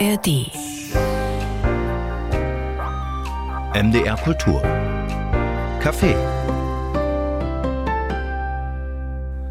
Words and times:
ARD. 0.00 0.50
MDR 3.74 4.16
Kultur. 4.16 4.60
Café. 5.80 6.16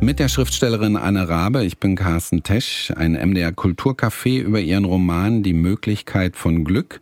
Mit 0.02 0.20
der 0.20 0.28
Schriftstellerin 0.28 0.98
Anne 0.98 1.30
Rabe, 1.30 1.64
ich 1.64 1.78
bin 1.78 1.96
Carsten 1.96 2.44
Tesch, 2.44 2.92
ein 2.98 3.14
MDR 3.14 3.52
Kulturcafé 3.52 4.42
über 4.42 4.60
ihren 4.60 4.84
Roman 4.84 5.44
Die 5.44 5.54
Möglichkeit 5.54 6.36
von 6.36 6.66
Glück. 6.66 7.00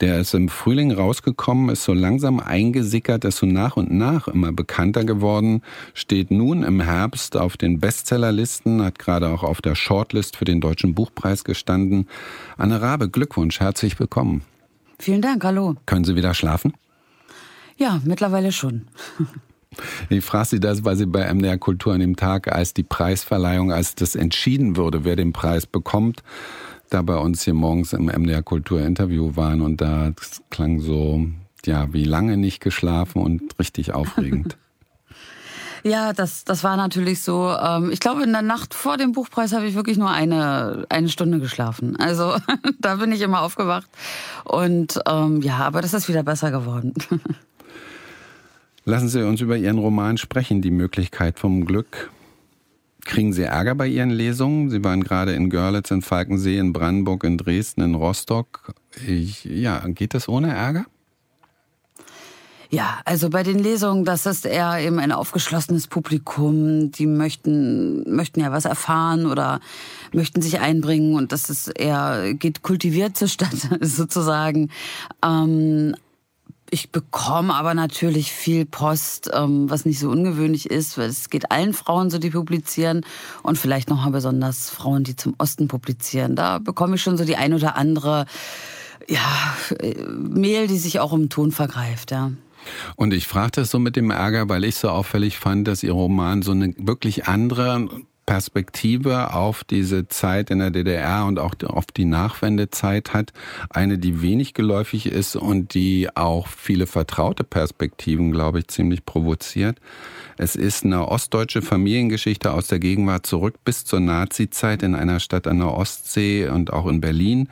Der 0.00 0.20
ist 0.20 0.32
im 0.32 0.48
Frühling 0.48 0.92
rausgekommen, 0.92 1.70
ist 1.70 1.82
so 1.82 1.92
langsam 1.92 2.38
eingesickert, 2.38 3.24
ist 3.24 3.38
so 3.38 3.46
nach 3.46 3.76
und 3.76 3.90
nach 3.90 4.28
immer 4.28 4.52
bekannter 4.52 5.04
geworden, 5.04 5.62
steht 5.92 6.30
nun 6.30 6.62
im 6.62 6.80
Herbst 6.80 7.36
auf 7.36 7.56
den 7.56 7.80
Bestsellerlisten, 7.80 8.82
hat 8.84 9.00
gerade 9.00 9.28
auch 9.28 9.42
auf 9.42 9.60
der 9.60 9.74
Shortlist 9.74 10.36
für 10.36 10.44
den 10.44 10.60
Deutschen 10.60 10.94
Buchpreis 10.94 11.42
gestanden. 11.42 12.06
Anne 12.56 12.80
Rabe, 12.80 13.08
Glückwunsch, 13.08 13.58
herzlich 13.58 13.98
willkommen. 13.98 14.42
Vielen 15.00 15.22
Dank, 15.22 15.42
hallo. 15.42 15.74
Können 15.86 16.04
Sie 16.04 16.14
wieder 16.14 16.34
schlafen? 16.34 16.74
Ja, 17.76 18.00
mittlerweile 18.04 18.52
schon. 18.52 18.82
Ich 20.08 20.24
frage 20.24 20.48
Sie 20.48 20.60
das, 20.60 20.82
weil 20.84 20.96
Sie 20.96 21.04
bei 21.04 21.32
MDR 21.32 21.58
Kultur 21.58 21.92
an 21.92 22.00
dem 22.00 22.16
Tag, 22.16 22.50
als 22.50 22.72
die 22.72 22.82
Preisverleihung, 22.82 23.70
als 23.70 23.94
das 23.94 24.14
entschieden 24.14 24.76
wurde, 24.76 25.04
wer 25.04 25.14
den 25.14 25.34
Preis 25.34 25.66
bekommt, 25.66 26.22
da 26.90 27.02
bei 27.02 27.16
uns 27.16 27.42
hier 27.42 27.54
morgens 27.54 27.92
im 27.92 28.06
MDR 28.06 28.42
Kultur 28.42 28.80
Interview 28.80 29.36
waren 29.36 29.60
und 29.60 29.80
da 29.80 30.12
klang 30.50 30.80
so, 30.80 31.26
ja, 31.64 31.92
wie 31.92 32.04
lange 32.04 32.36
nicht 32.36 32.60
geschlafen 32.60 33.22
und 33.22 33.58
richtig 33.58 33.92
aufregend. 33.94 34.56
Ja, 35.84 36.12
das, 36.12 36.44
das 36.44 36.64
war 36.64 36.76
natürlich 36.76 37.22
so. 37.22 37.50
Ähm, 37.50 37.90
ich 37.90 38.00
glaube, 38.00 38.22
in 38.24 38.32
der 38.32 38.42
Nacht 38.42 38.74
vor 38.74 38.96
dem 38.96 39.12
Buchpreis 39.12 39.52
habe 39.52 39.66
ich 39.66 39.74
wirklich 39.74 39.96
nur 39.96 40.10
eine, 40.10 40.86
eine 40.88 41.08
Stunde 41.08 41.38
geschlafen. 41.38 41.96
Also 41.96 42.36
da 42.80 42.96
bin 42.96 43.12
ich 43.12 43.20
immer 43.20 43.42
aufgewacht. 43.42 43.88
Und 44.44 44.98
ähm, 45.08 45.40
ja, 45.42 45.58
aber 45.58 45.80
das 45.80 45.94
ist 45.94 46.08
wieder 46.08 46.22
besser 46.22 46.50
geworden. 46.50 46.94
Lassen 48.84 49.08
Sie 49.08 49.22
uns 49.22 49.40
über 49.40 49.56
Ihren 49.56 49.78
Roman 49.78 50.16
sprechen, 50.16 50.62
die 50.62 50.70
Möglichkeit 50.70 51.38
vom 51.38 51.64
Glück. 51.64 52.10
Kriegen 53.08 53.32
Sie 53.32 53.42
Ärger 53.42 53.74
bei 53.74 53.86
Ihren 53.86 54.10
Lesungen? 54.10 54.68
Sie 54.68 54.84
waren 54.84 55.02
gerade 55.02 55.32
in 55.32 55.48
Görlitz, 55.48 55.90
in 55.90 56.02
Falkensee, 56.02 56.58
in 56.58 56.74
Brandenburg, 56.74 57.24
in 57.24 57.38
Dresden, 57.38 57.80
in 57.80 57.94
Rostock. 57.94 58.74
Ich, 59.06 59.44
ja, 59.44 59.82
geht 59.88 60.12
das 60.12 60.28
ohne 60.28 60.54
Ärger? 60.54 60.84
Ja, 62.68 62.98
also 63.06 63.30
bei 63.30 63.42
den 63.42 63.60
Lesungen, 63.60 64.04
das 64.04 64.26
ist 64.26 64.44
eher 64.44 64.78
eben 64.80 64.98
ein 64.98 65.10
aufgeschlossenes 65.10 65.86
Publikum. 65.86 66.92
Die 66.92 67.06
möchten, 67.06 68.14
möchten 68.14 68.40
ja 68.40 68.52
was 68.52 68.66
erfahren 68.66 69.24
oder 69.24 69.60
möchten 70.12 70.42
sich 70.42 70.60
einbringen 70.60 71.14
und 71.14 71.32
das 71.32 71.48
ist 71.48 71.68
eher, 71.68 72.34
geht 72.34 72.60
kultiviert 72.60 73.16
zur 73.16 73.28
Stadt 73.28 73.56
sozusagen. 73.80 74.68
Ähm, 75.24 75.94
ich 76.70 76.90
bekomme 76.90 77.54
aber 77.54 77.74
natürlich 77.74 78.32
viel 78.32 78.66
Post, 78.66 79.30
ähm, 79.32 79.70
was 79.70 79.84
nicht 79.84 79.98
so 79.98 80.10
ungewöhnlich 80.10 80.70
ist, 80.70 80.98
es 80.98 81.30
geht 81.30 81.50
allen 81.50 81.72
Frauen 81.72 82.10
so, 82.10 82.18
die 82.18 82.30
publizieren 82.30 83.04
und 83.42 83.58
vielleicht 83.58 83.88
noch 83.90 84.04
mal 84.04 84.10
besonders 84.10 84.70
Frauen, 84.70 85.04
die 85.04 85.16
zum 85.16 85.34
Osten 85.38 85.68
publizieren. 85.68 86.36
Da 86.36 86.58
bekomme 86.58 86.96
ich 86.96 87.02
schon 87.02 87.16
so 87.16 87.24
die 87.24 87.36
ein 87.36 87.54
oder 87.54 87.76
andere, 87.76 88.26
ja, 89.08 89.56
äh, 89.80 89.94
Mail, 90.02 90.66
die 90.66 90.78
sich 90.78 91.00
auch 91.00 91.12
im 91.12 91.28
Ton 91.28 91.52
vergreift, 91.52 92.10
ja. 92.10 92.32
Und 92.96 93.14
ich 93.14 93.26
frage 93.26 93.52
das 93.52 93.70
so 93.70 93.78
mit 93.78 93.96
dem 93.96 94.10
Ärger, 94.10 94.48
weil 94.48 94.64
ich 94.64 94.76
so 94.76 94.90
auffällig 94.90 95.38
fand, 95.38 95.68
dass 95.68 95.82
Ihr 95.82 95.92
Roman 95.92 96.42
so 96.42 96.50
eine 96.50 96.74
wirklich 96.76 97.26
andere 97.26 97.88
Perspektive 98.28 99.32
auf 99.32 99.64
diese 99.64 100.06
Zeit 100.06 100.50
in 100.50 100.58
der 100.58 100.70
DDR 100.70 101.24
und 101.24 101.38
auch 101.38 101.54
auf 101.64 101.86
die 101.86 102.04
Nachwendezeit 102.04 103.14
hat. 103.14 103.32
Eine, 103.70 103.96
die 103.96 104.20
wenig 104.20 104.52
geläufig 104.52 105.06
ist 105.06 105.34
und 105.34 105.72
die 105.72 106.10
auch 106.14 106.46
viele 106.46 106.86
vertraute 106.86 107.42
Perspektiven, 107.42 108.30
glaube 108.30 108.58
ich, 108.58 108.68
ziemlich 108.68 109.06
provoziert. 109.06 109.78
Es 110.36 110.56
ist 110.56 110.84
eine 110.84 111.08
ostdeutsche 111.08 111.62
Familiengeschichte 111.62 112.52
aus 112.52 112.66
der 112.66 112.80
Gegenwart 112.80 113.24
zurück 113.24 113.54
bis 113.64 113.86
zur 113.86 114.00
Nazizeit 114.00 114.82
in 114.82 114.94
einer 114.94 115.20
Stadt 115.20 115.46
an 115.46 115.60
der 115.60 115.72
Ostsee 115.72 116.50
und 116.50 116.70
auch 116.70 116.86
in 116.86 117.00
Berlin. 117.00 117.48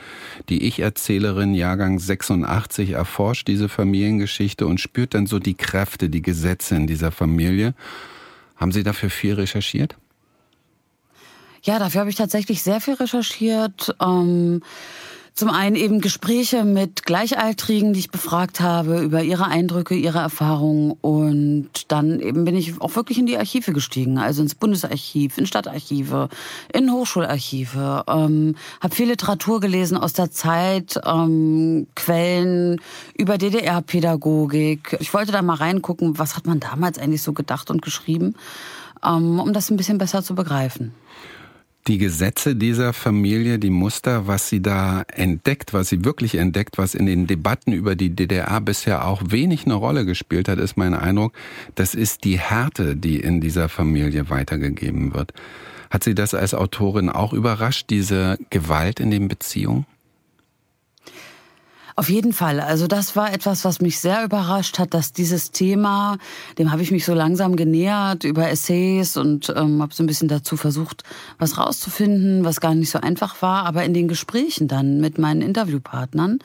Die 0.50 0.66
Ich-Erzählerin 0.66 1.54
Jahrgang 1.54 1.98
86 1.98 2.90
erforscht 2.90 3.48
diese 3.48 3.70
Familiengeschichte 3.70 4.66
und 4.66 4.78
spürt 4.78 5.14
dann 5.14 5.26
so 5.26 5.38
die 5.38 5.54
Kräfte, 5.54 6.10
die 6.10 6.20
Gesetze 6.20 6.76
in 6.76 6.86
dieser 6.86 7.12
Familie. 7.12 7.72
Haben 8.56 8.72
Sie 8.72 8.82
dafür 8.82 9.08
viel 9.08 9.32
recherchiert? 9.32 9.96
Ja, 11.66 11.80
dafür 11.80 12.02
habe 12.02 12.10
ich 12.10 12.16
tatsächlich 12.16 12.62
sehr 12.62 12.80
viel 12.80 12.94
recherchiert. 12.94 13.92
Ähm, 14.00 14.62
zum 15.34 15.50
einen 15.50 15.74
eben 15.74 16.00
Gespräche 16.00 16.62
mit 16.62 17.04
Gleichaltrigen, 17.04 17.92
die 17.92 17.98
ich 17.98 18.12
befragt 18.12 18.60
habe 18.60 19.00
über 19.00 19.24
ihre 19.24 19.46
Eindrücke, 19.46 19.96
ihre 19.96 20.20
Erfahrungen. 20.20 20.92
Und 21.00 21.68
dann 21.88 22.20
eben 22.20 22.44
bin 22.44 22.56
ich 22.56 22.80
auch 22.80 22.94
wirklich 22.94 23.18
in 23.18 23.26
die 23.26 23.36
Archive 23.36 23.72
gestiegen, 23.72 24.16
also 24.16 24.42
ins 24.42 24.54
Bundesarchiv, 24.54 25.38
in 25.38 25.46
Stadtarchive, 25.46 26.28
in 26.72 26.92
Hochschularchive. 26.92 28.04
Ähm, 28.06 28.54
habe 28.80 28.94
viel 28.94 29.08
Literatur 29.08 29.58
gelesen 29.58 29.96
aus 29.96 30.12
der 30.12 30.30
Zeit, 30.30 31.00
ähm, 31.04 31.88
Quellen 31.96 32.80
über 33.18 33.38
DDR-Pädagogik. 33.38 34.98
Ich 35.00 35.12
wollte 35.12 35.32
da 35.32 35.42
mal 35.42 35.54
reingucken, 35.54 36.16
was 36.16 36.36
hat 36.36 36.46
man 36.46 36.60
damals 36.60 36.96
eigentlich 36.96 37.22
so 37.22 37.32
gedacht 37.32 37.72
und 37.72 37.82
geschrieben, 37.82 38.36
ähm, 39.04 39.40
um 39.40 39.52
das 39.52 39.68
ein 39.68 39.76
bisschen 39.76 39.98
besser 39.98 40.22
zu 40.22 40.36
begreifen 40.36 40.94
die 41.86 41.98
Gesetze 41.98 42.56
dieser 42.56 42.92
Familie, 42.92 43.58
die 43.58 43.70
Muster, 43.70 44.26
was 44.26 44.48
sie 44.48 44.60
da 44.60 45.02
entdeckt, 45.12 45.72
was 45.72 45.88
sie 45.88 46.04
wirklich 46.04 46.34
entdeckt, 46.34 46.78
was 46.78 46.94
in 46.94 47.06
den 47.06 47.26
Debatten 47.26 47.72
über 47.72 47.94
die 47.94 48.10
DDR 48.10 48.60
bisher 48.60 49.06
auch 49.06 49.22
wenig 49.26 49.64
eine 49.64 49.74
Rolle 49.74 50.04
gespielt 50.04 50.48
hat, 50.48 50.58
ist 50.58 50.76
mein 50.76 50.94
Eindruck, 50.94 51.32
das 51.74 51.94
ist 51.94 52.24
die 52.24 52.38
Härte, 52.38 52.96
die 52.96 53.20
in 53.20 53.40
dieser 53.40 53.68
Familie 53.68 54.30
weitergegeben 54.30 55.14
wird. 55.14 55.32
Hat 55.90 56.02
Sie 56.02 56.14
das 56.14 56.34
als 56.34 56.52
Autorin 56.52 57.08
auch 57.08 57.32
überrascht, 57.32 57.90
diese 57.90 58.38
Gewalt 58.50 58.98
in 58.98 59.10
den 59.12 59.28
Beziehungen? 59.28 59.86
Auf 61.98 62.10
jeden 62.10 62.34
Fall. 62.34 62.60
Also 62.60 62.86
das 62.86 63.16
war 63.16 63.32
etwas, 63.32 63.64
was 63.64 63.80
mich 63.80 64.00
sehr 64.00 64.22
überrascht 64.22 64.78
hat, 64.78 64.92
dass 64.92 65.14
dieses 65.14 65.50
Thema, 65.50 66.18
dem 66.58 66.70
habe 66.70 66.82
ich 66.82 66.90
mich 66.90 67.06
so 67.06 67.14
langsam 67.14 67.56
genähert 67.56 68.24
über 68.24 68.50
Essays 68.50 69.16
und 69.16 69.50
ähm, 69.56 69.80
habe 69.80 69.94
so 69.94 70.02
ein 70.02 70.06
bisschen 70.06 70.28
dazu 70.28 70.58
versucht, 70.58 71.04
was 71.38 71.56
rauszufinden, 71.56 72.44
was 72.44 72.60
gar 72.60 72.74
nicht 72.74 72.90
so 72.90 73.00
einfach 73.00 73.40
war. 73.40 73.64
Aber 73.64 73.82
in 73.84 73.94
den 73.94 74.08
Gesprächen 74.08 74.68
dann 74.68 75.00
mit 75.00 75.16
meinen 75.16 75.40
Interviewpartnern 75.40 76.40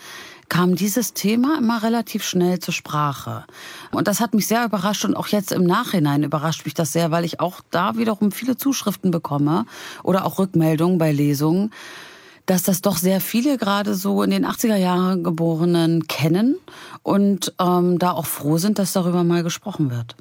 kam 0.48 0.76
dieses 0.76 1.14
Thema 1.14 1.58
immer 1.58 1.84
relativ 1.84 2.24
schnell 2.24 2.60
zur 2.60 2.74
Sprache. 2.74 3.44
Und 3.92 4.08
das 4.08 4.22
hat 4.22 4.34
mich 4.34 4.48
sehr 4.48 4.64
überrascht 4.64 5.04
und 5.04 5.16
auch 5.16 5.28
jetzt 5.28 5.52
im 5.52 5.66
Nachhinein 5.66 6.24
überrascht 6.24 6.64
mich 6.64 6.76
das 6.76 6.94
sehr, 6.94 7.12
weil 7.12 7.26
ich 7.26 7.42
auch 7.42 7.60
da 7.72 7.98
wiederum 7.98 8.32
viele 8.32 8.56
Zuschriften 8.56 9.12
bekomme 9.12 9.66
oder 10.02 10.26
auch 10.26 10.40
Rückmeldungen 10.40 10.98
bei 10.98 11.12
Lesungen 11.12 11.72
dass 12.52 12.64
das 12.64 12.82
doch 12.82 12.98
sehr 12.98 13.22
viele 13.22 13.58
gerade 13.58 13.96
so 13.96 14.24
in 14.24 14.30
den 14.30 14.46
80er 14.46 14.76
Jahren 14.76 15.24
Geborenen 15.24 16.08
kennen 16.08 16.58
und 17.02 17.54
ähm, 17.62 17.98
da 17.98 18.12
auch 18.12 18.26
froh 18.26 18.58
sind, 18.58 18.78
dass 18.78 18.92
darüber 18.92 19.24
mal 19.24 19.42
gesprochen 19.42 19.90
wird. 19.90 20.18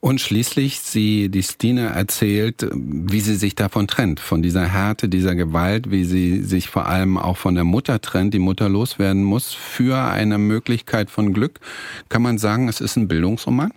Und 0.00 0.20
schließlich, 0.20 0.80
sie, 0.80 1.28
die 1.28 1.44
Stine 1.44 1.90
erzählt, 1.90 2.68
wie 2.72 3.20
sie 3.20 3.36
sich 3.36 3.54
davon 3.54 3.86
trennt, 3.86 4.18
von 4.18 4.42
dieser 4.42 4.66
Härte, 4.66 5.08
dieser 5.08 5.36
Gewalt, 5.36 5.88
wie 5.90 6.04
sie 6.04 6.42
sich 6.42 6.68
vor 6.68 6.86
allem 6.86 7.16
auch 7.16 7.36
von 7.36 7.54
der 7.54 7.64
Mutter 7.64 8.00
trennt, 8.00 8.34
die 8.34 8.40
Mutter 8.40 8.68
loswerden 8.68 9.22
muss, 9.22 9.52
für 9.52 9.98
eine 10.02 10.38
Möglichkeit 10.38 11.10
von 11.10 11.32
Glück. 11.32 11.60
Kann 12.08 12.22
man 12.22 12.38
sagen, 12.38 12.68
es 12.68 12.80
ist 12.80 12.96
ein 12.96 13.06
Bildungsroman? 13.06 13.72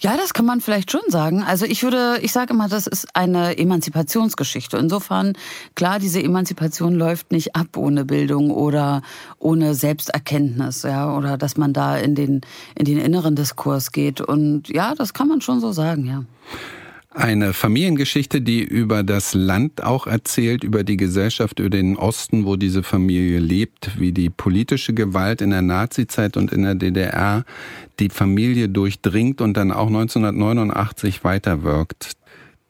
Ja, 0.00 0.16
das 0.16 0.32
kann 0.32 0.46
man 0.46 0.60
vielleicht 0.60 0.92
schon 0.92 1.00
sagen. 1.08 1.42
Also 1.42 1.66
ich 1.66 1.82
würde, 1.82 2.20
ich 2.22 2.32
sage 2.32 2.52
immer, 2.54 2.68
das 2.68 2.86
ist 2.86 3.16
eine 3.16 3.58
Emanzipationsgeschichte. 3.58 4.76
Insofern, 4.76 5.32
klar, 5.74 5.98
diese 5.98 6.22
Emanzipation 6.22 6.94
läuft 6.94 7.32
nicht 7.32 7.56
ab 7.56 7.76
ohne 7.76 8.04
Bildung 8.04 8.52
oder 8.52 9.02
ohne 9.40 9.74
Selbsterkenntnis, 9.74 10.84
ja, 10.84 11.16
oder 11.16 11.36
dass 11.36 11.56
man 11.56 11.72
da 11.72 11.96
in 11.96 12.14
den, 12.14 12.42
in 12.76 12.84
den 12.84 12.98
inneren 12.98 13.34
Diskurs 13.34 13.90
geht. 13.90 14.20
Und 14.20 14.68
ja, 14.68 14.94
das 14.94 15.14
kann 15.14 15.26
man 15.26 15.40
schon 15.40 15.60
so 15.60 15.72
sagen, 15.72 16.06
ja. 16.06 16.24
Eine 17.10 17.54
Familiengeschichte, 17.54 18.42
die 18.42 18.62
über 18.62 19.02
das 19.02 19.32
Land 19.32 19.82
auch 19.82 20.06
erzählt, 20.06 20.62
über 20.62 20.84
die 20.84 20.98
Gesellschaft, 20.98 21.58
über 21.58 21.70
den 21.70 21.96
Osten, 21.96 22.44
wo 22.44 22.56
diese 22.56 22.82
Familie 22.82 23.38
lebt, 23.38 23.98
wie 23.98 24.12
die 24.12 24.28
politische 24.28 24.92
Gewalt 24.92 25.40
in 25.40 25.50
der 25.50 25.62
Nazizeit 25.62 26.36
und 26.36 26.52
in 26.52 26.64
der 26.64 26.74
DDR 26.74 27.44
die 27.98 28.10
Familie 28.10 28.68
durchdringt 28.68 29.40
und 29.40 29.56
dann 29.56 29.72
auch 29.72 29.86
1989 29.86 31.24
weiterwirkt. 31.24 32.17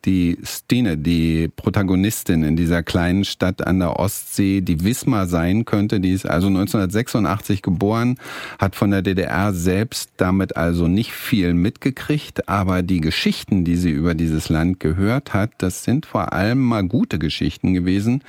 Die 0.04 0.38
Stine, 0.44 0.96
die 0.96 1.48
Protagonistin 1.48 2.42
in 2.44 2.56
dieser 2.56 2.82
kleinen 2.82 3.24
Stadt 3.24 3.66
an 3.66 3.80
der 3.80 3.98
Ostsee, 3.98 4.60
die 4.60 4.84
Wismar 4.84 5.26
sein 5.26 5.64
könnte. 5.64 6.00
Die 6.00 6.12
ist 6.12 6.26
also 6.26 6.46
1986 6.46 7.62
geboren, 7.62 8.16
hat 8.58 8.76
von 8.76 8.90
der 8.90 9.02
DDR 9.02 9.52
selbst 9.52 10.10
damit 10.16 10.56
also 10.56 10.86
nicht 10.86 11.12
viel 11.12 11.52
mitgekriegt, 11.54 12.48
aber 12.48 12.82
die 12.82 13.00
Geschichten, 13.00 13.64
die 13.64 13.76
sie 13.76 13.90
über 13.90 14.14
dieses 14.14 14.48
Land 14.48 14.80
gehört 14.80 15.34
hat, 15.34 15.50
das 15.58 15.84
sind 15.84 16.06
vor 16.06 16.32
allem 16.32 16.60
mal 16.60 16.86
gute 16.86 17.18
Geschichten 17.18 17.74
gewesen. 17.74 18.22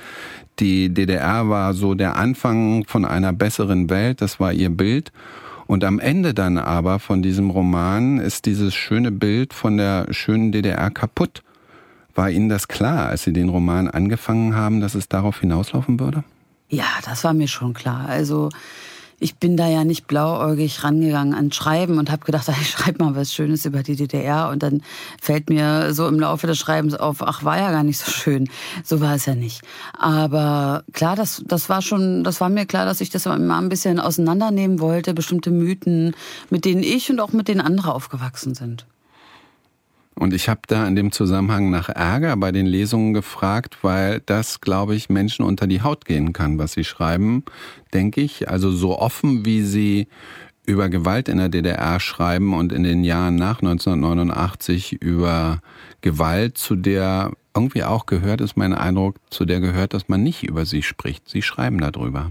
Die 0.58 0.92
DDR 0.92 1.48
war 1.48 1.74
so 1.74 1.94
der 1.94 2.16
Anfang 2.16 2.84
von 2.86 3.04
einer 3.04 3.32
besseren 3.32 3.88
Welt, 3.90 4.20
das 4.20 4.40
war 4.40 4.52
ihr 4.52 4.70
Bild. 4.70 5.12
Und 5.66 5.84
am 5.84 6.00
Ende 6.00 6.34
dann 6.34 6.58
aber 6.58 6.98
von 6.98 7.22
diesem 7.22 7.50
Roman 7.50 8.18
ist 8.18 8.46
dieses 8.46 8.74
schöne 8.74 9.12
Bild 9.12 9.54
von 9.54 9.76
der 9.76 10.12
schönen 10.12 10.50
DDR 10.50 10.90
kaputt. 10.90 11.44
War 12.14 12.30
Ihnen 12.30 12.48
das 12.48 12.68
klar, 12.68 13.08
als 13.08 13.22
Sie 13.22 13.32
den 13.32 13.48
Roman 13.48 13.88
angefangen 13.88 14.54
haben, 14.54 14.80
dass 14.80 14.94
es 14.94 15.08
darauf 15.08 15.40
hinauslaufen 15.40 16.00
würde? 16.00 16.24
Ja, 16.68 16.86
das 17.04 17.24
war 17.24 17.34
mir 17.34 17.48
schon 17.48 17.74
klar. 17.74 18.06
Also 18.08 18.50
ich 19.22 19.36
bin 19.36 19.56
da 19.56 19.68
ja 19.68 19.84
nicht 19.84 20.06
blauäugig 20.06 20.82
rangegangen 20.82 21.34
an 21.34 21.52
Schreiben 21.52 21.98
und 21.98 22.10
habe 22.10 22.24
gedacht, 22.24 22.48
ich 22.60 22.70
schreibe 22.70 23.04
mal 23.04 23.14
was 23.14 23.32
Schönes 23.32 23.66
über 23.66 23.82
die 23.82 23.94
DDR 23.94 24.48
und 24.48 24.62
dann 24.62 24.82
fällt 25.20 25.50
mir 25.50 25.92
so 25.94 26.08
im 26.08 26.18
Laufe 26.18 26.46
des 26.46 26.58
Schreibens 26.58 26.94
auf, 26.94 27.22
ach, 27.22 27.44
war 27.44 27.58
ja 27.58 27.70
gar 27.70 27.84
nicht 27.84 27.98
so 27.98 28.10
schön. 28.10 28.48
So 28.82 29.00
war 29.00 29.14
es 29.14 29.26
ja 29.26 29.34
nicht. 29.34 29.62
Aber 29.96 30.82
klar, 30.92 31.14
das, 31.14 31.42
das 31.46 31.68
war 31.68 31.82
schon, 31.82 32.24
das 32.24 32.40
war 32.40 32.48
mir 32.48 32.66
klar, 32.66 32.86
dass 32.86 33.00
ich 33.00 33.10
das 33.10 33.26
immer 33.26 33.58
ein 33.58 33.68
bisschen 33.68 34.00
auseinandernehmen 34.00 34.80
wollte, 34.80 35.14
bestimmte 35.14 35.50
Mythen, 35.50 36.16
mit 36.48 36.64
denen 36.64 36.82
ich 36.82 37.10
und 37.10 37.20
auch 37.20 37.32
mit 37.32 37.48
denen 37.48 37.60
andere 37.60 37.94
aufgewachsen 37.94 38.54
sind. 38.54 38.86
Und 40.20 40.34
ich 40.34 40.50
habe 40.50 40.60
da 40.66 40.86
in 40.86 40.96
dem 40.96 41.12
Zusammenhang 41.12 41.70
nach 41.70 41.88
Ärger 41.88 42.36
bei 42.36 42.52
den 42.52 42.66
Lesungen 42.66 43.14
gefragt, 43.14 43.78
weil 43.80 44.20
das, 44.20 44.60
glaube 44.60 44.94
ich, 44.94 45.08
Menschen 45.08 45.46
unter 45.46 45.66
die 45.66 45.80
Haut 45.80 46.04
gehen 46.04 46.34
kann, 46.34 46.58
was 46.58 46.72
sie 46.72 46.84
schreiben, 46.84 47.42
denke 47.94 48.20
ich. 48.20 48.46
Also 48.50 48.70
so 48.70 48.98
offen, 48.98 49.46
wie 49.46 49.62
sie 49.62 50.08
über 50.66 50.90
Gewalt 50.90 51.30
in 51.30 51.38
der 51.38 51.48
DDR 51.48 51.98
schreiben 52.00 52.52
und 52.52 52.70
in 52.70 52.82
den 52.82 53.02
Jahren 53.02 53.36
nach 53.36 53.62
1989 53.62 54.92
über 55.00 55.62
Gewalt, 56.02 56.58
zu 56.58 56.76
der 56.76 57.32
irgendwie 57.56 57.84
auch 57.84 58.04
gehört, 58.04 58.42
ist 58.42 58.58
mein 58.58 58.74
Eindruck, 58.74 59.16
zu 59.30 59.46
der 59.46 59.60
gehört, 59.60 59.94
dass 59.94 60.10
man 60.10 60.22
nicht 60.22 60.42
über 60.42 60.66
sie 60.66 60.82
spricht. 60.82 61.30
Sie 61.30 61.40
schreiben 61.40 61.78
darüber. 61.78 62.30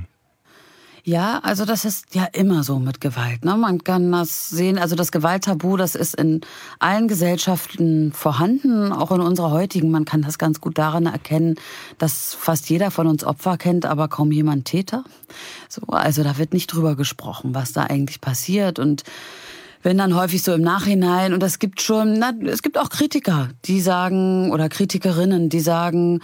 Ja, 1.09 1.39
also 1.39 1.65
das 1.65 1.85
ist 1.85 2.13
ja 2.13 2.25
immer 2.33 2.61
so 2.61 2.77
mit 2.77 3.01
Gewalt. 3.01 3.43
Ne? 3.43 3.57
Man 3.57 3.83
kann 3.83 4.11
das 4.11 4.51
sehen, 4.51 4.77
also 4.77 4.95
das 4.95 5.11
Gewalttabu, 5.11 5.75
das 5.75 5.95
ist 5.95 6.13
in 6.13 6.41
allen 6.77 7.07
Gesellschaften 7.07 8.13
vorhanden, 8.13 8.91
auch 8.91 9.11
in 9.11 9.19
unserer 9.19 9.49
heutigen. 9.49 9.89
Man 9.89 10.05
kann 10.05 10.21
das 10.21 10.37
ganz 10.37 10.61
gut 10.61 10.77
daran 10.77 11.07
erkennen, 11.07 11.55
dass 11.97 12.35
fast 12.35 12.69
jeder 12.69 12.91
von 12.91 13.07
uns 13.07 13.23
Opfer 13.23 13.57
kennt, 13.57 13.87
aber 13.87 14.07
kaum 14.07 14.31
jemand 14.31 14.65
Täter. 14.65 15.03
So, 15.67 15.81
also 15.87 16.21
da 16.21 16.37
wird 16.37 16.53
nicht 16.53 16.67
drüber 16.67 16.95
gesprochen, 16.95 17.55
was 17.55 17.73
da 17.73 17.85
eigentlich 17.85 18.21
passiert 18.21 18.77
und 18.77 19.01
wenn 19.81 19.97
dann 19.97 20.15
häufig 20.15 20.43
so 20.43 20.53
im 20.53 20.61
Nachhinein, 20.61 21.33
und 21.33 21.41
es 21.41 21.59
gibt 21.59 21.81
schon, 21.81 22.19
na, 22.19 22.33
es 22.45 22.61
gibt 22.61 22.77
auch 22.77 22.89
Kritiker, 22.89 23.49
die 23.65 23.79
sagen, 23.79 24.51
oder 24.51 24.67
Kritikerinnen, 24.67 25.49
die 25.49 25.61
sagen, 25.61 26.19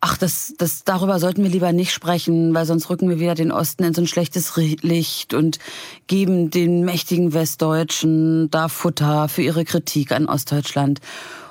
ach, 0.00 0.16
das, 0.16 0.54
das, 0.58 0.84
darüber 0.84 1.18
sollten 1.18 1.42
wir 1.42 1.50
lieber 1.50 1.72
nicht 1.72 1.92
sprechen, 1.92 2.54
weil 2.54 2.66
sonst 2.66 2.88
rücken 2.88 3.08
wir 3.08 3.18
wieder 3.18 3.34
den 3.34 3.50
Osten 3.50 3.82
in 3.82 3.94
so 3.94 4.02
ein 4.02 4.06
schlechtes 4.06 4.54
Licht 4.56 5.34
und 5.34 5.58
geben 6.06 6.50
den 6.50 6.84
mächtigen 6.84 7.32
Westdeutschen 7.32 8.48
da 8.50 8.68
Futter 8.68 9.28
für 9.28 9.42
ihre 9.42 9.64
Kritik 9.64 10.12
an 10.12 10.26
Ostdeutschland. 10.26 11.00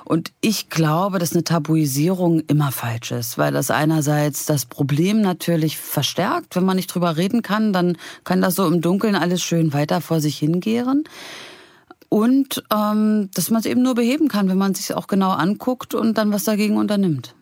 Und 0.04 0.32
ich 0.40 0.70
glaube, 0.70 1.20
dass 1.20 1.34
eine 1.34 1.44
Tabuisierung 1.44 2.40
immer 2.48 2.72
falsch 2.72 3.12
ist, 3.12 3.38
weil 3.38 3.52
das 3.52 3.70
einerseits 3.70 4.44
das 4.44 4.66
Problem 4.66 5.20
natürlich 5.20 5.76
verstärkt. 5.76 6.56
Wenn 6.56 6.64
man 6.64 6.76
nicht 6.76 6.92
drüber 6.92 7.16
reden 7.16 7.42
kann, 7.42 7.72
dann 7.72 7.96
kann 8.24 8.40
das 8.40 8.56
so 8.56 8.66
im 8.66 8.80
Dunkeln 8.80 9.14
alles 9.14 9.40
schön 9.40 9.72
weiter 9.72 10.00
vor 10.00 10.20
sich 10.20 10.38
hingehen 10.38 11.04
und 12.10 12.62
ähm, 12.74 13.30
dass 13.32 13.50
man 13.50 13.60
es 13.60 13.66
eben 13.66 13.82
nur 13.82 13.94
beheben 13.94 14.28
kann, 14.28 14.48
wenn 14.50 14.58
man 14.58 14.72
es 14.72 14.86
sich 14.86 14.94
auch 14.94 15.06
genau 15.06 15.30
anguckt 15.30 15.94
und 15.94 16.18
dann 16.18 16.32
was 16.32 16.44
dagegen 16.44 16.76
unternimmt. 16.76 17.34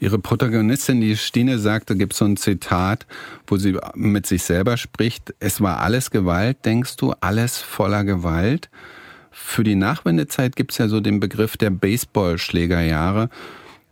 Ihre 0.00 0.18
Protagonistin, 0.18 1.00
die 1.00 1.16
Stine 1.16 1.58
sagte, 1.58 1.94
gibt 1.94 2.14
so 2.14 2.24
ein 2.24 2.36
Zitat, 2.36 3.06
wo 3.46 3.56
sie 3.56 3.78
mit 3.94 4.26
sich 4.26 4.42
selber 4.42 4.76
spricht. 4.76 5.34
Es 5.38 5.60
war 5.60 5.80
alles 5.80 6.10
Gewalt, 6.10 6.64
denkst 6.64 6.96
du, 6.96 7.12
alles 7.20 7.58
voller 7.58 8.04
Gewalt. 8.04 8.70
Für 9.30 9.64
die 9.64 9.76
Nachwendezeit 9.76 10.56
gibt 10.56 10.72
es 10.72 10.78
ja 10.78 10.88
so 10.88 11.00
den 11.00 11.20
Begriff 11.20 11.56
der 11.56 11.70
Baseballschlägerjahre. 11.70 13.28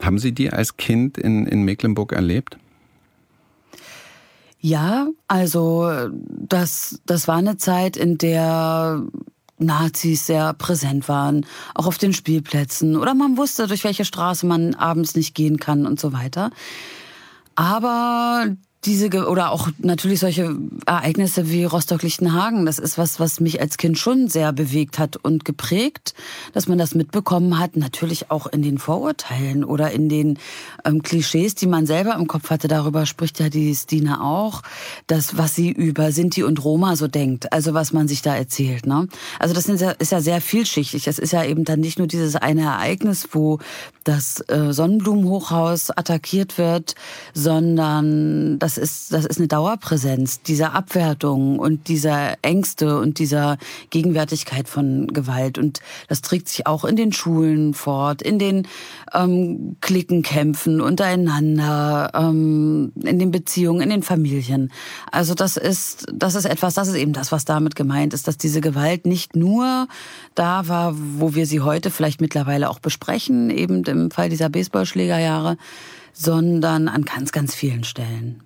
Haben 0.03 0.19
Sie 0.19 0.33
die 0.33 0.51
als 0.51 0.77
Kind 0.77 1.19
in, 1.19 1.47
in 1.47 1.65
Mecklenburg 1.65 2.13
erlebt? 2.13 2.57
Ja, 4.61 5.09
also 5.27 5.91
das, 6.11 7.01
das 7.05 7.27
war 7.27 7.37
eine 7.37 7.57
Zeit, 7.57 7.97
in 7.97 8.19
der 8.19 9.03
Nazis 9.63 10.27
sehr 10.27 10.53
präsent 10.55 11.09
waren, 11.09 11.47
auch 11.75 11.87
auf 11.87 11.99
den 11.99 12.13
Spielplätzen 12.13 12.97
oder 12.97 13.15
man 13.15 13.37
wusste, 13.37 13.67
durch 13.67 13.85
welche 13.85 14.05
Straße 14.05 14.47
man 14.47 14.75
abends 14.75 15.15
nicht 15.15 15.35
gehen 15.35 15.59
kann 15.59 15.87
und 15.87 16.01
so 16.01 16.13
weiter. 16.13 16.51
Aber 17.55 18.47
diese 18.85 19.29
oder 19.29 19.53
auch 19.53 19.69
natürlich 19.79 20.19
solche 20.19 20.57
Ereignisse 20.87 21.49
wie 21.49 21.65
Rostock-Lichtenhagen, 21.65 22.67
das 22.67 22.81
ist 22.81 22.99
was, 22.99 23.21
was 23.21 23.39
mich 23.39 23.61
als 23.61 23.77
Kind 23.77 23.97
schon 23.97 24.27
sehr 24.27 24.53
bewegt 24.53 24.99
hat 24.99 25.17
und 25.17 25.45
geprägt, 25.45 26.15
dass 26.53 26.67
man 26.67 26.79
das 26.79 26.97
mitbekommen 26.97 27.61
hat, 27.61 27.77
natürlich 27.77 28.33
auch 28.33 28.47
in 28.47 28.63
den 28.63 28.79
Vorurteilen 28.79 29.63
oder 29.63 29.93
in 29.93 30.09
den 30.09 30.39
ähm, 30.85 31.03
Klischees, 31.03 31.55
die 31.55 31.69
man 31.69 31.87
selber 31.87 32.17
im 32.17 32.27
Kopf 32.27 32.51
hatte. 32.51 32.67
Darüber 32.67 33.07
spricht 33.07 33.39
ja 33.39 33.51
die 33.51 33.73
Stine 33.73 34.21
auch, 34.21 34.63
das, 35.07 35.37
was 35.37 35.55
sie 35.55 35.71
über 35.71 36.11
Sinti 36.11 36.43
und 36.43 36.65
Roma 36.65 36.97
so 36.97 37.07
denkt, 37.07 37.53
also 37.53 37.75
was 37.75 37.93
man 37.93 38.09
sich 38.09 38.23
da 38.23 38.35
erzählt. 38.35 38.87
Ne? 38.87 39.07
Also 39.39 39.55
das 39.55 39.69
ist 39.69 40.13
ja 40.13 40.21
sehr 40.21 40.41
vielschichtig. 40.41 41.07
Es 41.07 41.21
ist 41.21 41.33
ja 41.33 41.45
eben 41.45 41.65
dann 41.65 41.79
nicht 41.79 41.99
nur 41.99 42.09
dieses 42.09 42.35
eine 42.35 42.63
Ereignis, 42.63 43.29
wo 43.31 43.61
das 44.05 44.41
äh, 44.49 44.73
Sonnenblumenhochhaus 44.73 45.91
attackiert 45.91 46.59
wird, 46.59 46.97
sondern 47.33 48.59
das 48.59 48.72
ist, 48.79 49.13
das 49.13 49.25
ist 49.25 49.39
eine 49.39 49.49
Dauerpräsenz 49.49 50.43
dieser 50.43 50.75
Abwertung 50.75 51.59
und 51.59 51.89
dieser 51.89 52.35
Ängste 52.43 52.99
und 52.99 53.19
dieser 53.19 53.59
Gegenwärtigkeit 53.91 54.69
von 54.69 55.09
Gewalt. 55.09 55.59
Und 55.59 55.81
das 56.09 56.23
trägt 56.23 56.49
sich 56.49 56.67
auch 56.67 56.85
in 56.85 56.97
den 56.97 57.13
Schulen 57.13 57.75
fort, 57.75 58.23
in 58.23 58.39
den 58.39 58.67
ähm, 59.15 59.77
Klickenkämpfen 59.81 60.81
untereinander, 60.81 62.11
ähm, 62.15 62.93
in 63.03 63.19
den 63.19 63.31
Beziehungen, 63.31 63.83
in 63.83 63.91
den 63.91 64.03
Familien. 64.03 64.73
Also 65.11 65.35
das 65.35 65.57
ist, 65.57 66.07
das 66.13 66.35
ist 66.35 66.45
etwas, 66.45 66.75
das 66.75 66.89
ist 66.89 66.97
eben 66.97 67.13
das, 67.13 67.33
was 67.33 67.45
damit 67.45 67.77
gemeint 67.77 68.15
ist, 68.15 68.29
dass 68.29 68.39
diese 68.39 68.61
Gewalt 68.61 69.07
nicht 69.07 69.37
nur 69.37 69.89
da 70.35 70.69
war, 70.69 70.95
wo 70.97 71.35
wir 71.35 71.47
sie 71.47 71.61
heute 71.61 71.91
vielleicht 71.91 72.21
mittlerweile 72.21 72.71
auch 72.71 72.79
besprechen, 72.79 73.51
eben 73.51 73.85
im 73.85 74.11
Fall 74.11 74.29
dieser 74.29 74.49
Baseballschlägerjahre, 74.49 75.57
sondern 76.13 76.89
an 76.89 77.05
ganz, 77.05 77.33
ganz 77.33 77.55
vielen 77.55 77.85
Stellen. 77.85 78.43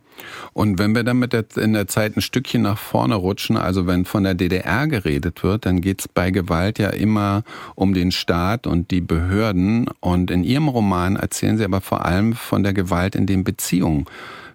Und 0.52 0.78
wenn 0.78 0.94
wir 0.94 1.04
dann 1.04 1.18
mit 1.18 1.32
der, 1.32 1.44
in 1.56 1.72
der 1.74 1.86
Zeit 1.86 2.16
ein 2.16 2.22
Stückchen 2.22 2.62
nach 2.62 2.78
vorne 2.78 3.14
rutschen, 3.14 3.56
also 3.56 3.86
wenn 3.86 4.04
von 4.04 4.24
der 4.24 4.34
DDR 4.34 4.86
geredet 4.86 5.42
wird, 5.42 5.66
dann 5.66 5.80
geht 5.80 6.00
es 6.00 6.08
bei 6.08 6.30
Gewalt 6.30 6.78
ja 6.78 6.88
immer 6.88 7.42
um 7.74 7.92
den 7.92 8.12
Staat 8.12 8.66
und 8.66 8.90
die 8.90 9.00
Behörden. 9.00 9.88
Und 10.00 10.30
in 10.30 10.44
Ihrem 10.44 10.68
Roman 10.68 11.16
erzählen 11.16 11.58
Sie 11.58 11.64
aber 11.64 11.80
vor 11.80 12.04
allem 12.04 12.32
von 12.32 12.62
der 12.62 12.72
Gewalt 12.72 13.14
in 13.14 13.26
den 13.26 13.44
Beziehungen. 13.44 14.06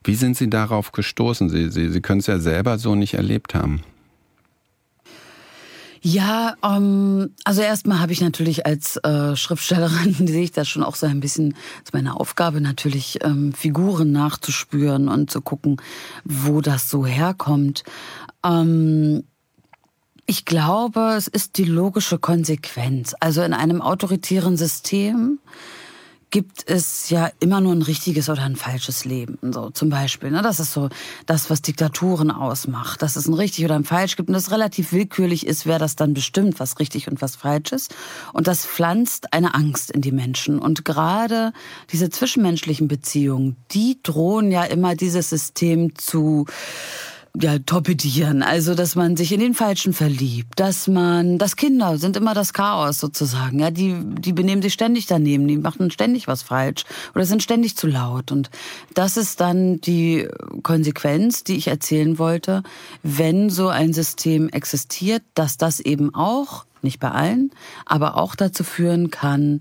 Wie 0.03 0.15
sind 0.15 0.35
Sie 0.35 0.49
darauf 0.49 0.91
gestoßen? 0.91 1.49
Sie, 1.49 1.69
Sie, 1.69 1.89
Sie 1.89 2.01
können 2.01 2.21
es 2.21 2.27
ja 2.27 2.39
selber 2.39 2.79
so 2.79 2.95
nicht 2.95 3.13
erlebt 3.13 3.53
haben. 3.53 3.83
Ja, 6.03 6.55
ähm, 6.63 7.29
also 7.43 7.61
erstmal 7.61 7.99
habe 7.99 8.11
ich 8.11 8.21
natürlich 8.21 8.65
als 8.65 8.97
äh, 8.97 9.35
Schriftstellerin, 9.35 10.15
sehe 10.27 10.43
ich 10.43 10.51
das 10.51 10.67
schon 10.67 10.83
auch 10.83 10.95
so 10.95 11.05
ein 11.05 11.19
bisschen 11.19 11.55
als 11.79 11.93
meine 11.93 12.19
Aufgabe, 12.19 12.59
natürlich 12.59 13.19
ähm, 13.23 13.53
Figuren 13.53 14.11
nachzuspüren 14.11 15.07
und 15.07 15.29
zu 15.29 15.41
gucken, 15.41 15.77
wo 16.23 16.61
das 16.61 16.89
so 16.89 17.05
herkommt. 17.05 17.83
Ähm, 18.43 19.23
ich 20.25 20.45
glaube, 20.45 21.13
es 21.17 21.27
ist 21.27 21.57
die 21.57 21.65
logische 21.65 22.17
Konsequenz. 22.17 23.13
Also 23.19 23.43
in 23.43 23.53
einem 23.53 23.81
autoritären 23.81 24.57
System 24.57 25.39
gibt 26.31 26.69
es 26.69 27.09
ja 27.09 27.29
immer 27.39 27.59
nur 27.59 27.73
ein 27.73 27.81
richtiges 27.81 28.29
oder 28.29 28.43
ein 28.43 28.55
falsches 28.55 29.03
Leben. 29.03 29.37
So 29.41 29.69
zum 29.69 29.89
Beispiel, 29.89 30.31
ne? 30.31 30.41
das 30.41 30.59
ist 30.59 30.71
so 30.71 30.89
das, 31.25 31.49
was 31.49 31.61
Diktaturen 31.61 32.31
ausmacht, 32.31 33.01
dass 33.01 33.17
es 33.17 33.27
ein 33.27 33.33
richtig 33.33 33.65
oder 33.65 33.75
ein 33.75 33.83
falsch 33.83 34.15
gibt 34.15 34.29
und 34.29 34.33
das 34.33 34.49
relativ 34.49 34.93
willkürlich 34.93 35.45
ist, 35.45 35.65
wer 35.65 35.77
das 35.77 35.97
dann 35.97 36.13
bestimmt, 36.13 36.59
was 36.59 36.79
richtig 36.79 37.09
und 37.09 37.21
was 37.21 37.35
falsch 37.35 37.73
ist. 37.73 37.93
Und 38.31 38.47
das 38.47 38.65
pflanzt 38.65 39.33
eine 39.33 39.53
Angst 39.53 39.91
in 39.91 40.01
die 40.01 40.13
Menschen. 40.13 40.57
Und 40.57 40.85
gerade 40.85 41.51
diese 41.91 42.09
zwischenmenschlichen 42.09 42.87
Beziehungen, 42.87 43.57
die 43.71 43.99
drohen 44.01 44.51
ja 44.51 44.63
immer 44.63 44.95
dieses 44.95 45.29
System 45.29 45.95
zu 45.95 46.45
ja, 47.39 47.59
torpedieren. 47.59 48.43
Also, 48.43 48.75
dass 48.75 48.95
man 48.95 49.15
sich 49.15 49.31
in 49.31 49.39
den 49.39 49.53
Falschen 49.53 49.93
verliebt, 49.93 50.59
dass 50.59 50.87
man, 50.87 51.37
das 51.37 51.55
Kinder 51.55 51.97
sind 51.97 52.17
immer 52.17 52.33
das 52.33 52.53
Chaos 52.53 52.97
sozusagen. 52.97 53.59
Ja, 53.59 53.71
die, 53.71 53.95
die 54.03 54.33
benehmen 54.33 54.61
sich 54.61 54.73
ständig 54.73 55.05
daneben, 55.05 55.47
die 55.47 55.57
machen 55.57 55.91
ständig 55.91 56.27
was 56.27 56.43
falsch 56.43 56.83
oder 57.15 57.25
sind 57.25 57.41
ständig 57.41 57.77
zu 57.77 57.87
laut. 57.87 58.31
Und 58.31 58.49
das 58.93 59.17
ist 59.17 59.39
dann 59.39 59.79
die 59.79 60.27
Konsequenz, 60.63 61.43
die 61.43 61.55
ich 61.55 61.67
erzählen 61.67 62.19
wollte, 62.19 62.63
wenn 63.03 63.49
so 63.49 63.69
ein 63.69 63.93
System 63.93 64.49
existiert, 64.49 65.23
dass 65.33 65.57
das 65.57 65.79
eben 65.79 66.13
auch, 66.13 66.65
nicht 66.81 66.99
bei 66.99 67.11
allen, 67.11 67.51
aber 67.85 68.17
auch 68.17 68.35
dazu 68.35 68.63
führen 68.63 69.11
kann, 69.11 69.59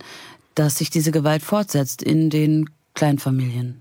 dass 0.54 0.78
sich 0.78 0.90
diese 0.90 1.12
Gewalt 1.12 1.42
fortsetzt 1.42 2.02
in 2.02 2.30
den 2.30 2.68
Kleinfamilien. 2.94 3.79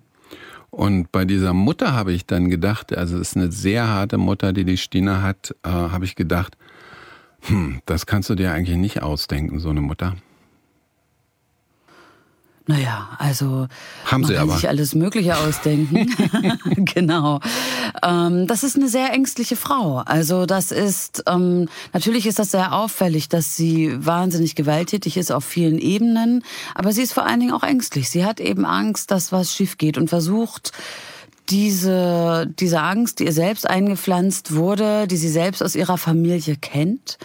Und 0.71 1.11
bei 1.11 1.25
dieser 1.25 1.53
Mutter 1.53 1.93
habe 1.93 2.13
ich 2.13 2.25
dann 2.25 2.49
gedacht, 2.49 2.95
also 2.95 3.17
es 3.17 3.29
ist 3.29 3.37
eine 3.37 3.51
sehr 3.51 3.87
harte 3.87 4.17
Mutter, 4.17 4.53
die 4.53 4.65
die 4.65 4.77
Stina 4.77 5.21
hat, 5.21 5.55
äh, 5.63 5.69
habe 5.69 6.05
ich 6.05 6.15
gedacht, 6.15 6.57
hm, 7.41 7.81
das 7.85 8.05
kannst 8.05 8.29
du 8.29 8.35
dir 8.35 8.51
eigentlich 8.51 8.77
nicht 8.77 9.01
ausdenken, 9.01 9.59
so 9.59 9.69
eine 9.69 9.81
Mutter. 9.81 10.15
Naja, 12.69 13.09
also 13.17 13.65
Haben 14.05 14.21
man 14.21 14.27
Sie 14.27 14.35
kann 14.35 14.43
aber. 14.43 14.55
sich 14.57 14.69
alles 14.69 14.93
Mögliche 14.93 15.35
ausdenken. 15.35 16.05
genau. 16.85 17.39
Ähm, 18.03 18.45
das 18.45 18.61
ist 18.61 18.75
eine 18.75 18.89
sehr 18.89 19.11
ängstliche 19.11 19.55
Frau. 19.55 20.03
Also 20.05 20.45
das 20.45 20.71
ist 20.71 21.23
ähm, 21.27 21.67
natürlich 21.93 22.27
ist 22.27 22.37
das 22.37 22.51
sehr 22.51 22.73
auffällig, 22.73 23.27
dass 23.27 23.55
sie 23.55 23.91
wahnsinnig 23.97 24.53
gewalttätig 24.53 25.17
ist 25.17 25.31
auf 25.31 25.45
vielen 25.45 25.79
Ebenen, 25.79 26.43
aber 26.75 26.93
sie 26.93 27.01
ist 27.01 27.11
vor 27.11 27.25
allen 27.25 27.39
Dingen 27.39 27.53
auch 27.53 27.63
ängstlich. 27.63 28.11
Sie 28.11 28.23
hat 28.23 28.39
eben 28.39 28.65
Angst, 28.65 29.09
dass 29.09 29.31
was 29.31 29.51
schief 29.51 29.79
geht 29.79 29.97
und 29.97 30.07
versucht 30.07 30.71
diese, 31.49 32.45
diese 32.59 32.81
Angst, 32.81 33.17
die 33.17 33.25
ihr 33.25 33.33
selbst 33.33 33.67
eingepflanzt 33.67 34.53
wurde, 34.53 35.07
die 35.07 35.17
sie 35.17 35.29
selbst 35.29 35.63
aus 35.63 35.73
ihrer 35.73 35.97
Familie 35.97 36.55
kennt, 36.55 37.17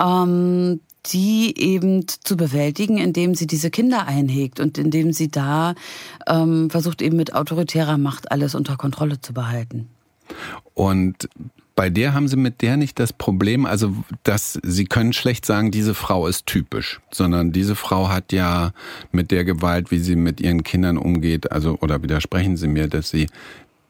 ähm, 0.00 0.80
die 1.12 1.58
eben 1.58 2.06
zu 2.08 2.36
bewältigen, 2.36 2.98
indem 2.98 3.34
sie 3.34 3.46
diese 3.46 3.70
Kinder 3.70 4.06
einhegt 4.06 4.60
und 4.60 4.78
indem 4.78 5.12
sie 5.12 5.28
da 5.28 5.74
ähm, 6.26 6.70
versucht 6.70 7.02
eben 7.02 7.16
mit 7.16 7.34
autoritärer 7.34 7.98
Macht 7.98 8.30
alles 8.30 8.54
unter 8.54 8.76
Kontrolle 8.76 9.20
zu 9.20 9.32
behalten. 9.32 9.88
Und 10.74 11.28
bei 11.74 11.88
der 11.88 12.12
haben 12.12 12.28
sie 12.28 12.36
mit 12.36 12.60
der 12.60 12.76
nicht 12.76 12.98
das 12.98 13.12
Problem, 13.12 13.64
also 13.64 13.94
dass 14.22 14.58
sie 14.62 14.84
können 14.84 15.14
schlecht 15.14 15.46
sagen, 15.46 15.70
diese 15.70 15.94
Frau 15.94 16.26
ist 16.26 16.46
typisch, 16.46 17.00
sondern 17.10 17.52
diese 17.52 17.74
Frau 17.74 18.10
hat 18.10 18.32
ja 18.32 18.72
mit 19.12 19.30
der 19.30 19.44
Gewalt, 19.44 19.90
wie 19.90 19.98
sie 19.98 20.14
mit 20.16 20.40
ihren 20.40 20.62
Kindern 20.62 20.98
umgeht, 20.98 21.50
also 21.52 21.78
oder 21.80 22.02
widersprechen 22.02 22.58
Sie 22.58 22.68
mir, 22.68 22.86
dass 22.86 23.08
sie 23.08 23.28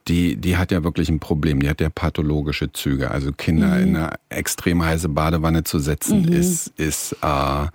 die, 0.08 0.36
die 0.36 0.56
hat 0.56 0.72
ja 0.72 0.82
wirklich 0.82 1.08
ein 1.08 1.20
Problem. 1.20 1.60
Die 1.60 1.68
hat 1.68 1.80
ja 1.80 1.90
pathologische 1.90 2.72
Züge. 2.72 3.10
Also 3.10 3.32
Kinder 3.32 3.78
in 3.78 3.96
eine 3.96 4.14
extrem 4.28 4.84
heiße 4.84 5.08
Badewanne 5.08 5.64
zu 5.64 5.78
setzen, 5.78 6.26
ist, 6.32 6.68
ist 6.76 7.12
äh, 7.22 7.66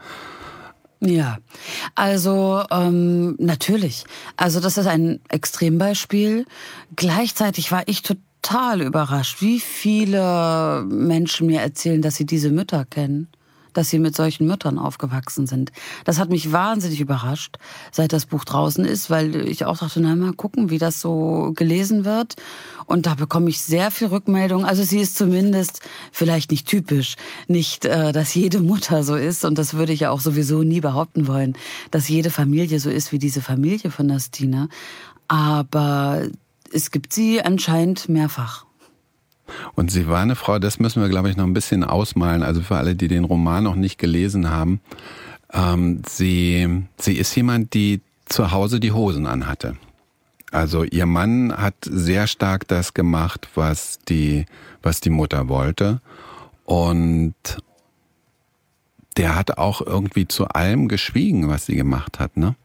Ja, 1.02 1.38
also 1.94 2.64
ähm, 2.72 3.36
natürlich. 3.40 4.06
Also 4.38 4.60
das 4.60 4.78
ist 4.78 4.88
ein 4.88 5.20
Extrembeispiel. 5.30 6.46
Gleichzeitig 6.96 7.72
war 7.72 7.84
ich 7.86 8.02
total 8.02 8.82
überrascht, 8.82 9.42
wie 9.42 9.60
viele 9.60 10.86
Menschen 10.88 11.48
mir 11.48 11.62
erzählen, 11.62 12.02
dass 12.02 12.16
sie 12.16 12.26
diese 12.26 12.50
Mütter 12.52 12.86
kennen, 12.86 13.28
dass 13.76 13.90
sie 13.90 14.00
mit 14.00 14.16
solchen 14.16 14.48
Müttern 14.48 14.80
aufgewachsen 14.80 15.46
sind. 15.46 15.72
Das 16.04 16.18
hat 16.18 16.30
mich 16.30 16.52
wahnsinnig 16.52 17.00
überrascht, 17.00 17.58
seit 17.92 18.14
das 18.14 18.26
Buch 18.26 18.44
draußen 18.46 18.84
ist, 18.86 19.10
weil 19.10 19.48
ich 19.48 19.66
auch 19.66 19.78
dachte, 19.78 20.00
na 20.00 20.16
mal 20.16 20.34
gucken, 20.34 20.70
wie 20.72 20.80
das 20.80 21.02
so 21.02 21.52
gelesen 21.56 22.06
wird. 22.06 22.36
Und 22.88 23.06
da 23.06 23.16
bekomme 23.16 23.50
ich 23.50 23.62
sehr 23.62 23.92
viel 23.92 24.08
Rückmeldung. 24.08 24.66
Also 24.66 24.84
sie 24.84 25.00
ist 25.00 25.18
zumindest 25.18 25.82
vielleicht 26.12 26.52
nicht 26.52 26.68
typisch, 26.68 27.16
nicht, 27.48 27.86
äh, 27.86 28.12
dass 28.12 28.34
jede 28.34 28.62
Mutter 28.62 29.04
so 29.04 29.16
ist. 29.16 29.46
Und 29.46 29.58
das 29.58 29.74
würde 29.74 29.94
ich 29.94 30.02
ja 30.02 30.12
auch 30.12 30.22
sowieso 30.22 30.64
nie 30.64 30.82
behaupten 30.82 31.28
wollen, 31.28 31.58
dass 31.92 32.08
jede 32.08 32.30
Familie 32.30 32.80
so 32.80 32.90
ist 32.90 33.12
wie 33.12 33.20
diese 33.20 33.42
Familie 33.42 33.92
von 33.92 34.08
der 34.08 34.20
Stina. 34.20 34.70
Aber 35.28 36.24
es 36.72 36.92
gibt 36.92 37.14
sie 37.14 37.42
anscheinend 37.42 38.10
mehrfach. 38.10 38.66
Und 39.76 39.92
sie 39.92 40.08
war 40.08 40.22
eine 40.22 40.36
Frau, 40.36 40.60
das 40.60 40.80
müssen 40.80 41.02
wir, 41.02 41.10
glaube 41.10 41.30
ich, 41.30 41.38
noch 41.38 41.46
ein 41.46 41.54
bisschen 41.54 41.84
ausmalen. 41.84 42.44
Also 42.44 42.62
für 42.62 42.78
alle, 42.78 42.96
die 42.96 43.08
den 43.08 43.24
Roman 43.24 43.64
noch 43.64 43.76
nicht 43.76 43.98
gelesen 43.98 44.50
haben. 44.50 44.82
Ähm, 45.54 46.02
sie, 46.08 46.84
sie 46.98 47.18
ist 47.18 47.36
jemand, 47.36 47.74
die 47.74 48.02
zu 48.26 48.52
Hause 48.52 48.80
die 48.80 48.92
Hosen 48.92 49.28
anhatte. 49.28 49.76
Also 50.52 50.84
ihr 50.84 51.06
Mann 51.06 51.56
hat 51.56 51.76
sehr 51.82 52.28
stark 52.28 52.68
das 52.68 52.94
gemacht, 52.94 53.50
was 53.56 54.00
die, 54.08 54.46
was 54.82 55.02
die 55.02 55.10
Mutter 55.10 55.50
wollte. 55.50 56.02
Und 56.66 57.36
der 59.18 59.36
hat 59.36 59.58
auch 59.58 59.82
irgendwie 59.82 60.28
zu 60.28 60.48
allem 60.48 60.88
geschwiegen, 60.88 61.48
was 61.48 61.66
sie 61.66 61.76
gemacht 61.76 62.20
hat, 62.20 62.38
ne? 62.38 62.56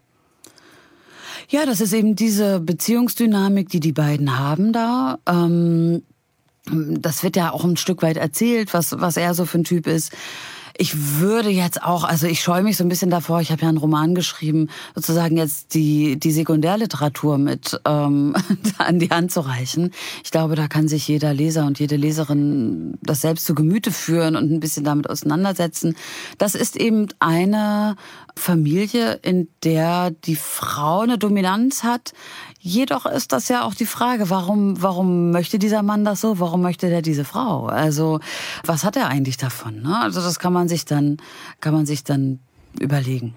Ja, 1.49 1.67
das 1.67 1.81
ist 1.81 1.93
eben 1.93 2.15
diese 2.15 2.61
Beziehungsdynamik, 2.61 3.69
die 3.69 3.81
die 3.81 3.93
beiden 3.93 4.39
haben 4.39 4.73
da. 4.73 5.19
Ähm, 5.27 6.03
das 6.73 7.23
wird 7.23 7.37
ja 7.37 7.53
auch 7.53 7.65
ein 7.65 7.77
Stück 7.77 8.03
weit 8.03 8.17
erzählt, 8.17 8.75
was, 8.75 8.99
was 9.01 9.17
er 9.17 9.35
so 9.35 9.45
für 9.45 9.59
ein 9.59 9.65
Typ 9.65 9.87
ist. 9.87 10.13
Ich 10.81 11.21
würde 11.21 11.51
jetzt 11.51 11.83
auch, 11.83 12.05
also 12.05 12.27
ich 12.27 12.41
scheue 12.41 12.63
mich 12.63 12.79
so 12.79 12.85
ein 12.85 12.89
bisschen 12.89 13.11
davor, 13.11 13.43
ich 13.43 13.53
habe 13.53 13.61
ja 13.61 13.69
einen 13.69 13.77
Roman 13.77 14.15
geschrieben, 14.15 14.69
sozusagen 14.95 15.37
jetzt 15.37 15.75
die, 15.75 16.19
die 16.19 16.33
Sekundärliteratur 16.33 17.37
mit 17.37 17.79
ähm, 17.85 18.35
an 18.79 18.99
die 18.99 19.11
Hand 19.11 19.31
zu 19.31 19.41
reichen. 19.41 19.91
Ich 20.25 20.31
glaube, 20.31 20.55
da 20.55 20.69
kann 20.69 20.89
sich 20.89 21.07
jeder 21.07 21.35
Leser 21.35 21.67
und 21.67 21.79
jede 21.79 21.97
Leserin 21.97 22.95
das 23.03 23.21
selbst 23.21 23.45
zu 23.45 23.55
Gemüte 23.55 23.93
führen 23.93 24.37
und 24.37 24.51
ein 24.51 24.61
bisschen 24.61 24.85
damit 24.85 25.11
auseinandersetzen. 25.11 25.97
Das 26.39 26.55
ist 26.55 26.77
eben 26.77 27.09
eine 27.19 27.97
Familie, 28.41 29.15
in 29.23 29.49
der 29.63 30.11
die 30.11 30.37
Frau 30.37 31.01
eine 31.01 31.19
Dominanz 31.19 31.85
hat. 31.85 32.13
Jedoch 32.59 33.07
ist 33.07 33.33
das 33.33 33.49
ja 33.49 33.65
auch 33.65 33.75
die 33.75 33.87
Frage, 33.87 34.31
warum, 34.31 34.83
warum 34.83 35.31
möchte 35.31 35.59
dieser 35.59 35.83
Mann 35.83 36.05
das 36.05 36.21
so? 36.21 36.41
Warum 36.41 36.63
möchte 36.63 36.89
der 36.89 37.03
diese 37.03 37.25
Frau? 37.25 37.67
Also, 37.67 38.21
was 38.65 38.85
hat 38.85 38.97
er 38.97 39.09
eigentlich 39.09 39.37
davon? 39.37 39.83
Ne? 39.83 39.99
Also, 39.99 40.21
das 40.21 40.39
kann 40.39 40.53
man 40.53 40.69
sich 40.69 40.85
dann, 40.85 41.19
kann 41.61 41.73
man 41.73 41.87
sich 41.87 42.05
dann 42.05 42.41
überlegen. 42.79 43.35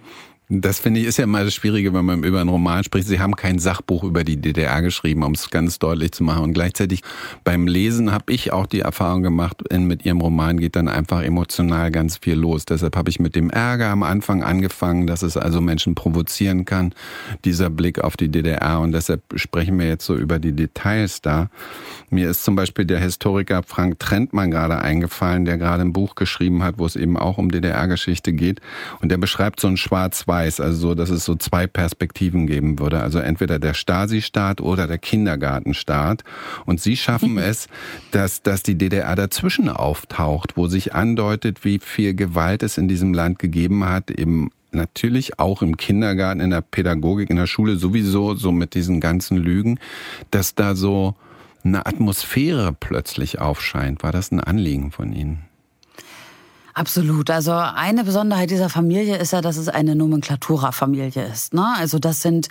Das 0.50 0.80
finde 0.80 1.00
ich 1.00 1.06
ist 1.06 1.18
ja 1.18 1.24
immer 1.24 1.44
das 1.44 1.54
Schwierige, 1.54 1.94
wenn 1.94 2.04
man 2.04 2.24
über 2.24 2.42
einen 2.42 2.50
Roman 2.50 2.84
spricht. 2.84 3.08
Sie 3.08 3.20
haben 3.20 3.36
kein 3.36 3.60
Sachbuch 3.60 4.04
über 4.04 4.26
die 4.26 4.38
DDR 4.38 4.82
geschrieben, 4.82 5.24
um 5.24 5.32
es 5.32 5.50
ganz 5.50 5.80
deutlich 5.80 6.12
zu 6.12 6.24
machen. 6.24 6.44
Und 6.44 6.54
gleichzeitig 6.54 7.02
beim 7.46 7.66
Lesen 7.66 8.12
habe 8.12 8.32
ich 8.34 8.52
auch 8.52 8.66
die 8.66 8.82
Erfahrung 8.82 9.24
gemacht, 9.24 9.64
in, 9.70 9.86
mit 9.86 10.06
ihrem 10.06 10.20
Roman 10.20 10.60
geht 10.60 10.76
dann 10.76 10.90
einfach 10.90 11.24
emotional 11.24 11.92
ganz 11.92 12.18
viel 12.18 12.36
los. 12.36 12.66
Deshalb 12.66 12.98
habe 12.98 13.10
ich 13.10 13.22
mit 13.22 13.36
dem 13.36 13.50
Ärger 13.50 13.88
am 13.88 14.04
Anfang 14.04 14.44
angefangen, 14.44 15.08
dass 15.08 15.22
es 15.22 15.38
also 15.38 15.62
Menschen 15.62 15.96
provozieren 15.96 16.66
kann, 16.66 16.94
dieser 17.46 17.70
Blick 17.70 18.04
auf 18.04 18.18
die 18.18 18.30
DDR. 18.30 18.82
Und 18.82 18.92
deshalb 18.92 19.22
sprechen 19.36 19.80
wir 19.80 19.88
jetzt 19.88 20.06
so 20.06 20.16
über 20.16 20.40
die 20.40 20.54
Details 20.54 21.22
da. 21.22 21.50
Mir 22.10 22.30
ist 22.30 22.44
zum 22.44 22.56
Beispiel 22.56 22.86
der 22.86 23.00
Historiker 23.00 23.64
Frank 23.66 23.98
Trentmann 23.98 24.52
gerade 24.52 24.78
eingefallen, 24.80 25.46
der 25.46 25.58
gerade 25.58 25.84
ein 25.84 25.94
Buch 25.94 26.16
geschrieben 26.16 26.64
hat, 26.64 26.78
wo 26.78 26.86
es 26.86 26.98
eben 26.98 27.18
auch 27.18 27.38
um 27.38 27.50
DDR-Geschichte 27.50 28.34
geht. 28.34 28.60
Und 29.02 29.10
der 29.10 29.18
beschreibt 29.18 29.60
so 29.60 29.68
ein 29.68 29.78
Schwarz-Weiß, 30.34 30.60
also 30.60 30.78
so, 30.90 30.96
dass 30.96 31.10
es 31.10 31.26
so 31.26 31.36
zwei 31.36 31.68
Perspektiven 31.68 32.48
geben 32.48 32.80
würde. 32.80 33.02
Also 33.02 33.20
entweder 33.20 33.60
der 33.60 33.74
Stasi-Staat 33.74 34.62
oder 34.62 34.88
der 34.88 34.98
Kindergartenstaat. 34.98 36.24
Und 36.66 36.82
sie 36.82 36.98
schaffen 36.98 37.38
es, 37.38 37.68
dass, 38.12 38.42
dass 38.42 38.64
die 38.64 38.78
DDR 38.78 39.16
dazwischen 39.16 39.70
auftaucht, 39.70 40.58
wo 40.58 40.68
sich 40.68 40.94
andeutet, 40.94 41.64
wie 41.64 41.80
viel 41.80 42.14
Gewalt 42.14 42.64
es 42.64 42.78
in 42.78 42.88
diesem 42.88 43.14
Land 43.14 43.40
gegeben 43.40 43.86
hat, 43.86 44.12
eben 44.12 44.50
natürlich 44.72 45.40
auch 45.40 45.62
im 45.62 45.78
Kindergarten, 45.78 46.42
in 46.42 46.50
der 46.50 46.62
Pädagogik, 46.62 47.30
in 47.30 47.38
der 47.38 47.48
Schule 47.48 47.76
sowieso, 47.76 48.34
so 48.36 48.52
mit 48.52 48.74
diesen 48.74 49.00
ganzen 49.00 49.38
Lügen, 49.38 49.80
dass 50.32 50.56
da 50.56 50.76
so 50.76 51.16
eine 51.64 51.86
Atmosphäre 51.86 52.76
plötzlich 52.78 53.40
aufscheint. 53.40 54.02
War 54.04 54.12
das 54.12 54.32
ein 54.32 54.40
Anliegen 54.40 54.92
von 54.92 55.14
Ihnen? 55.14 55.53
Absolut. 56.74 57.30
Also 57.30 57.52
eine 57.52 58.04
Besonderheit 58.04 58.50
dieser 58.50 58.70
Familie 58.70 59.18
ist 59.18 59.32
ja, 59.32 59.42
dass 59.42 59.58
es 59.58 59.70
eine 59.70 59.96
Nomenklatura-Familie 59.96 61.28
ist. 61.32 61.54
Ne? 61.54 61.66
Also 61.78 62.00
das 62.00 62.22
sind 62.22 62.48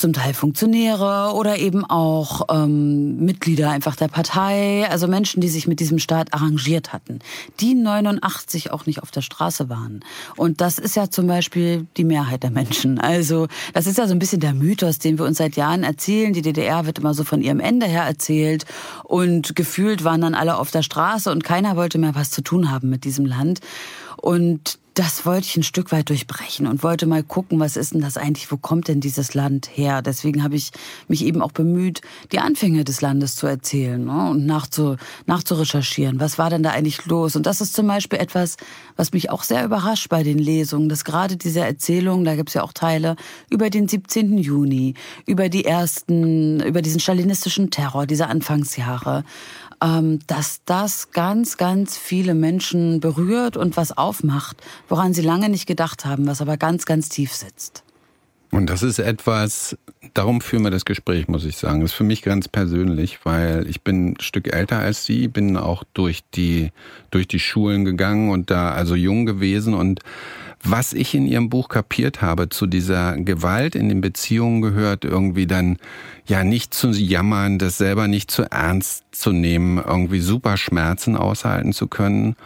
zum 0.00 0.14
Teil 0.14 0.32
Funktionäre 0.32 1.34
oder 1.34 1.58
eben 1.58 1.84
auch 1.84 2.46
ähm, 2.50 3.18
Mitglieder 3.18 3.70
einfach 3.70 3.96
der 3.96 4.08
Partei, 4.08 4.88
also 4.88 5.06
Menschen, 5.06 5.42
die 5.42 5.48
sich 5.50 5.68
mit 5.68 5.78
diesem 5.78 5.98
Staat 5.98 6.32
arrangiert 6.32 6.94
hatten, 6.94 7.18
die 7.60 7.74
89 7.74 8.70
auch 8.70 8.86
nicht 8.86 9.02
auf 9.02 9.10
der 9.10 9.20
Straße 9.20 9.68
waren. 9.68 10.00
Und 10.36 10.62
das 10.62 10.78
ist 10.78 10.96
ja 10.96 11.10
zum 11.10 11.26
Beispiel 11.26 11.86
die 11.98 12.04
Mehrheit 12.04 12.42
der 12.42 12.50
Menschen. 12.50 12.98
Also 12.98 13.46
das 13.74 13.86
ist 13.86 13.98
ja 13.98 14.06
so 14.06 14.14
ein 14.14 14.18
bisschen 14.18 14.40
der 14.40 14.54
Mythos, 14.54 14.98
den 14.98 15.18
wir 15.18 15.26
uns 15.26 15.36
seit 15.36 15.56
Jahren 15.56 15.82
erzählen. 15.82 16.32
Die 16.32 16.42
DDR 16.42 16.86
wird 16.86 16.98
immer 16.98 17.12
so 17.12 17.22
von 17.22 17.42
ihrem 17.42 17.60
Ende 17.60 17.84
her 17.84 18.04
erzählt 18.04 18.64
und 19.04 19.54
gefühlt 19.54 20.02
waren 20.02 20.22
dann 20.22 20.34
alle 20.34 20.56
auf 20.56 20.70
der 20.70 20.82
Straße 20.82 21.30
und 21.30 21.44
keiner 21.44 21.76
wollte 21.76 21.98
mehr 21.98 22.14
was 22.14 22.30
zu 22.30 22.40
tun 22.40 22.70
haben 22.70 22.88
mit 22.88 23.04
diesem 23.04 23.26
Land. 23.26 23.60
Und 24.16 24.78
das 25.00 25.24
wollte 25.24 25.46
ich 25.46 25.56
ein 25.56 25.62
Stück 25.62 25.92
weit 25.92 26.10
durchbrechen 26.10 26.66
und 26.66 26.82
wollte 26.82 27.06
mal 27.06 27.22
gucken, 27.22 27.58
was 27.58 27.78
ist 27.78 27.94
denn 27.94 28.02
das 28.02 28.18
eigentlich, 28.18 28.52
wo 28.52 28.58
kommt 28.58 28.86
denn 28.86 29.00
dieses 29.00 29.32
Land 29.32 29.70
her? 29.72 30.02
Deswegen 30.02 30.42
habe 30.42 30.56
ich 30.56 30.72
mich 31.08 31.24
eben 31.24 31.40
auch 31.40 31.52
bemüht, 31.52 32.02
die 32.32 32.38
Anfänge 32.38 32.84
des 32.84 33.00
Landes 33.00 33.34
zu 33.34 33.46
erzählen 33.46 34.04
ne? 34.04 34.28
und 34.28 34.44
nachzu, 34.44 34.96
nachzurecherchieren. 35.24 36.20
Was 36.20 36.36
war 36.36 36.50
denn 36.50 36.62
da 36.62 36.72
eigentlich 36.72 37.06
los? 37.06 37.34
Und 37.34 37.46
das 37.46 37.62
ist 37.62 37.72
zum 37.72 37.86
Beispiel 37.86 38.18
etwas, 38.18 38.58
was 38.96 39.14
mich 39.14 39.30
auch 39.30 39.42
sehr 39.42 39.64
überrascht 39.64 40.10
bei 40.10 40.22
den 40.22 40.38
Lesungen, 40.38 40.90
dass 40.90 41.06
gerade 41.06 41.38
diese 41.38 41.60
Erzählung, 41.60 42.24
da 42.24 42.36
gibt 42.36 42.50
es 42.50 42.54
ja 42.54 42.62
auch 42.62 42.74
Teile 42.74 43.16
über 43.48 43.70
den 43.70 43.88
17. 43.88 44.36
Juni, 44.36 44.92
über 45.24 45.48
die 45.48 45.64
ersten, 45.64 46.60
über 46.60 46.82
diesen 46.82 47.00
stalinistischen 47.00 47.70
Terror 47.70 48.06
dieser 48.06 48.28
Anfangsjahre, 48.28 49.24
dass 49.80 50.60
das 50.66 51.10
ganz, 51.10 51.56
ganz 51.56 51.96
viele 51.96 52.34
Menschen 52.34 53.00
berührt 53.00 53.56
und 53.56 53.76
was 53.76 53.96
aufmacht, 53.96 54.58
woran 54.88 55.14
sie 55.14 55.22
lange 55.22 55.48
nicht 55.48 55.66
gedacht 55.66 56.04
haben, 56.04 56.26
was 56.26 56.42
aber 56.42 56.56
ganz, 56.56 56.84
ganz 56.84 57.08
tief 57.08 57.32
sitzt. 57.32 57.82
Und 58.52 58.68
das 58.68 58.82
ist 58.82 58.98
etwas, 58.98 59.78
darum 60.12 60.40
führen 60.40 60.64
wir 60.64 60.72
das 60.72 60.84
Gespräch, 60.84 61.28
muss 61.28 61.44
ich 61.44 61.56
sagen. 61.56 61.80
Das 61.80 61.92
ist 61.92 61.96
für 61.96 62.04
mich 62.04 62.22
ganz 62.22 62.48
persönlich, 62.48 63.20
weil 63.24 63.66
ich 63.68 63.82
bin 63.82 64.10
ein 64.10 64.20
Stück 64.20 64.52
älter 64.52 64.78
als 64.78 65.06
Sie, 65.06 65.28
bin 65.28 65.56
auch 65.56 65.84
durch 65.94 66.22
die, 66.34 66.72
durch 67.12 67.28
die 67.28 67.38
Schulen 67.38 67.84
gegangen 67.84 68.30
und 68.30 68.50
da 68.50 68.72
also 68.72 68.96
jung 68.96 69.24
gewesen 69.24 69.74
und 69.74 70.00
was 70.62 70.92
ich 70.92 71.14
in 71.14 71.26
Ihrem 71.26 71.48
Buch 71.48 71.68
kapiert 71.68 72.20
habe 72.20 72.48
zu 72.48 72.66
dieser 72.66 73.16
Gewalt 73.16 73.74
in 73.74 73.88
den 73.88 74.00
Beziehungen 74.00 74.60
gehört 74.60 75.04
irgendwie 75.04 75.46
dann 75.46 75.78
ja 76.26 76.44
nicht 76.44 76.74
zu 76.74 76.90
jammern, 76.90 77.58
das 77.58 77.78
selber 77.78 78.08
nicht 78.08 78.30
zu 78.30 78.42
ernst 78.50 79.04
zu 79.12 79.32
nehmen, 79.32 79.78
irgendwie 79.78 80.20
super 80.20 80.56
Schmerzen 80.56 81.16
aushalten 81.16 81.72
zu 81.72 81.88
können 81.88 82.36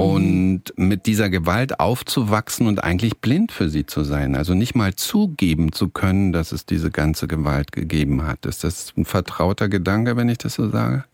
und 0.00 0.62
mit 0.76 1.06
dieser 1.06 1.28
Gewalt 1.28 1.78
aufzuwachsen 1.78 2.66
und 2.66 2.82
eigentlich 2.82 3.18
blind 3.18 3.52
für 3.52 3.68
sie 3.68 3.84
zu 3.84 4.02
sein. 4.02 4.34
Also 4.34 4.54
nicht 4.54 4.74
mal 4.74 4.94
zugeben 4.94 5.72
zu 5.72 5.88
können, 5.88 6.32
dass 6.32 6.52
es 6.52 6.64
diese 6.64 6.90
ganze 6.90 7.28
Gewalt 7.28 7.72
gegeben 7.72 8.26
hat. 8.26 8.46
Ist 8.46 8.64
das 8.64 8.94
ein 8.96 9.04
vertrauter 9.04 9.68
Gedanke, 9.68 10.16
wenn 10.16 10.30
ich 10.30 10.38
das 10.38 10.54
so 10.54 10.70
sage? 10.70 11.04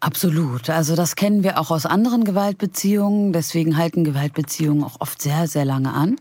Absolut. 0.00 0.70
Also 0.70 0.94
das 0.94 1.16
kennen 1.16 1.42
wir 1.42 1.58
auch 1.58 1.70
aus 1.70 1.84
anderen 1.84 2.24
Gewaltbeziehungen. 2.24 3.32
Deswegen 3.32 3.76
halten 3.76 4.04
Gewaltbeziehungen 4.04 4.84
auch 4.84 5.00
oft 5.00 5.20
sehr, 5.20 5.48
sehr 5.48 5.64
lange 5.64 5.92
an. 5.92 6.16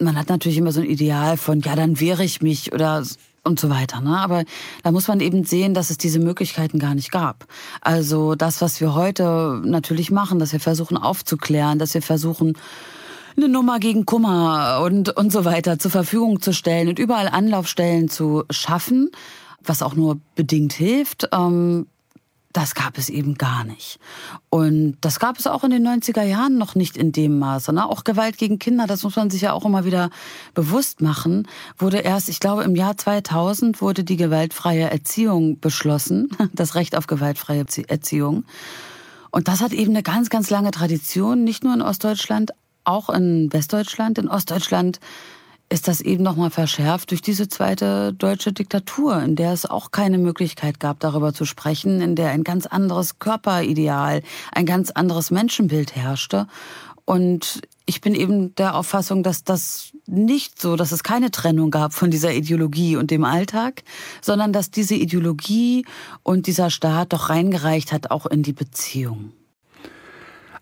Man 0.00 0.16
hat 0.16 0.28
natürlich 0.28 0.58
immer 0.58 0.72
so 0.72 0.80
ein 0.80 0.86
Ideal 0.86 1.36
von, 1.36 1.60
ja, 1.60 1.76
dann 1.76 2.00
wehre 2.00 2.24
ich 2.24 2.40
mich 2.40 2.72
oder 2.72 3.02
und 3.44 3.58
so 3.58 3.70
weiter. 3.70 4.00
Ne? 4.00 4.16
Aber 4.16 4.44
da 4.82 4.92
muss 4.92 5.08
man 5.08 5.20
eben 5.20 5.44
sehen, 5.44 5.74
dass 5.74 5.90
es 5.90 5.98
diese 5.98 6.18
Möglichkeiten 6.18 6.78
gar 6.78 6.94
nicht 6.94 7.10
gab. 7.10 7.46
Also 7.80 8.34
das, 8.34 8.60
was 8.60 8.80
wir 8.80 8.94
heute 8.94 9.60
natürlich 9.64 10.10
machen, 10.10 10.38
dass 10.38 10.52
wir 10.52 10.60
versuchen 10.60 10.96
aufzuklären, 10.96 11.78
dass 11.78 11.94
wir 11.94 12.02
versuchen, 12.02 12.56
eine 13.36 13.48
Nummer 13.48 13.78
gegen 13.78 14.04
Kummer 14.04 14.80
und, 14.82 15.16
und 15.16 15.30
so 15.30 15.44
weiter 15.44 15.78
zur 15.78 15.90
Verfügung 15.90 16.40
zu 16.42 16.52
stellen 16.52 16.88
und 16.88 16.98
überall 16.98 17.28
Anlaufstellen 17.28 18.08
zu 18.08 18.44
schaffen, 18.50 19.10
was 19.62 19.82
auch 19.82 19.94
nur 19.94 20.18
bedingt 20.34 20.72
hilft. 20.72 21.28
Ähm, 21.32 21.86
das 22.58 22.74
gab 22.74 22.98
es 22.98 23.08
eben 23.08 23.36
gar 23.36 23.62
nicht. 23.62 24.00
Und 24.50 24.96
das 25.00 25.20
gab 25.20 25.38
es 25.38 25.46
auch 25.46 25.62
in 25.62 25.70
den 25.70 25.86
90er 25.86 26.24
Jahren 26.24 26.58
noch 26.58 26.74
nicht 26.74 26.96
in 26.96 27.12
dem 27.12 27.38
Maße. 27.38 27.72
Ne? 27.72 27.88
Auch 27.88 28.02
Gewalt 28.02 28.36
gegen 28.36 28.58
Kinder, 28.58 28.88
das 28.88 29.04
muss 29.04 29.14
man 29.14 29.30
sich 29.30 29.42
ja 29.42 29.52
auch 29.52 29.64
immer 29.64 29.84
wieder 29.84 30.10
bewusst 30.54 31.00
machen, 31.00 31.46
wurde 31.78 31.98
erst, 31.98 32.28
ich 32.28 32.40
glaube, 32.40 32.64
im 32.64 32.74
Jahr 32.74 32.96
2000 32.96 33.80
wurde 33.80 34.02
die 34.02 34.16
gewaltfreie 34.16 34.90
Erziehung 34.90 35.60
beschlossen, 35.60 36.30
das 36.52 36.74
Recht 36.74 36.96
auf 36.96 37.06
gewaltfreie 37.06 37.64
Erziehung. 37.86 38.44
Und 39.30 39.46
das 39.46 39.60
hat 39.60 39.72
eben 39.72 39.90
eine 39.90 40.02
ganz, 40.02 40.28
ganz 40.28 40.50
lange 40.50 40.72
Tradition, 40.72 41.44
nicht 41.44 41.62
nur 41.62 41.74
in 41.74 41.82
Ostdeutschland, 41.82 42.50
auch 42.82 43.08
in 43.08 43.52
Westdeutschland. 43.52 44.18
In 44.18 44.26
Ostdeutschland 44.26 44.98
ist 45.70 45.86
das 45.86 46.00
eben 46.00 46.22
nochmal 46.22 46.50
verschärft 46.50 47.10
durch 47.10 47.20
diese 47.20 47.48
zweite 47.48 48.14
deutsche 48.14 48.52
Diktatur, 48.52 49.20
in 49.22 49.36
der 49.36 49.52
es 49.52 49.66
auch 49.66 49.90
keine 49.90 50.18
Möglichkeit 50.18 50.80
gab, 50.80 51.00
darüber 51.00 51.34
zu 51.34 51.44
sprechen, 51.44 52.00
in 52.00 52.14
der 52.14 52.30
ein 52.30 52.44
ganz 52.44 52.66
anderes 52.66 53.18
Körperideal, 53.18 54.22
ein 54.52 54.66
ganz 54.66 54.90
anderes 54.90 55.30
Menschenbild 55.30 55.94
herrschte. 55.94 56.46
Und 57.04 57.62
ich 57.86 58.00
bin 58.00 58.14
eben 58.14 58.54
der 58.56 58.74
Auffassung, 58.74 59.22
dass 59.22 59.44
das 59.44 59.92
nicht 60.06 60.60
so, 60.60 60.76
dass 60.76 60.92
es 60.92 61.02
keine 61.02 61.30
Trennung 61.30 61.70
gab 61.70 61.94
von 61.94 62.10
dieser 62.10 62.32
Ideologie 62.34 62.96
und 62.96 63.10
dem 63.10 63.24
Alltag, 63.24 63.82
sondern 64.20 64.52
dass 64.52 64.70
diese 64.70 64.94
Ideologie 64.94 65.86
und 66.22 66.46
dieser 66.46 66.70
Staat 66.70 67.12
doch 67.12 67.30
reingereicht 67.30 67.92
hat, 67.92 68.10
auch 68.10 68.26
in 68.26 68.42
die 68.42 68.52
Beziehung. 68.52 69.32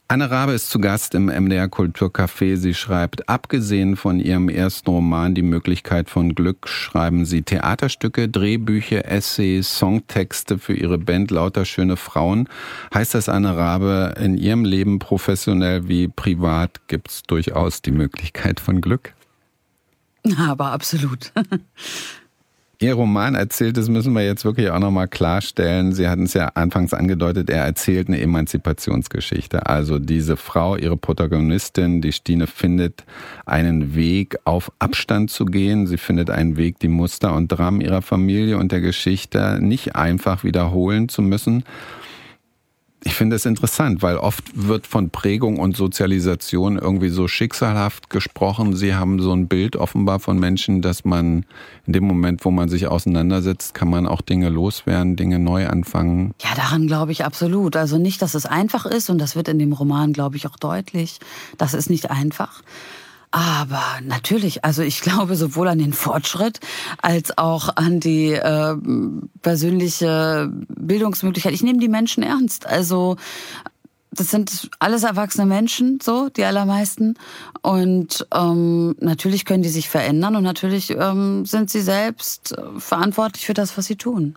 Anne 0.08 0.30
Rabe 0.30 0.52
ist 0.52 0.70
zu 0.70 0.78
Gast 0.78 1.16
im 1.16 1.26
MDR 1.26 1.66
Kulturcafé. 1.66 2.56
Sie 2.56 2.74
schreibt, 2.74 3.28
abgesehen 3.28 3.96
von 3.96 4.20
ihrem 4.20 4.48
ersten 4.48 4.88
Roman 4.88 5.34
Die 5.34 5.42
Möglichkeit 5.42 6.08
von 6.08 6.36
Glück, 6.36 6.68
schreiben 6.68 7.24
sie 7.24 7.42
Theaterstücke, 7.42 8.28
Drehbücher, 8.28 9.04
Essays, 9.04 9.76
Songtexte 9.76 10.58
für 10.58 10.74
ihre 10.74 10.98
Band 10.98 11.32
Lauter 11.32 11.64
schöne 11.64 11.96
Frauen. 11.96 12.48
Heißt 12.94 13.14
das, 13.14 13.28
Anne 13.28 13.56
Rabe, 13.56 14.14
in 14.20 14.38
ihrem 14.38 14.64
Leben 14.64 15.00
professionell 15.00 15.88
wie 15.88 16.06
privat 16.06 16.86
gibt 16.86 17.10
es 17.10 17.22
durchaus 17.24 17.82
die 17.82 17.90
Möglichkeit 17.90 18.60
von 18.60 18.80
Glück? 18.80 19.12
Aber 20.38 20.66
absolut. 20.66 21.32
Ihr 22.78 22.92
Roman 22.92 23.34
erzählt, 23.34 23.78
das 23.78 23.88
müssen 23.88 24.12
wir 24.12 24.22
jetzt 24.22 24.44
wirklich 24.44 24.68
auch 24.70 24.78
nochmal 24.78 25.08
klarstellen. 25.08 25.94
Sie 25.94 26.08
hatten 26.08 26.24
es 26.24 26.34
ja 26.34 26.48
anfangs 26.48 26.92
angedeutet, 26.92 27.48
er 27.48 27.64
erzählt 27.64 28.08
eine 28.08 28.20
Emanzipationsgeschichte. 28.20 29.64
Also 29.64 29.98
diese 29.98 30.36
Frau, 30.36 30.76
ihre 30.76 30.98
Protagonistin, 30.98 32.02
die 32.02 32.12
Stine, 32.12 32.46
findet 32.46 33.04
einen 33.46 33.94
Weg, 33.94 34.36
auf 34.44 34.70
Abstand 34.78 35.30
zu 35.30 35.46
gehen. 35.46 35.86
Sie 35.86 35.96
findet 35.96 36.28
einen 36.28 36.58
Weg, 36.58 36.78
die 36.78 36.88
Muster 36.88 37.34
und 37.34 37.48
Dramen 37.48 37.80
ihrer 37.80 38.02
Familie 38.02 38.58
und 38.58 38.72
der 38.72 38.82
Geschichte 38.82 39.58
nicht 39.58 39.96
einfach 39.96 40.44
wiederholen 40.44 41.08
zu 41.08 41.22
müssen, 41.22 41.64
ich 43.06 43.14
finde 43.14 43.36
es 43.36 43.46
interessant, 43.46 44.02
weil 44.02 44.16
oft 44.16 44.44
wird 44.54 44.84
von 44.84 45.10
Prägung 45.10 45.60
und 45.60 45.76
Sozialisation 45.76 46.76
irgendwie 46.76 47.08
so 47.08 47.28
schicksalhaft 47.28 48.10
gesprochen. 48.10 48.74
Sie 48.74 48.96
haben 48.96 49.22
so 49.22 49.32
ein 49.32 49.46
Bild 49.46 49.76
offenbar 49.76 50.18
von 50.18 50.40
Menschen, 50.40 50.82
dass 50.82 51.04
man 51.04 51.46
in 51.86 51.92
dem 51.92 52.02
Moment, 52.02 52.44
wo 52.44 52.50
man 52.50 52.68
sich 52.68 52.88
auseinandersetzt, 52.88 53.74
kann 53.74 53.88
man 53.88 54.08
auch 54.08 54.22
Dinge 54.22 54.48
loswerden, 54.48 55.14
Dinge 55.14 55.38
neu 55.38 55.68
anfangen. 55.68 56.34
Ja, 56.42 56.56
daran 56.56 56.88
glaube 56.88 57.12
ich 57.12 57.24
absolut. 57.24 57.76
Also 57.76 57.96
nicht, 57.96 58.22
dass 58.22 58.34
es 58.34 58.44
einfach 58.44 58.86
ist 58.86 59.08
und 59.08 59.18
das 59.18 59.36
wird 59.36 59.46
in 59.46 59.60
dem 59.60 59.72
Roman, 59.72 60.12
glaube 60.12 60.36
ich, 60.36 60.48
auch 60.48 60.56
deutlich. 60.56 61.20
Das 61.58 61.74
ist 61.74 61.88
nicht 61.88 62.10
einfach. 62.10 62.62
Aber 63.30 63.84
natürlich, 64.02 64.64
also 64.64 64.82
ich 64.82 65.00
glaube 65.00 65.36
sowohl 65.36 65.68
an 65.68 65.78
den 65.78 65.92
Fortschritt 65.92 66.60
als 67.02 67.36
auch 67.36 67.76
an 67.76 68.00
die 68.00 68.32
äh, 68.32 68.76
persönliche 69.42 70.50
Bildungsmöglichkeit. 70.68 71.52
Ich 71.52 71.62
nehme 71.62 71.78
die 71.78 71.88
Menschen 71.88 72.22
ernst. 72.22 72.66
Also 72.66 73.16
das 74.16 74.30
sind 74.30 74.70
alles 74.78 75.02
erwachsene 75.02 75.46
Menschen, 75.46 75.98
so 76.02 76.28
die 76.28 76.44
allermeisten. 76.44 77.14
Und 77.62 78.26
ähm, 78.34 78.96
natürlich 79.00 79.44
können 79.44 79.62
die 79.62 79.68
sich 79.68 79.88
verändern 79.88 80.36
und 80.36 80.42
natürlich 80.42 80.90
ähm, 80.90 81.44
sind 81.46 81.70
sie 81.70 81.80
selbst 81.80 82.52
äh, 82.52 82.62
verantwortlich 82.78 83.46
für 83.46 83.54
das, 83.54 83.76
was 83.76 83.86
sie 83.86 83.96
tun. 83.96 84.36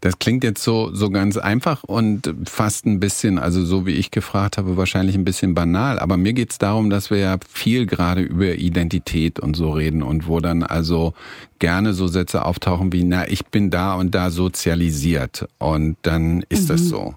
Das 0.00 0.18
klingt 0.18 0.44
jetzt 0.44 0.62
so 0.62 0.94
so 0.94 1.10
ganz 1.10 1.36
einfach 1.36 1.84
und 1.84 2.34
fast 2.46 2.86
ein 2.86 3.00
bisschen, 3.00 3.38
also 3.38 3.64
so 3.64 3.86
wie 3.86 3.92
ich 3.92 4.10
gefragt 4.10 4.58
habe, 4.58 4.76
wahrscheinlich 4.76 5.16
ein 5.16 5.24
bisschen 5.24 5.54
banal. 5.54 5.98
Aber 5.98 6.16
mir 6.16 6.32
geht 6.32 6.52
es 6.52 6.58
darum, 6.58 6.90
dass 6.90 7.10
wir 7.10 7.18
ja 7.18 7.36
viel 7.48 7.86
gerade 7.86 8.22
über 8.22 8.54
Identität 8.54 9.40
und 9.40 9.56
so 9.56 9.72
reden 9.72 10.02
und 10.02 10.26
wo 10.26 10.40
dann 10.40 10.62
also 10.62 11.14
gerne 11.58 11.94
so 11.94 12.06
Sätze 12.06 12.44
auftauchen 12.44 12.92
wie, 12.92 13.04
na, 13.04 13.28
ich 13.28 13.46
bin 13.46 13.70
da 13.70 13.94
und 13.94 14.14
da 14.14 14.30
sozialisiert 14.30 15.48
und 15.58 15.96
dann 16.02 16.44
ist 16.48 16.64
mhm. 16.64 16.68
das 16.68 16.80
so. 16.82 17.14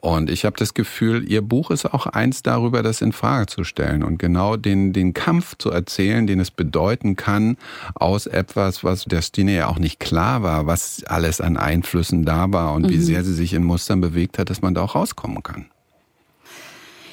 Und 0.00 0.30
ich 0.30 0.44
habe 0.44 0.56
das 0.56 0.74
Gefühl, 0.74 1.28
Ihr 1.28 1.42
Buch 1.42 1.70
ist 1.70 1.84
auch 1.84 2.06
eins 2.06 2.42
darüber, 2.42 2.82
das 2.82 3.02
in 3.02 3.12
Frage 3.12 3.46
zu 3.46 3.64
stellen 3.64 4.04
und 4.04 4.18
genau 4.18 4.56
den, 4.56 4.92
den 4.92 5.12
Kampf 5.12 5.56
zu 5.58 5.70
erzählen, 5.70 6.26
den 6.26 6.38
es 6.38 6.52
bedeuten 6.52 7.16
kann, 7.16 7.56
aus 7.94 8.26
etwas, 8.26 8.84
was 8.84 9.04
der 9.04 9.22
Stine 9.22 9.56
ja 9.56 9.66
auch 9.66 9.78
nicht 9.78 9.98
klar 9.98 10.42
war, 10.42 10.66
was 10.66 11.02
alles 11.04 11.40
an 11.40 11.56
Einflüssen 11.56 12.24
da 12.24 12.52
war 12.52 12.74
und 12.74 12.82
mhm. 12.82 12.90
wie 12.90 12.98
sehr 12.98 13.24
sie 13.24 13.34
sich 13.34 13.54
in 13.54 13.64
Mustern 13.64 14.00
bewegt 14.00 14.38
hat, 14.38 14.50
dass 14.50 14.62
man 14.62 14.74
da 14.74 14.82
auch 14.82 14.94
rauskommen 14.94 15.42
kann. 15.42 15.66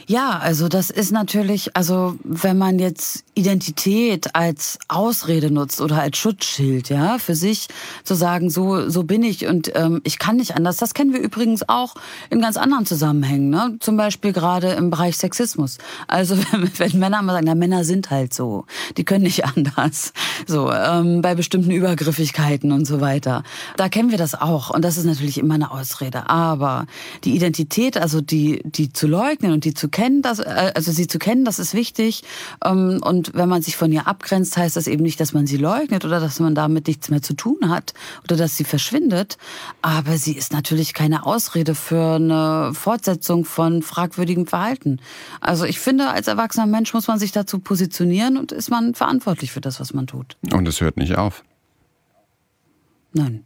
Ja, 0.08 0.38
also 0.38 0.68
das 0.68 0.91
ist 0.91 1.12
natürlich, 1.12 1.76
also 1.76 2.15
wenn 2.24 2.60
man 2.60 2.78
jetzt 2.78 3.24
Identität 3.34 4.36
als 4.36 4.78
Ausrede 4.88 5.50
nutzt 5.50 5.82
oder 5.82 6.00
als 6.00 6.18
Schutzschild, 6.18 6.89
ja, 6.89 7.18
für 7.18 7.34
sich 7.34 7.68
zu 8.04 8.13
sagen, 8.13 8.52
so 8.52 8.88
so 8.88 9.04
bin 9.04 9.24
ich 9.24 9.48
und 9.48 9.72
ähm, 9.74 10.02
ich 10.04 10.20
kann 10.20 10.36
nicht 10.36 10.56
anders. 10.56 10.78
Das 10.78 10.94
kennen 10.94 11.12
wir 11.12 11.22
übrigens 11.22 11.68
auch 11.68 11.96
in 12.30 12.39
ganz 12.39 12.56
anderen 12.56 12.86
Zusammenhängen, 12.86 13.50
ne? 13.50 13.78
Zum 13.80 13.98
Beispiel 13.98 14.32
gerade 14.32 14.74
im 14.74 14.91
Bereich 14.91 15.18
Sexismus. 15.18 15.80
Also 16.08 16.38
wenn, 16.52 16.70
wenn 16.78 17.00
Männer 17.00 17.24
mal 17.24 17.34
sagen, 17.34 17.48
na 17.48 17.56
Männer 17.56 17.84
sind 17.84 18.12
halt 18.12 18.32
so, 18.32 18.65
die 18.98 19.06
können 19.06 19.24
nicht 19.24 19.44
anders, 19.58 20.13
so 20.46 20.72
ähm, 20.72 21.24
bei 21.24 21.34
bestimmten 21.34 21.72
Übergriffigkeiten 21.72 22.72
und 22.72 22.86
so 22.86 23.02
weiter. 23.02 23.41
Da 23.76 23.89
kennen 23.89 24.12
wir 24.12 24.20
das 24.20 24.39
auch 24.39 24.70
und 24.70 24.86
das 24.86 24.98
ist 24.98 25.06
natürlich 25.06 25.39
immer 25.39 25.56
eine 25.56 25.72
Ausrede. 25.72 26.30
Aber 26.30 26.86
die 27.24 27.36
Identität, 27.36 27.98
also 27.98 28.22
die 28.22 28.62
die 28.63 28.94
zu 28.94 29.08
leugnen 29.08 29.52
und 29.52 29.65
die 29.65 29.74
zu 29.74 29.89
kennen, 29.96 30.22
das, 30.22 30.40
äh, 30.40 30.74
also 30.76 30.92
sie 30.92 31.08
zu 31.08 31.20
kennen, 31.20 31.46
das 31.46 31.58
ist 31.58 31.74
wichtig. 31.74 32.24
Ähm, 32.64 33.00
und 33.02 33.34
wenn 33.34 33.48
man 33.48 33.62
sich 33.62 33.78
von 33.78 33.92
ihr 33.94 34.08
abgrenzt, 34.08 34.58
heißt 34.58 34.76
das 34.76 34.88
eben 34.88 35.04
nicht, 35.04 35.22
dass 35.22 35.32
man 35.32 35.48
sie 35.48 35.56
leugnet 35.56 36.04
oder 36.04 36.20
dass 36.20 36.42
man 36.42 36.54
damit 36.54 36.88
nichts 36.88 37.10
mehr 37.10 37.22
zu 37.22 37.34
tun 37.34 37.70
hat 37.70 37.94
oder 38.26 38.36
dass 38.36 38.58
sie 38.58 38.66
verschwindet. 38.66 39.38
Aber 39.82 40.18
sie 40.18 40.34
ist 40.34 40.52
natürlich 40.52 40.94
keine 40.94 41.26
Ausrede 41.26 41.76
für 41.76 42.16
eine 42.16 42.74
Fortsetzung 42.74 43.46
von 43.46 43.82
fragwürdigem 43.82 44.48
Verhalten. 44.48 45.00
Also 45.40 45.64
ich 45.64 45.80
finde, 45.80 46.10
als 46.10 46.28
erwachsener 46.28 46.68
Mensch 46.68 46.94
muss 46.94 47.08
man 47.08 47.18
sich 47.18 47.32
dazu 47.32 47.60
positionieren 47.60 48.38
und 48.38 48.52
ist 48.52 48.70
man 48.70 48.96
verantwortlich 48.96 49.54
für 49.54 49.62
das, 49.62 49.80
was 49.80 49.94
man 49.94 50.08
tut. 50.08 50.36
Und 50.52 50.68
es 50.68 50.82
hört 50.82 50.98
nicht 50.98 51.18
auf. 51.18 51.46
Nein, 53.14 53.46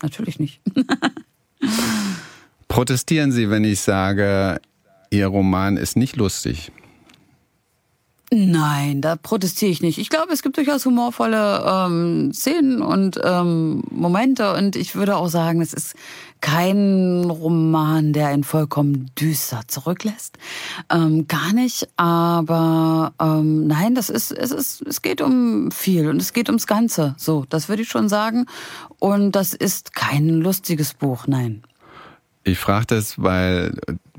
natürlich 0.00 0.38
nicht. 0.38 0.60
Protestieren 2.68 3.32
Sie, 3.32 3.50
wenn 3.50 3.64
ich 3.64 3.80
sage, 3.80 4.60
Ihr 5.10 5.26
Roman 5.26 5.76
ist 5.76 5.96
nicht 5.96 6.16
lustig? 6.16 6.72
Nein, 8.30 9.00
da 9.00 9.16
protestiere 9.16 9.70
ich 9.70 9.80
nicht. 9.80 9.96
Ich 9.96 10.10
glaube, 10.10 10.34
es 10.34 10.42
gibt 10.42 10.58
durchaus 10.58 10.84
humorvolle 10.84 11.64
ähm, 11.66 12.30
Szenen 12.34 12.82
und 12.82 13.18
ähm, 13.24 13.82
Momente 13.90 14.52
und 14.52 14.76
ich 14.76 14.94
würde 14.94 15.16
auch 15.16 15.28
sagen, 15.28 15.62
es 15.62 15.72
ist 15.72 15.94
kein 16.42 17.24
Roman, 17.24 18.12
der 18.12 18.28
einen 18.28 18.44
vollkommen 18.44 19.10
düster 19.18 19.62
zurücklässt. 19.66 20.36
Ähm, 20.92 21.26
gar 21.26 21.54
nicht, 21.54 21.88
aber 21.96 23.14
ähm, 23.18 23.66
nein, 23.66 23.94
das 23.94 24.10
ist, 24.10 24.30
es 24.30 24.50
ist, 24.50 24.82
es 24.82 25.00
geht 25.00 25.22
um 25.22 25.70
viel 25.70 26.10
und 26.10 26.20
es 26.20 26.34
geht 26.34 26.50
ums 26.50 26.66
Ganze. 26.66 27.14
So, 27.16 27.46
das 27.48 27.70
würde 27.70 27.80
ich 27.80 27.88
schon 27.88 28.10
sagen. 28.10 28.44
Und 28.98 29.32
das 29.32 29.54
ist 29.54 29.94
kein 29.94 30.28
lustiges 30.28 30.92
Buch, 30.92 31.26
nein. 31.26 31.62
Ich 32.44 32.58
frage 32.58 32.86
das, 32.86 33.22
weil 33.22 33.74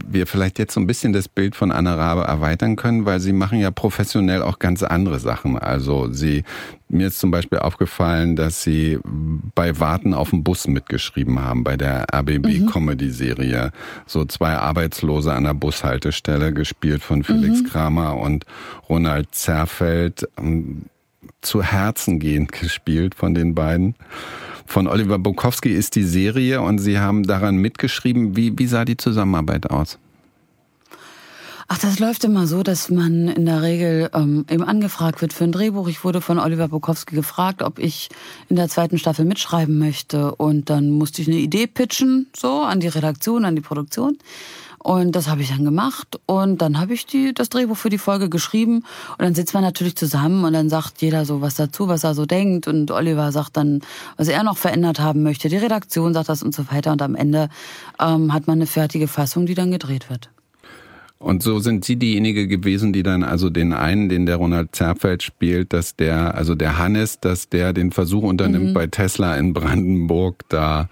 wir 0.05 0.27
vielleicht 0.27 0.59
jetzt 0.59 0.73
so 0.73 0.79
ein 0.79 0.87
bisschen 0.87 1.13
das 1.13 1.27
Bild 1.27 1.55
von 1.55 1.71
Anna 1.71 1.95
Rabe 1.95 2.21
erweitern 2.21 2.75
können, 2.75 3.05
weil 3.05 3.19
sie 3.19 3.33
machen 3.33 3.59
ja 3.59 3.71
professionell 3.71 4.41
auch 4.41 4.59
ganz 4.59 4.83
andere 4.83 5.19
Sachen. 5.19 5.57
Also 5.57 6.11
sie, 6.11 6.43
mir 6.89 7.07
ist 7.07 7.19
zum 7.19 7.31
Beispiel 7.31 7.59
aufgefallen, 7.59 8.35
dass 8.35 8.61
sie 8.61 8.99
bei 9.03 9.79
Warten 9.79 10.13
auf 10.13 10.29
den 10.29 10.43
Bus 10.43 10.67
mitgeschrieben 10.67 11.39
haben, 11.39 11.63
bei 11.63 11.75
der 11.77 12.05
RBB-Comedy-Serie. 12.13 13.65
Mhm. 13.65 14.03
So 14.05 14.25
zwei 14.25 14.57
Arbeitslose 14.57 15.33
an 15.33 15.45
der 15.45 15.53
Bushaltestelle, 15.53 16.53
gespielt 16.53 17.01
von 17.01 17.23
Felix 17.23 17.61
mhm. 17.61 17.65
Kramer 17.65 18.17
und 18.17 18.45
Ronald 18.87 19.33
Zerfeld. 19.33 20.27
Zu 21.41 21.63
Herzen 21.63 22.19
gehend 22.19 22.51
gespielt 22.51 23.15
von 23.15 23.33
den 23.33 23.55
beiden 23.55 23.95
von 24.69 24.85
Oliver 24.87 25.17
Bukowski 25.17 25.69
ist 25.69 25.95
die 25.95 26.03
Serie 26.03 26.61
und 26.61 26.77
Sie 26.77 26.99
haben 26.99 27.23
daran 27.23 27.57
mitgeschrieben. 27.57 28.37
Wie, 28.37 28.57
wie 28.59 28.67
sah 28.67 28.85
die 28.85 28.97
Zusammenarbeit 28.97 29.67
aus? 29.71 29.97
Ach, 31.71 31.77
das 31.77 31.99
läuft 31.99 32.23
immer 32.23 32.47
so, 32.47 32.63
dass 32.63 32.89
man 32.89 33.27
in 33.27 33.45
der 33.45 33.61
Regel 33.61 34.09
ähm, 34.15 34.43
eben 34.49 34.63
angefragt 34.63 35.21
wird 35.21 35.33
für 35.33 35.43
ein 35.43 35.51
Drehbuch. 35.51 35.87
Ich 35.87 36.03
wurde 36.03 36.19
von 36.19 36.39
Oliver 36.39 36.67
Bukowski 36.67 37.13
gefragt, 37.13 37.61
ob 37.61 37.77
ich 37.77 38.09
in 38.49 38.55
der 38.55 38.69
zweiten 38.69 38.97
Staffel 38.97 39.23
mitschreiben 39.23 39.77
möchte. 39.77 40.33
Und 40.33 40.71
dann 40.71 40.89
musste 40.89 41.21
ich 41.21 41.27
eine 41.27 41.37
Idee 41.37 41.67
pitchen, 41.67 42.25
so 42.35 42.63
an 42.63 42.79
die 42.79 42.87
Redaktion, 42.87 43.45
an 43.45 43.55
die 43.55 43.61
Produktion. 43.61 44.17
Und 44.79 45.15
das 45.15 45.27
habe 45.27 45.43
ich 45.43 45.49
dann 45.49 45.63
gemacht 45.63 46.19
und 46.25 46.59
dann 46.59 46.79
habe 46.79 46.95
ich 46.95 47.05
die, 47.05 47.35
das 47.35 47.49
Drehbuch 47.49 47.77
für 47.77 47.89
die 47.89 47.97
Folge 47.99 48.29
geschrieben 48.29 48.77
und 49.17 49.19
dann 49.19 49.35
sitzt 49.35 49.53
man 49.53 49.61
natürlich 49.61 49.97
zusammen 49.97 50.45
und 50.45 50.53
dann 50.53 50.69
sagt 50.69 51.01
jeder 51.01 51.25
so 51.25 51.41
was 51.41 51.55
dazu, 51.55 51.89
was 51.89 52.05
er 52.05 52.15
so 52.15 52.25
denkt 52.25 52.65
und 52.65 52.89
Oliver 52.89 53.33
sagt 53.33 53.57
dann, 53.57 53.81
was 54.15 54.29
er 54.29 54.41
noch 54.43 54.57
verändert 54.57 55.01
haben 55.01 55.21
möchte, 55.21 55.49
die 55.49 55.57
Redaktion 55.57 56.13
sagt 56.13 56.29
das 56.29 56.43
und 56.43 56.55
so 56.55 56.71
weiter 56.71 56.93
und 56.93 57.01
am 57.01 57.15
Ende 57.15 57.49
ähm, 57.99 58.33
hat 58.33 58.47
man 58.47 58.59
eine 58.59 58.67
fertige 58.67 59.09
Fassung, 59.09 59.45
die 59.45 59.53
dann 59.53 59.71
gedreht 59.71 60.09
wird. 60.09 60.29
Und 61.19 61.43
so 61.43 61.59
sind 61.59 61.83
Sie 61.83 61.97
diejenige 61.97 62.47
gewesen, 62.47 62.93
die 62.93 63.03
dann 63.03 63.23
also 63.23 63.49
den 63.49 63.73
einen, 63.73 64.07
den 64.07 64.25
der 64.25 64.37
Ronald 64.37 64.73
Zerfeld 64.73 65.21
spielt, 65.21 65.73
dass 65.73 65.97
der, 65.97 66.35
also 66.35 66.55
der 66.55 66.77
Hannes, 66.77 67.19
dass 67.19 67.49
der 67.49 67.73
den 67.73 67.91
Versuch 67.91 68.23
unternimmt, 68.23 68.69
mhm. 68.69 68.73
bei 68.73 68.87
Tesla 68.87 69.35
in 69.35 69.51
Brandenburg 69.51 70.45
da 70.47 70.87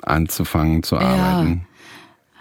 anzufangen 0.00 0.82
zu 0.82 0.96
arbeiten. 0.96 1.60
Ja. 1.60 1.75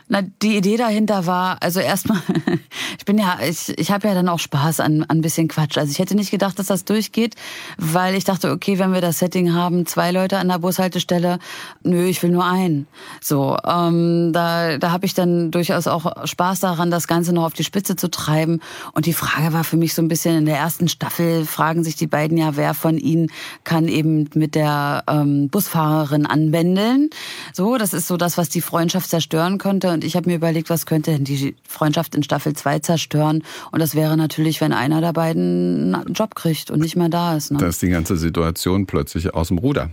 Na, 0.08 0.22
die 0.22 0.56
Idee 0.56 0.78
dahinter 0.78 1.26
war, 1.26 1.58
also 1.62 1.80
erstmal, 1.80 2.22
ich 3.00 3.06
bin 3.06 3.18
ja, 3.18 3.40
ich, 3.42 3.76
ich 3.78 3.90
habe 3.90 4.08
ja 4.08 4.14
dann 4.14 4.30
auch 4.30 4.38
Spaß 4.38 4.80
an, 4.80 5.04
ein 5.10 5.22
bisschen 5.22 5.48
Quatsch. 5.48 5.80
Also 5.80 5.90
ich 5.90 5.98
hätte 5.98 6.14
nicht 6.14 6.30
gedacht, 6.30 6.60
dass 6.60 6.68
das 6.68 6.86
durchgeht, 6.86 7.36
weil 7.80 8.14
ich 8.14 8.24
dachte, 8.24 8.52
okay, 8.52 8.78
wenn 8.78 8.94
wir 8.94 9.02
das 9.02 9.18
Setting 9.18 9.54
haben, 9.54 9.88
zwei 9.88 10.12
Leute 10.12 10.38
an 10.38 10.48
der 10.48 10.60
Bushaltestelle, 10.60 11.40
nö, 11.82 12.06
ich 12.06 12.22
will 12.22 12.30
nur 12.30 12.46
einen. 12.46 12.88
So, 13.20 13.58
ähm, 13.66 14.32
da, 14.32 14.78
da 14.78 14.92
habe 14.92 15.08
ich 15.08 15.16
dann 15.16 15.50
durchaus 15.50 15.88
auch 15.88 16.28
Spaß 16.28 16.60
daran, 16.60 16.92
das 16.92 17.08
Ganze 17.08 17.34
noch 17.34 17.44
auf 17.44 17.54
die 17.54 17.64
Spitze 17.64 17.96
zu 17.96 18.12
treiben. 18.12 18.62
Und 18.94 19.08
die 19.08 19.14
Frage 19.14 19.54
war 19.54 19.64
für 19.64 19.78
mich 19.78 19.96
so 19.96 20.04
ein 20.04 20.08
bisschen 20.08 20.38
in 20.38 20.46
der 20.46 20.58
ersten 20.58 20.88
Staffel, 20.88 21.46
fragen 21.46 21.84
sich 21.84 21.96
die 21.96 22.08
beiden 22.08 22.38
ja, 22.38 22.56
wer 22.56 22.76
von 22.76 23.00
ihnen 23.00 23.32
kann 23.64 23.88
eben 23.88 24.30
mit 24.36 24.54
der 24.54 25.04
ähm, 25.08 25.50
Busfahrerin 25.50 26.28
anbändeln. 26.28 27.10
So, 27.54 27.78
das 27.78 27.94
ist 27.94 28.08
so 28.08 28.18
das, 28.18 28.38
was 28.38 28.50
die 28.50 28.62
Freundschaft 28.62 29.10
zerstören 29.10 29.58
könnte. 29.58 29.95
Und 29.96 30.04
ich 30.04 30.18
habe 30.18 30.30
mir 30.30 30.36
überlegt, 30.36 30.70
was 30.70 30.86
könnte 30.86 31.12
denn 31.12 31.24
die 31.24 31.56
Freundschaft 31.68 32.16
in 32.16 32.22
Staffel 32.22 32.54
2 32.54 32.80
zerstören? 32.80 33.44
Und 33.72 33.80
das 33.80 33.96
wäre 33.96 34.18
natürlich, 34.18 34.60
wenn 34.60 34.74
einer 34.74 35.00
der 35.00 35.14
beiden 35.14 35.96
einen 35.96 36.14
Job 36.14 36.36
kriegt 36.36 36.70
und 36.70 36.82
nicht 36.82 36.98
mehr 36.98 37.08
da 37.08 37.38
ist. 37.38 37.52
Ne? 37.52 37.60
Da 37.60 37.68
ist 37.68 37.82
die 37.82 37.88
ganze 37.88 38.18
Situation 38.18 38.86
plötzlich 38.86 39.34
aus 39.34 39.48
dem 39.48 39.58
Ruder. 39.58 39.92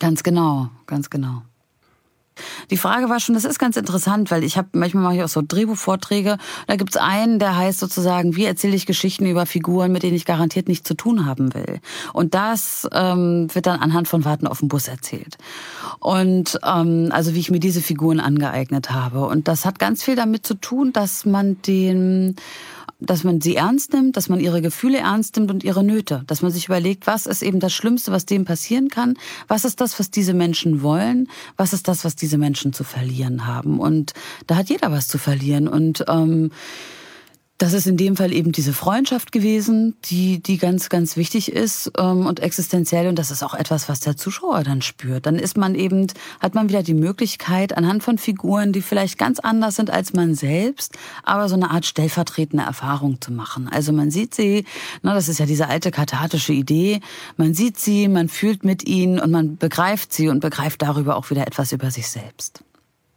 Ganz 0.00 0.24
genau, 0.24 0.70
ganz 0.86 1.08
genau. 1.08 1.42
Die 2.70 2.76
Frage 2.76 3.08
war 3.08 3.20
schon, 3.20 3.34
das 3.34 3.44
ist 3.44 3.58
ganz 3.58 3.76
interessant, 3.76 4.30
weil 4.30 4.44
ich 4.44 4.56
habe 4.56 4.68
manchmal 4.72 5.04
mache 5.04 5.16
ich 5.16 5.22
auch 5.22 5.28
so 5.28 5.42
Drehbuchvorträge. 5.46 6.38
Da 6.66 6.76
gibt's 6.76 6.96
einen, 6.96 7.38
der 7.38 7.56
heißt 7.56 7.80
sozusagen, 7.80 8.36
wie 8.36 8.44
erzähle 8.44 8.76
ich 8.76 8.86
Geschichten 8.86 9.26
über 9.26 9.46
Figuren, 9.46 9.92
mit 9.92 10.02
denen 10.02 10.16
ich 10.16 10.24
garantiert 10.24 10.68
nichts 10.68 10.88
zu 10.88 10.94
tun 10.94 11.26
haben 11.26 11.54
will. 11.54 11.80
Und 12.12 12.34
das 12.34 12.88
ähm, 12.92 13.48
wird 13.52 13.66
dann 13.66 13.80
anhand 13.80 14.08
von 14.08 14.24
Warten 14.24 14.46
auf 14.46 14.60
den 14.60 14.68
Bus 14.68 14.88
erzählt. 14.88 15.36
Und 16.00 16.58
ähm, 16.64 17.10
also 17.12 17.34
wie 17.34 17.40
ich 17.40 17.50
mir 17.50 17.60
diese 17.60 17.80
Figuren 17.80 18.20
angeeignet 18.20 18.90
habe. 18.90 19.26
Und 19.26 19.48
das 19.48 19.64
hat 19.64 19.78
ganz 19.78 20.02
viel 20.02 20.16
damit 20.16 20.46
zu 20.46 20.54
tun, 20.54 20.92
dass 20.92 21.24
man 21.24 21.60
den 21.62 22.36
dass 23.06 23.24
man 23.24 23.40
sie 23.40 23.56
ernst 23.56 23.92
nimmt, 23.92 24.16
dass 24.16 24.28
man 24.28 24.40
ihre 24.40 24.62
Gefühle 24.62 24.98
ernst 24.98 25.36
nimmt 25.36 25.50
und 25.50 25.64
ihre 25.64 25.84
Nöte, 25.84 26.24
dass 26.26 26.42
man 26.42 26.50
sich 26.50 26.66
überlegt, 26.66 27.06
was 27.06 27.26
ist 27.26 27.42
eben 27.42 27.60
das 27.60 27.72
Schlimmste, 27.72 28.12
was 28.12 28.26
dem 28.26 28.44
passieren 28.44 28.88
kann, 28.88 29.14
was 29.48 29.64
ist 29.64 29.80
das, 29.80 29.98
was 29.98 30.10
diese 30.10 30.34
Menschen 30.34 30.82
wollen, 30.82 31.28
was 31.56 31.72
ist 31.72 31.88
das, 31.88 32.04
was 32.04 32.16
diese 32.16 32.38
Menschen 32.38 32.72
zu 32.72 32.84
verlieren 32.84 33.46
haben. 33.46 33.78
Und 33.78 34.12
da 34.46 34.56
hat 34.56 34.68
jeder 34.68 34.90
was 34.92 35.08
zu 35.08 35.18
verlieren. 35.18 35.68
Und 35.68 36.04
ähm, 36.08 36.50
das 37.64 37.72
ist 37.72 37.86
in 37.86 37.96
dem 37.96 38.14
Fall 38.14 38.30
eben 38.30 38.52
diese 38.52 38.74
Freundschaft 38.74 39.32
gewesen, 39.32 39.96
die, 40.04 40.42
die 40.42 40.58
ganz, 40.58 40.90
ganz 40.90 41.16
wichtig 41.16 41.50
ist 41.50 41.90
ähm, 41.96 42.26
und 42.26 42.40
existenziell. 42.40 43.06
Und 43.06 43.18
das 43.18 43.30
ist 43.30 43.42
auch 43.42 43.54
etwas, 43.54 43.88
was 43.88 44.00
der 44.00 44.18
Zuschauer 44.18 44.64
dann 44.64 44.82
spürt. 44.82 45.24
Dann 45.24 45.36
ist 45.36 45.56
man 45.56 45.74
eben, 45.74 46.08
hat 46.40 46.54
man 46.54 46.68
wieder 46.68 46.82
die 46.82 46.92
Möglichkeit, 46.92 47.74
anhand 47.74 48.02
von 48.02 48.18
Figuren, 48.18 48.72
die 48.74 48.82
vielleicht 48.82 49.16
ganz 49.16 49.38
anders 49.38 49.76
sind 49.76 49.88
als 49.88 50.12
man 50.12 50.34
selbst, 50.34 50.98
aber 51.22 51.48
so 51.48 51.54
eine 51.54 51.70
Art 51.70 51.86
stellvertretende 51.86 52.64
Erfahrung 52.64 53.22
zu 53.22 53.32
machen. 53.32 53.66
Also 53.68 53.92
man 53.92 54.10
sieht 54.10 54.34
sie, 54.34 54.66
na, 55.02 55.14
das 55.14 55.30
ist 55.30 55.38
ja 55.38 55.46
diese 55.46 55.68
alte 55.68 55.90
kathartische 55.90 56.52
Idee, 56.52 57.00
man 57.38 57.54
sieht 57.54 57.78
sie, 57.78 58.08
man 58.08 58.28
fühlt 58.28 58.64
mit 58.64 58.86
ihnen 58.86 59.18
und 59.18 59.30
man 59.30 59.56
begreift 59.56 60.12
sie 60.12 60.28
und 60.28 60.40
begreift 60.40 60.82
darüber 60.82 61.16
auch 61.16 61.30
wieder 61.30 61.46
etwas 61.46 61.72
über 61.72 61.90
sich 61.90 62.08
selbst. 62.08 62.63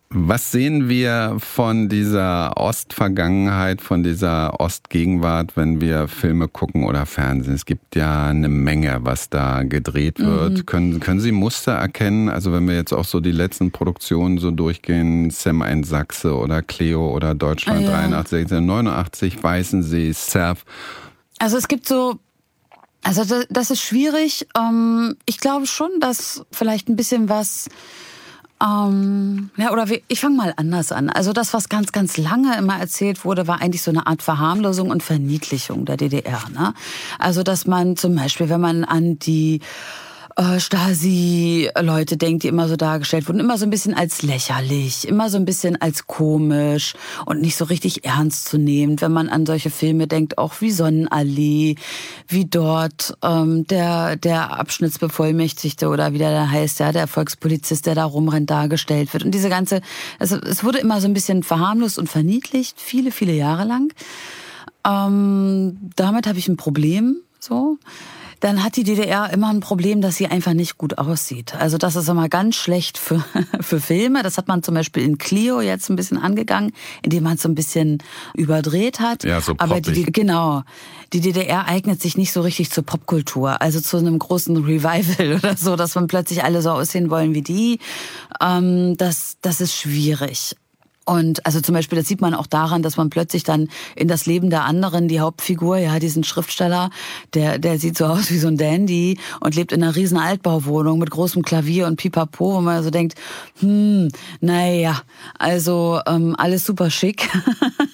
Was 0.10 0.52
sehen 0.52 0.88
wir 0.88 1.36
von 1.40 1.90
dieser 1.90 2.56
Ostvergangenheit, 2.56 3.82
von 3.82 4.04
dieser 4.04 4.58
Ostgegenwart, 4.58 5.58
wenn 5.58 5.82
wir 5.82 6.08
Filme 6.08 6.48
gucken 6.48 6.86
oder 6.86 7.06
Fernsehen? 7.06 7.56
Es 7.56 7.66
gibt 7.66 7.94
ja 7.98 8.28
eine 8.28 8.48
Menge, 8.48 9.00
was 9.02 9.30
da 9.30 9.64
gedreht 9.64 10.20
wird. 10.20 10.60
Mhm. 10.60 10.66
Können, 10.66 11.00
können 11.02 11.20
Sie 11.20 11.34
Muster 11.34 11.74
erkennen? 11.74 12.30
Also 12.30 12.54
wenn 12.54 12.66
wir 12.70 12.76
jetzt 12.76 12.94
auch 12.94 13.04
so 13.04 13.20
die 13.20 13.34
letzten 13.34 13.72
Produktionen 13.72 14.38
so 14.38 14.52
durchgehen, 14.52 15.30
Sam 15.30 15.62
ein 15.62 15.84
Sachse 15.84 16.38
oder 16.38 16.62
Cleo 16.62 17.14
oder 17.14 17.36
Deutschland 17.36 17.86
ah, 17.88 17.92
ja. 17.92 18.08
83, 18.08 18.50
89, 18.50 19.44
Weißensee, 19.44 20.14
Surf. 20.14 20.64
Also 21.38 21.58
es 21.58 21.68
gibt 21.68 21.86
so 21.86 22.18
also 23.04 23.24
das, 23.50 23.72
ist 23.72 23.82
schwierig. 23.82 24.48
Ähm, 24.58 25.16
ich 25.26 25.40
glaube 25.40 25.66
schon, 25.66 25.90
dass 26.02 26.46
vielleicht 26.52 26.90
ein 26.90 26.98
bisschen 26.98 27.30
was 27.30 27.70
ähm, 28.64 29.52
ja, 29.56 29.72
oder 29.72 29.90
wie, 29.90 30.04
ich 30.08 30.20
fange 30.20 30.36
mal 30.36 30.54
anders 30.58 30.92
an. 30.92 31.10
Also 31.10 31.32
das, 31.32 31.54
was 31.54 31.70
ganz, 31.70 31.92
ganz 31.92 32.18
lange 32.18 32.58
immer 32.58 32.80
erzählt 32.80 33.24
wurde, 33.24 33.48
war 33.48 33.62
eigentlich 33.62 33.84
so 33.84 33.92
eine 33.92 34.08
Art 34.08 34.24
Verharmlosung 34.24 34.90
und 34.90 35.04
Verniedlichung 35.04 35.86
der 35.86 35.98
DDR. 35.98 36.42
Ne? 36.54 36.74
Also 37.20 37.44
dass 37.44 37.68
man 37.68 37.98
zum 37.98 38.16
Beispiel, 38.16 38.50
wenn 38.50 38.62
man 38.62 38.84
an 38.84 39.20
die 39.20 39.62
äh, 40.38 40.60
Stasi-Leute 40.60 42.16
denkt, 42.16 42.44
die 42.44 42.48
immer 42.48 42.68
so 42.68 42.76
dargestellt 42.76 43.28
wurden, 43.28 43.40
immer 43.40 43.58
so 43.58 43.66
ein 43.66 43.72
bisschen 43.72 43.96
als 43.96 44.22
lächerlich, 44.22 45.08
immer 45.08 45.32
so 45.32 45.38
ein 45.38 45.46
bisschen 45.46 45.82
als 45.82 46.06
komisch 46.06 46.94
und 47.26 47.42
nicht 47.42 47.58
so 47.58 47.66
richtig 47.66 48.06
ernst 48.06 48.48
zu 48.48 48.60
nehmen, 48.60 49.02
wenn 49.02 49.12
man 49.12 49.30
an 49.30 49.48
solche 49.48 49.72
Filme 49.72 50.08
denkt, 50.08 50.38
auch 50.38 50.62
wie 50.62 50.70
Sonnenallee, 50.70 51.76
wie 52.28 52.46
dort 52.46 53.18
ähm, 53.24 53.66
der, 53.66 54.16
der 54.16 54.60
Abschnittsbevollmächtigte 54.60 55.88
oder 55.90 56.14
wie 56.14 56.20
der 56.20 56.32
da 56.32 56.48
heißt, 56.48 56.80
ja, 56.80 56.92
der 56.92 57.02
Erfolgspolizist, 57.02 57.88
der 57.88 57.96
da 57.96 58.06
rumrennt, 58.06 58.52
dargestellt 58.52 59.14
wird. 59.14 59.26
Und 59.26 59.32
diese 59.32 59.50
ganze, 59.50 59.82
also 60.20 60.38
es 60.38 60.64
wurde 60.64 60.78
immer 60.78 61.02
so 61.02 61.08
ein 61.08 61.16
bisschen 61.16 61.42
verharmlost 61.42 61.98
und 61.98 62.10
verniedlicht, 62.10 62.80
viele, 62.80 63.12
viele 63.12 63.34
Jahre 63.34 63.64
lang. 63.64 63.92
Ähm, 64.86 65.78
damit 65.96 66.28
habe 66.28 66.38
ich 66.38 66.48
ein 66.48 66.58
Problem, 66.58 67.18
so 67.40 67.80
dann 68.40 68.64
hat 68.64 68.76
die 68.76 68.84
DDR 68.84 69.32
immer 69.32 69.50
ein 69.50 69.60
Problem, 69.60 70.02
dass 70.02 70.16
sie 70.16 70.28
einfach 70.28 70.54
nicht 70.54 70.78
gut 70.78 70.98
aussieht. 70.98 71.56
Also 71.56 71.78
das 71.78 71.96
ist 71.96 72.08
immer 72.08 72.30
ganz 72.30 72.56
schlecht 72.56 72.98
für, 72.98 73.24
für 73.62 73.80
Filme. 73.80 74.24
Das 74.24 74.38
hat 74.38 74.48
man 74.48 74.64
zum 74.64 74.76
Beispiel 74.76 75.04
in 75.04 75.18
Clio 75.18 75.62
jetzt 75.62 75.90
ein 75.90 75.96
bisschen 75.96 76.18
angegangen, 76.18 76.72
indem 77.02 77.24
man 77.24 77.36
es 77.36 77.42
so 77.42 77.50
ein 77.50 77.56
bisschen 77.56 77.98
überdreht 78.36 79.00
hat. 79.00 79.24
Ja, 79.24 79.42
so 79.42 79.56
Aber 79.58 79.82
die, 79.82 80.04
genau, 80.04 80.64
die 81.14 81.22
DDR 81.22 81.68
eignet 81.68 82.02
sich 82.02 82.18
nicht 82.18 82.32
so 82.32 82.42
richtig 82.42 82.72
zur 82.72 82.84
Popkultur, 82.86 83.62
also 83.62 83.80
zu 83.80 83.98
einem 83.98 84.20
großen 84.20 84.58
Revival 84.66 85.34
oder 85.36 85.58
so, 85.58 85.76
dass 85.76 85.96
man 85.96 86.08
plötzlich 86.08 86.44
alle 86.44 86.62
so 86.62 86.72
aussehen 86.72 87.10
wollen 87.10 87.34
wie 87.34 87.42
die. 87.42 87.80
Ähm, 88.42 88.98
das, 88.98 89.38
das 89.42 89.62
ist 89.62 89.76
schwierig. 89.76 90.56
Und 91.08 91.46
also 91.46 91.62
zum 91.62 91.74
Beispiel, 91.74 91.98
das 91.98 92.08
sieht 92.08 92.20
man 92.20 92.34
auch 92.34 92.48
daran, 92.48 92.82
dass 92.82 92.98
man 92.98 93.10
plötzlich 93.10 93.44
dann 93.44 93.70
in 93.96 94.10
das 94.10 94.26
Leben 94.26 94.50
der 94.50 94.66
anderen, 94.66 95.08
die 95.08 95.22
Hauptfigur, 95.22 95.78
ja, 95.78 96.00
diesen 96.00 96.26
Schriftsteller, 96.26 96.90
der, 97.34 97.60
der 97.60 97.80
sieht 97.80 97.98
so 97.98 98.06
aus 98.08 98.30
wie 98.30 98.38
so 98.38 98.50
ein 98.50 98.58
Dandy 98.58 99.18
und 99.40 99.56
lebt 99.56 99.72
in 99.72 99.82
einer 99.82 99.96
riesen 99.96 100.18
Altbauwohnung 100.18 101.00
mit 101.00 101.10
großem 101.10 101.44
Klavier 101.44 101.88
und 101.88 101.96
Pipapo, 101.96 102.56
wo 102.56 102.62
man 102.62 102.84
so 102.84 102.90
denkt, 102.90 103.16
hm, 103.62 104.10
naja, 104.42 105.02
also 105.40 106.02
ähm, 106.06 106.36
alles 106.38 106.66
super 106.66 106.90
schick. 106.90 107.30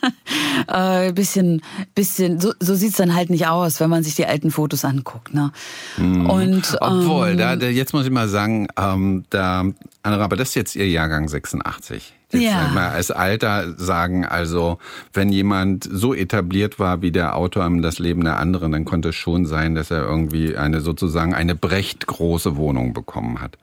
äh, 0.67 1.13
bisschen, 1.13 1.62
bisschen, 1.93 2.39
so, 2.39 2.54
so 2.60 2.73
sieht's 2.73 2.97
dann 2.97 3.13
halt 3.13 3.30
nicht 3.30 3.45
aus, 3.45 3.80
wenn 3.80 3.91
man 3.91 4.02
sich 4.02 4.15
die 4.15 4.26
alten 4.26 4.49
Fotos 4.49 4.86
anguckt. 4.86 5.36
Ne? 5.36 5.52
Mhm. 5.97 6.30
Und, 6.32 6.78
Obwohl, 6.82 7.30
ähm, 7.30 7.38
da, 7.38 7.56
da, 7.58 7.67
jetzt 7.67 7.93
muss 7.93 8.06
ich 8.06 8.12
mal 8.12 8.28
sagen, 8.28 8.67
ähm, 8.76 9.26
da, 9.30 9.65
aber 10.02 10.36
das 10.36 10.49
ist 10.49 10.56
jetzt 10.56 10.76
Ihr 10.76 10.89
Jahrgang 10.89 11.28
86. 11.28 12.13
Jetzt 12.34 12.43
Ja. 12.43 12.67
mal 12.74 12.89
als 12.89 13.12
Alter 13.12 13.74
sagen, 13.78 14.26
also 14.26 14.78
wenn 15.13 15.30
jemand 15.30 15.88
so 15.91 16.13
etabliert 16.13 16.80
war 16.80 17.02
wie 17.02 17.12
der 17.12 17.36
Autor 17.36 17.65
im 17.65 17.82
Das 17.82 18.00
Leben 18.00 18.24
der 18.24 18.38
anderen, 18.39 18.72
dann 18.72 18.86
konnte 18.86 19.10
es 19.10 19.15
schon 19.15 19.46
sein, 19.46 19.76
dass 19.76 19.91
er 19.91 20.04
irgendwie 20.04 20.58
eine 20.58 20.82
sozusagen 20.82 21.34
eine 21.34 21.56
Brecht 21.56 22.08
große 22.08 22.56
Wohnung 22.58 22.93
bekommen 22.93 23.39
hat. 23.41 23.58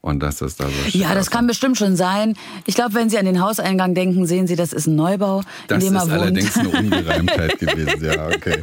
Und 0.00 0.22
dass 0.22 0.42
es 0.42 0.56
da 0.56 0.66
so 0.66 0.98
Ja, 0.98 1.14
das 1.14 1.30
kann 1.30 1.46
bestimmt 1.46 1.78
schon 1.78 1.96
sein. 1.96 2.36
Ich 2.66 2.74
glaube, 2.74 2.92
wenn 2.92 3.08
Sie 3.08 3.16
an 3.18 3.24
den 3.24 3.40
Hauseingang 3.40 3.94
denken, 3.94 4.26
sehen 4.26 4.46
Sie, 4.46 4.54
das 4.54 4.74
ist 4.74 4.86
ein 4.86 4.96
Neubau, 4.96 5.40
Das 5.68 5.82
in 5.82 5.88
dem 5.90 5.96
ist 5.96 6.02
er 6.02 6.10
wohnt. 6.10 6.20
allerdings 6.20 6.58
eine 6.58 6.68
Ungereimtheit 6.78 7.58
gewesen, 7.58 8.04
ja, 8.04 8.26
okay. 8.26 8.62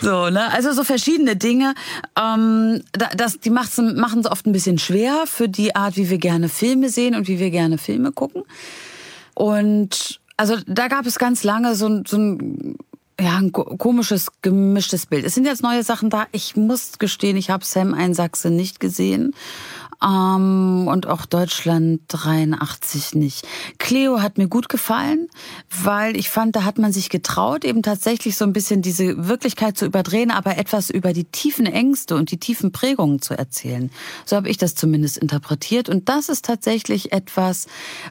So, 0.00 0.30
ne? 0.30 0.52
Also 0.52 0.72
so 0.72 0.84
verschiedene 0.84 1.36
Dinge. 1.36 1.74
Ähm, 2.18 2.82
da- 2.92 3.10
das, 3.16 3.40
die 3.40 3.50
machen 3.50 3.96
es 4.20 4.26
oft 4.26 4.46
ein 4.46 4.52
bisschen 4.52 4.78
schwer 4.78 5.24
für 5.26 5.48
die 5.48 5.74
Art, 5.76 5.96
wie 5.96 6.10
wir 6.10 6.18
gerne 6.18 6.48
Filme 6.48 6.88
sehen 6.88 7.14
und 7.14 7.28
wie 7.28 7.38
wir 7.38 7.50
gerne 7.50 7.78
Filme 7.78 8.12
gucken. 8.12 8.42
Und 9.34 10.20
also 10.36 10.56
da 10.66 10.88
gab 10.88 11.06
es 11.06 11.18
ganz 11.18 11.44
lange 11.44 11.74
so, 11.74 11.86
ein- 11.86 12.04
so 12.06 12.16
ein 12.16 12.76
ja, 13.20 13.36
ein 13.36 13.52
ko- 13.52 13.76
komisches, 13.76 14.28
gemischtes 14.40 15.04
Bild. 15.04 15.26
Es 15.26 15.34
sind 15.34 15.44
jetzt 15.44 15.62
neue 15.62 15.82
Sachen 15.82 16.08
da. 16.08 16.26
Ich 16.32 16.56
muss 16.56 16.98
gestehen, 16.98 17.36
ich 17.36 17.50
habe 17.50 17.64
Sam 17.66 17.92
ein 17.92 18.14
Sachse 18.14 18.48
nicht 18.50 18.80
gesehen. 18.80 19.34
Ähm, 20.02 20.86
und 20.88 21.06
auch 21.06 21.26
Deutschland 21.26 22.00
83 22.08 23.14
nicht. 23.14 23.46
Cleo 23.78 24.22
hat 24.22 24.38
mir 24.38 24.48
gut 24.48 24.68
gefallen, 24.68 25.28
weil 25.82 26.16
ich 26.16 26.30
fand, 26.30 26.56
da 26.56 26.64
hat 26.64 26.78
man 26.78 26.92
sich 26.92 27.10
getraut, 27.10 27.64
eben 27.64 27.82
tatsächlich 27.82 28.36
so 28.36 28.44
ein 28.44 28.52
bisschen 28.52 28.80
diese 28.80 29.28
Wirklichkeit 29.28 29.76
zu 29.76 29.84
überdrehen, 29.84 30.30
aber 30.30 30.56
etwas 30.56 30.88
über 30.88 31.12
die 31.12 31.24
tiefen 31.24 31.66
Ängste 31.66 32.16
und 32.16 32.30
die 32.30 32.38
tiefen 32.38 32.72
Prägungen 32.72 33.20
zu 33.20 33.34
erzählen. 33.34 33.90
So 34.24 34.36
habe 34.36 34.48
ich 34.48 34.56
das 34.56 34.74
zumindest 34.74 35.18
interpretiert. 35.18 35.88
Und 35.88 36.08
das 36.08 36.28
ist 36.28 36.46
tatsächlich 36.46 37.12
etwas, 37.12 37.66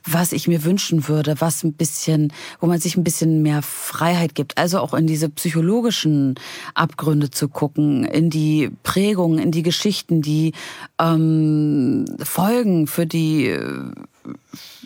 was 0.05 0.31
ich 0.31 0.47
mir 0.47 0.63
wünschen 0.63 1.07
würde, 1.07 1.41
was 1.41 1.63
ein 1.63 1.73
bisschen, 1.73 2.31
wo 2.59 2.67
man 2.67 2.79
sich 2.79 2.97
ein 2.97 3.03
bisschen 3.03 3.41
mehr 3.41 3.63
Freiheit 3.63 4.35
gibt. 4.35 4.57
Also 4.57 4.79
auch 4.79 4.93
in 4.93 5.07
diese 5.07 5.29
psychologischen 5.29 6.35
Abgründe 6.75 7.31
zu 7.31 7.49
gucken, 7.49 8.03
in 8.05 8.29
die 8.29 8.69
Prägungen, 8.83 9.39
in 9.39 9.51
die 9.51 9.63
Geschichten, 9.63 10.21
die 10.21 10.53
ähm, 10.99 11.78
Folgen 12.23 12.87
für 12.87 13.05
die 13.05 13.55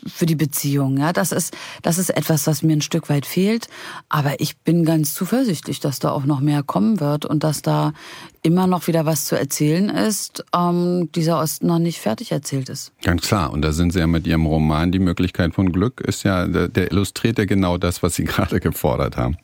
für 0.06 0.26
die 0.26 0.36
Beziehung. 0.36 0.98
Ja, 0.98 1.14
das 1.14 1.32
ist 1.32 1.56
das 1.82 1.98
ist 1.98 2.10
etwas, 2.10 2.48
was 2.48 2.62
mir 2.64 2.74
ein 2.74 2.82
Stück 2.82 3.10
weit 3.10 3.26
fehlt. 3.26 3.68
Aber 4.10 4.40
ich 4.40 4.58
bin 4.58 4.86
ganz 4.86 5.14
zuversichtlich, 5.14 5.80
dass 5.80 6.00
da 6.00 6.12
auch 6.12 6.26
noch 6.26 6.40
mehr 6.40 6.64
kommen 6.64 7.00
wird 7.00 7.26
und 7.26 7.44
dass 7.44 7.62
da 7.62 7.94
immer 8.42 8.68
noch 8.68 8.88
wieder 8.88 9.06
was 9.06 9.26
zu 9.26 9.38
erzählen 9.38 9.90
ist, 9.90 10.44
ähm, 10.56 11.10
dieser 11.14 11.40
Osten 11.40 11.68
noch 11.68 11.80
nicht 11.80 12.00
fertig 12.00 12.32
erzählt 12.32 12.70
ist. 12.70 12.92
Ganz 13.02 13.28
klar. 13.28 13.52
Und 13.52 13.62
da 13.62 13.72
sind 13.72 13.94
Sie 13.94 14.00
ja 14.00 14.08
mit 14.08 14.28
Ihrem 14.28 14.46
Roman 14.46 14.92
Die 14.92 15.00
Möglichkeit 15.00 15.54
von 15.54 15.72
Glück 15.72 16.02
ist 16.02 16.24
ja, 16.24 16.48
der, 16.48 16.68
der 16.68 16.92
illustriert 16.92 17.38
ja 17.38 17.46
genau 17.46 17.78
das, 17.78 18.04
was 18.04 18.16
Sie 18.16 18.24
gerade 18.26 18.60
gefordert 18.60 19.18
haben. 19.18 19.38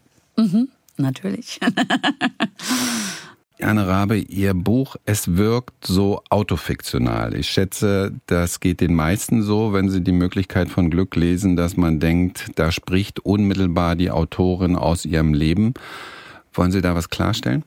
Natürlich. 0.97 1.59
Anne 3.61 3.87
Rabe, 3.87 4.17
Ihr 4.17 4.53
Buch, 4.53 4.95
es 5.05 5.35
wirkt 5.35 5.85
so 5.85 6.21
autofiktional. 6.29 7.35
Ich 7.35 7.49
schätze, 7.49 8.13
das 8.25 8.61
geht 8.61 8.79
den 8.79 8.95
meisten 8.95 9.41
so, 9.41 9.73
wenn 9.73 9.89
sie 9.89 10.01
die 10.01 10.13
Möglichkeit 10.13 10.69
von 10.69 10.89
Glück 10.89 11.15
lesen, 11.15 11.57
dass 11.57 11.75
man 11.75 11.99
denkt, 11.99 12.51
da 12.55 12.71
spricht 12.71 13.19
unmittelbar 13.19 13.97
die 13.97 14.11
Autorin 14.11 14.77
aus 14.77 15.03
ihrem 15.03 15.33
Leben. 15.33 15.73
Wollen 16.53 16.71
Sie 16.71 16.81
da 16.81 16.95
was 16.95 17.09
klarstellen? 17.09 17.63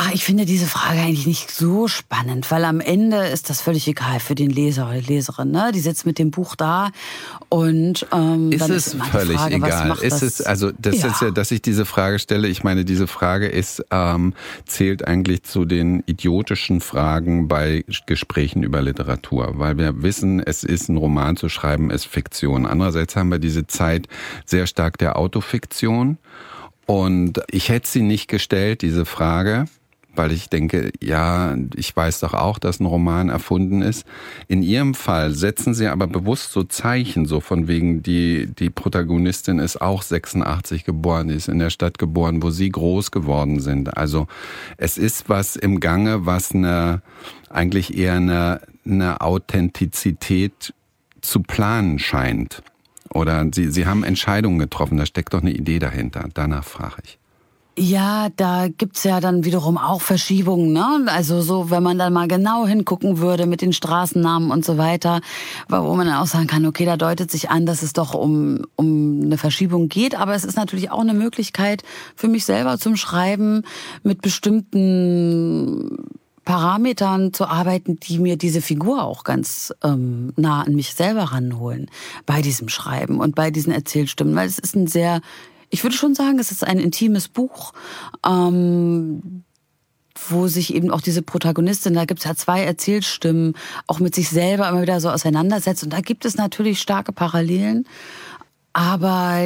Ah, 0.00 0.10
ich 0.12 0.22
finde 0.22 0.46
diese 0.46 0.66
Frage 0.66 1.00
eigentlich 1.00 1.26
nicht 1.26 1.50
so 1.50 1.88
spannend, 1.88 2.48
weil 2.52 2.64
am 2.64 2.78
Ende 2.78 3.16
ist 3.26 3.50
das 3.50 3.60
völlig 3.60 3.88
egal 3.88 4.20
für 4.20 4.36
den 4.36 4.48
Leser 4.48 4.86
oder 4.88 5.00
die 5.00 5.14
Leserin. 5.14 5.50
Ne? 5.50 5.72
Die 5.74 5.80
sitzt 5.80 6.06
mit 6.06 6.20
dem 6.20 6.30
Buch 6.30 6.54
da 6.54 6.92
und 7.48 8.06
ähm, 8.12 8.52
Ist 8.52 8.60
dann 8.60 8.70
es 8.70 8.86
ist 8.86 8.94
immer 8.94 9.06
völlig 9.06 9.36
Frage, 9.36 9.56
egal? 9.56 9.98
Ist 10.00 10.22
das? 10.22 10.22
es 10.22 10.40
also 10.42 10.70
das 10.78 11.00
ja. 11.02 11.08
ist 11.08 11.20
ja, 11.20 11.30
dass 11.32 11.50
ich 11.50 11.62
diese 11.62 11.84
Frage 11.84 12.20
stelle. 12.20 12.46
Ich 12.46 12.62
meine, 12.62 12.84
diese 12.84 13.08
Frage 13.08 13.48
ist 13.48 13.84
ähm, 13.90 14.34
zählt 14.66 15.04
eigentlich 15.04 15.42
zu 15.42 15.64
den 15.64 16.04
idiotischen 16.06 16.80
Fragen 16.80 17.48
bei 17.48 17.84
Gesprächen 18.06 18.62
über 18.62 18.80
Literatur, 18.80 19.54
weil 19.56 19.78
wir 19.78 20.00
wissen, 20.00 20.38
es 20.38 20.62
ist 20.62 20.88
ein 20.88 20.96
Roman 20.96 21.36
zu 21.36 21.48
schreiben, 21.48 21.90
ist 21.90 22.04
Fiktion. 22.04 22.66
Andererseits 22.66 23.16
haben 23.16 23.30
wir 23.30 23.40
diese 23.40 23.66
Zeit 23.66 24.06
sehr 24.46 24.68
stark 24.68 24.96
der 24.98 25.16
Autofiktion 25.16 26.18
und 26.86 27.42
ich 27.50 27.68
hätte 27.68 27.86
sie 27.86 28.00
nicht 28.00 28.28
gestellt, 28.28 28.80
diese 28.80 29.04
Frage, 29.04 29.66
weil 30.18 30.32
ich 30.32 30.50
denke, 30.50 30.90
ja, 31.00 31.56
ich 31.76 31.96
weiß 31.96 32.20
doch 32.20 32.34
auch, 32.34 32.58
dass 32.58 32.80
ein 32.80 32.86
Roman 32.86 33.28
erfunden 33.28 33.80
ist. 33.80 34.06
In 34.48 34.62
Ihrem 34.62 34.94
Fall 34.94 35.30
setzen 35.30 35.72
Sie 35.72 35.86
aber 35.86 36.06
bewusst 36.06 36.52
so 36.52 36.64
Zeichen, 36.64 37.24
so 37.24 37.40
von 37.40 37.68
wegen, 37.68 38.02
die, 38.02 38.46
die 38.46 38.68
Protagonistin 38.68 39.60
ist 39.60 39.80
auch 39.80 40.02
86 40.02 40.84
geboren, 40.84 41.30
ist 41.30 41.48
in 41.48 41.60
der 41.60 41.70
Stadt 41.70 41.98
geboren, 41.98 42.42
wo 42.42 42.50
Sie 42.50 42.68
groß 42.68 43.10
geworden 43.10 43.60
sind. 43.60 43.96
Also 43.96 44.26
es 44.76 44.98
ist 44.98 45.28
was 45.28 45.56
im 45.56 45.80
Gange, 45.80 46.26
was 46.26 46.52
eine, 46.52 47.00
eigentlich 47.48 47.96
eher 47.96 48.14
eine, 48.14 48.60
eine 48.84 49.20
Authentizität 49.20 50.74
zu 51.20 51.42
planen 51.42 51.98
scheint. 51.98 52.62
Oder 53.10 53.46
Sie, 53.52 53.70
Sie 53.70 53.86
haben 53.86 54.04
Entscheidungen 54.04 54.58
getroffen, 54.58 54.98
da 54.98 55.06
steckt 55.06 55.32
doch 55.32 55.40
eine 55.40 55.52
Idee 55.52 55.78
dahinter. 55.78 56.28
Danach 56.34 56.64
frage 56.64 57.02
ich. 57.04 57.17
Ja, 57.80 58.28
da 58.34 58.66
gibt's 58.66 59.04
ja 59.04 59.20
dann 59.20 59.44
wiederum 59.44 59.78
auch 59.78 60.00
Verschiebungen, 60.00 60.72
ne? 60.72 61.06
Also 61.06 61.40
so, 61.40 61.70
wenn 61.70 61.84
man 61.84 61.96
dann 61.96 62.12
mal 62.12 62.26
genau 62.26 62.66
hingucken 62.66 63.18
würde 63.18 63.46
mit 63.46 63.62
den 63.62 63.72
Straßennamen 63.72 64.50
und 64.50 64.64
so 64.64 64.78
weiter, 64.78 65.20
wo 65.68 65.94
man 65.94 66.08
dann 66.08 66.16
auch 66.16 66.26
sagen 66.26 66.48
kann, 66.48 66.66
okay, 66.66 66.84
da 66.84 66.96
deutet 66.96 67.30
sich 67.30 67.50
an, 67.50 67.66
dass 67.66 67.82
es 67.82 67.92
doch 67.92 68.14
um, 68.14 68.66
um 68.74 69.20
eine 69.22 69.38
Verschiebung 69.38 69.88
geht. 69.88 70.16
Aber 70.18 70.34
es 70.34 70.44
ist 70.44 70.56
natürlich 70.56 70.90
auch 70.90 71.02
eine 71.02 71.14
Möglichkeit 71.14 71.84
für 72.16 72.26
mich 72.26 72.44
selber 72.44 72.78
zum 72.78 72.96
Schreiben 72.96 73.62
mit 74.02 74.22
bestimmten 74.22 75.98
Parametern 76.44 77.32
zu 77.32 77.46
arbeiten, 77.46 78.00
die 78.00 78.18
mir 78.18 78.36
diese 78.36 78.60
Figur 78.60 79.04
auch 79.04 79.22
ganz 79.22 79.72
ähm, 79.84 80.32
nah 80.34 80.62
an 80.62 80.74
mich 80.74 80.94
selber 80.94 81.24
ranholen 81.24 81.88
bei 82.26 82.42
diesem 82.42 82.68
Schreiben 82.68 83.20
und 83.20 83.36
bei 83.36 83.52
diesen 83.52 83.72
Erzählstimmen, 83.72 84.34
weil 84.34 84.48
es 84.48 84.58
ist 84.58 84.74
ein 84.74 84.88
sehr, 84.88 85.20
ich 85.70 85.82
würde 85.82 85.96
schon 85.96 86.14
sagen, 86.14 86.38
es 86.38 86.50
ist 86.50 86.64
ein 86.64 86.78
intimes 86.78 87.28
Buch, 87.28 87.72
ähm, 88.26 89.44
wo 90.28 90.48
sich 90.48 90.74
eben 90.74 90.90
auch 90.90 91.00
diese 91.00 91.22
Protagonistin, 91.22 91.94
da 91.94 92.04
gibt 92.04 92.20
es 92.20 92.24
ja 92.24 92.34
zwei 92.34 92.62
Erzählstimmen, 92.62 93.54
auch 93.86 94.00
mit 94.00 94.14
sich 94.14 94.28
selber 94.28 94.68
immer 94.68 94.82
wieder 94.82 95.00
so 95.00 95.10
auseinandersetzt 95.10 95.84
und 95.84 95.92
da 95.92 96.00
gibt 96.00 96.24
es 96.24 96.36
natürlich 96.36 96.80
starke 96.80 97.12
Parallelen. 97.12 97.86
Aber 98.74 99.40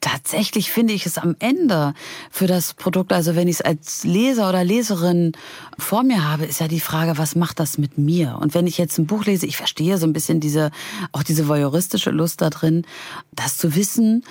tatsächlich 0.00 0.70
finde 0.70 0.92
ich 0.92 1.06
es 1.06 1.18
am 1.18 1.34
Ende 1.40 1.92
für 2.30 2.46
das 2.46 2.74
Produkt, 2.74 3.12
also 3.12 3.34
wenn 3.34 3.48
ich 3.48 3.56
es 3.56 3.60
als 3.62 4.04
Leser 4.04 4.48
oder 4.48 4.62
Leserin 4.62 5.32
vor 5.76 6.04
mir 6.04 6.28
habe, 6.28 6.44
ist 6.44 6.60
ja 6.60 6.68
die 6.68 6.78
Frage, 6.78 7.18
was 7.18 7.34
macht 7.34 7.58
das 7.58 7.78
mit 7.78 7.98
mir? 7.98 8.38
Und 8.40 8.54
wenn 8.54 8.68
ich 8.68 8.78
jetzt 8.78 8.96
ein 8.98 9.06
Buch 9.06 9.24
lese, 9.24 9.46
ich 9.46 9.56
verstehe 9.56 9.98
so 9.98 10.06
ein 10.06 10.12
bisschen 10.12 10.38
diese, 10.38 10.70
auch 11.10 11.24
diese 11.24 11.48
voyeuristische 11.48 12.10
Lust 12.10 12.42
da 12.42 12.50
drin, 12.50 12.86
das 13.32 13.56
zu 13.56 13.74
wissen. 13.74 14.24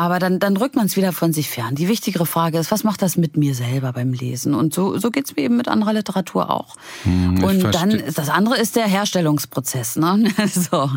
Aber 0.00 0.18
dann, 0.18 0.38
dann 0.38 0.56
rückt 0.56 0.76
man 0.76 0.86
es 0.86 0.96
wieder 0.96 1.12
von 1.12 1.34
sich 1.34 1.50
fern. 1.50 1.74
Die 1.74 1.86
wichtigere 1.86 2.24
Frage 2.24 2.58
ist, 2.58 2.70
was 2.70 2.84
macht 2.84 3.02
das 3.02 3.18
mit 3.18 3.36
mir 3.36 3.54
selber 3.54 3.92
beim 3.92 4.14
Lesen? 4.14 4.54
Und 4.54 4.72
so, 4.72 4.96
so 4.96 5.10
geht's 5.10 5.36
mir 5.36 5.42
eben 5.42 5.58
mit 5.58 5.68
anderer 5.68 5.92
Literatur 5.92 6.48
auch. 6.48 6.76
Hm, 7.02 7.44
und 7.44 7.74
dann, 7.74 8.02
das 8.14 8.30
andere 8.30 8.56
ist 8.56 8.76
der 8.76 8.86
Herstellungsprozess. 8.86 9.96
Ne? 9.96 10.32
so 10.48 10.88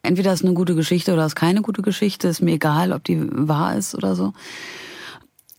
entweder 0.00 0.32
ist 0.32 0.42
eine 0.46 0.54
gute 0.54 0.74
Geschichte 0.74 1.12
oder 1.12 1.26
ist 1.26 1.36
keine 1.36 1.60
gute 1.60 1.82
Geschichte, 1.82 2.28
ist 2.28 2.40
mir 2.40 2.52
egal, 2.52 2.92
ob 2.92 3.04
die 3.04 3.18
wahr 3.30 3.76
ist 3.76 3.94
oder 3.94 4.16
so. 4.16 4.32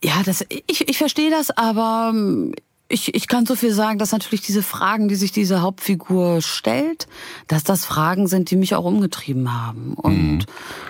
Ja, 0.02 0.20
das, 0.24 0.44
ich, 0.48 0.88
ich 0.88 0.98
verstehe 0.98 1.30
das, 1.30 1.56
aber 1.56 2.10
ähm, 2.12 2.54
ich, 2.88 3.14
ich 3.14 3.28
kann 3.28 3.44
so 3.44 3.54
viel 3.54 3.72
sagen, 3.72 3.98
dass 3.98 4.12
natürlich 4.12 4.40
diese 4.40 4.62
Fragen, 4.62 5.08
die 5.08 5.14
sich 5.14 5.30
diese 5.30 5.60
Hauptfigur 5.60 6.40
stellt, 6.40 7.06
dass 7.46 7.62
das 7.62 7.84
Fragen 7.84 8.26
sind, 8.26 8.50
die 8.50 8.56
mich 8.56 8.74
auch 8.74 8.84
umgetrieben 8.84 9.52
haben. 9.52 9.94
Und 9.94 10.38
mhm. 10.38 10.44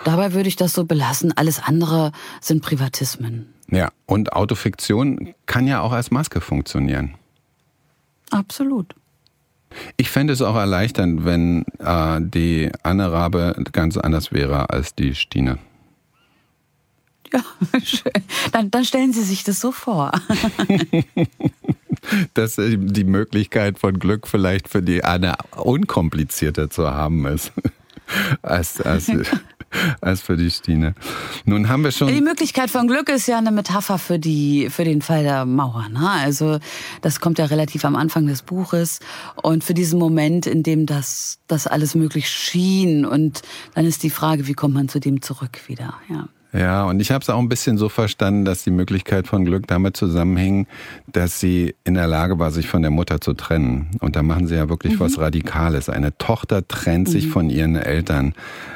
dabei 0.05 0.33
würde 0.33 0.49
ich 0.49 0.57
das 0.57 0.73
so 0.73 0.85
belassen. 0.85 1.37
Alles 1.37 1.61
andere 1.61 2.13
sind 2.41 2.63
Privatismen. 2.63 3.53
Ja, 3.71 3.91
und 4.07 4.33
Autofiktion 4.33 5.35
kann 5.47 5.67
ja 5.67 5.81
auch 5.81 5.93
als 5.93 6.11
Maske 6.11 6.41
funktionieren. 6.41 7.15
Absolut. 8.31 8.95
Ich 9.97 10.11
fände 10.11 10.33
es 10.33 10.41
auch 10.41 10.57
erleichternd, 10.57 11.25
wenn 11.25 11.65
äh, 11.79 12.21
die 12.21 12.71
Anne 12.83 13.13
Rabe 13.13 13.63
ganz 13.73 13.97
anders 13.97 14.33
wäre 14.33 14.71
als 14.71 14.95
die 14.95 15.15
Stine. 15.15 15.59
Ja, 17.33 17.43
schön. 17.83 18.13
Dann, 18.53 18.71
dann 18.71 18.85
stellen 18.85 19.13
Sie 19.13 19.23
sich 19.23 19.45
das 19.45 19.61
so 19.61 19.73
vor. 19.73 20.13
Dass 22.35 22.57
die 22.57 23.05
Möglichkeit 23.05 23.79
von 23.79 23.99
Glück 23.99 24.27
vielleicht 24.27 24.69
für 24.69 24.83
die 24.83 25.05
Anne 25.05 25.35
unkomplizierter 25.57 26.71
zu 26.71 26.91
haben 26.91 27.27
ist 27.27 27.53
als, 28.43 28.81
als, 28.81 29.11
als 30.01 30.21
für 30.21 30.37
die 30.37 30.51
Stine. 30.51 30.95
Nun 31.45 31.69
haben 31.69 31.85
wir 31.85 31.93
schon. 31.93 32.09
Die 32.09 32.21
Möglichkeit 32.21 32.71
von 32.71 32.87
Glück 32.89 33.09
ist 33.09 33.27
ja 33.27 33.39
eine 33.39 33.51
Metapher 33.51 33.99
für 33.99 34.19
die, 34.19 34.71
für 34.71 34.85
den 34.85 35.03
Fall 35.03 35.23
der 35.23 35.45
Mauer. 35.45 35.89
Ne? 35.89 36.09
Also, 36.09 36.59
das 37.03 37.21
kommt 37.21 37.39
ja 37.39 37.47
relativ 37.47 37.85
am 37.85 37.97
Anfang 37.97 38.27
des 38.27 38.43
Buches. 38.43 39.01
Und 39.43 39.65
für 39.65 39.75
diesen 39.75 39.99
Moment, 39.99 40.47
in 40.47 40.63
dem 40.63 40.87
das, 40.87 41.39
das 41.47 41.67
alles 41.67 41.95
möglich 41.95 42.29
schien. 42.29 43.05
Und 43.05 43.43
dann 43.75 43.85
ist 43.85 44.03
die 44.03 44.11
Frage, 44.11 44.47
wie 44.47 44.55
kommt 44.55 44.75
man 44.75 44.89
zu 44.89 45.01
dem 45.01 45.23
zurück 45.23 45.69
wieder? 45.69 45.95
Ja. 46.09 46.29
Ja, 46.53 46.85
und 46.85 47.01
ich 47.01 47.11
habe 47.11 47.23
es 47.23 47.29
auch 47.29 47.39
ein 47.39 47.51
bisschen 47.51 47.77
so 47.77 47.91
verstanden, 47.91 48.47
dass 48.47 48.65
die 48.65 48.71
Möglichkeit 48.71 49.27
von 49.27 49.45
Glück 49.45 49.67
damit 49.67 49.99
zusammenhing, 49.99 50.67
dass 51.07 51.41
sie 51.41 51.75
in 51.85 51.93
der 51.93 52.07
Lage 52.07 52.39
war, 52.39 52.51
sich 52.51 52.69
von 52.69 52.81
der 52.81 52.91
Mutter 52.91 53.21
zu 53.21 53.35
trennen. 53.35 53.91
Und 54.01 54.17
da 54.17 54.23
machen 54.23 54.47
sie 54.47 54.55
ja 54.55 54.71
wirklich 54.71 54.95
mhm. 54.95 55.01
was 55.01 55.19
Radikales. 55.19 55.91
Eine 55.91 56.17
Tochter 56.17 56.67
trennt 56.67 57.09
mhm. 57.09 57.13
sich 57.13 57.29
von 57.29 57.51
ihren 57.51 57.77
Eltern. 57.77 58.33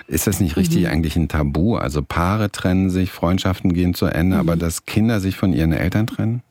Ist 0.06 0.26
das 0.26 0.38
nicht 0.38 0.56
richtig 0.56 0.82
mhm. 0.82 0.88
eigentlich 0.88 1.16
ein 1.16 1.28
Tabu? 1.28 1.76
Also 1.76 2.02
Paare 2.02 2.52
trennen 2.52 2.90
sich, 2.90 3.10
Freundschaften 3.10 3.72
gehen 3.72 3.94
zu 3.94 4.04
Ende, 4.04 4.36
aber 4.36 4.56
mhm. 4.56 4.60
dass 4.60 4.84
Kinder 4.84 5.20
sich 5.20 5.36
von 5.36 5.54
ihren 5.54 5.72
Eltern 5.72 6.06
trennen? 6.06 6.42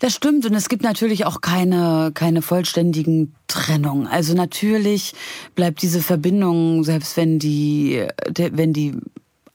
Das 0.00 0.14
stimmt 0.14 0.46
und 0.46 0.54
es 0.54 0.70
gibt 0.70 0.82
natürlich 0.82 1.26
auch 1.26 1.42
keine 1.42 2.10
keine 2.14 2.40
vollständigen 2.40 3.34
Trennungen. 3.48 4.06
Also 4.06 4.34
natürlich 4.34 5.12
bleibt 5.54 5.82
diese 5.82 6.00
Verbindung, 6.00 6.84
selbst 6.84 7.18
wenn 7.18 7.38
die 7.38 8.06
wenn 8.34 8.72
die 8.72 8.94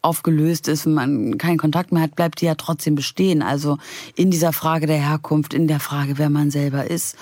aufgelöst 0.06 0.68
ist 0.68 0.86
und 0.86 0.94
man 0.94 1.38
keinen 1.38 1.58
Kontakt 1.58 1.92
mehr 1.92 2.04
hat, 2.04 2.16
bleibt 2.16 2.42
die 2.42 2.46
ja 2.46 2.56
trotzdem 2.56 2.96
bestehen. 2.96 3.42
Also 3.42 3.78
in 4.16 4.32
dieser 4.32 4.54
Frage 4.54 4.88
der 4.88 4.98
Herkunft, 4.98 5.54
in 5.54 5.68
der 5.68 5.80
Frage, 5.80 6.18
wer 6.18 6.30
man 6.30 6.52
selber 6.52 6.90
ist. 6.90 7.18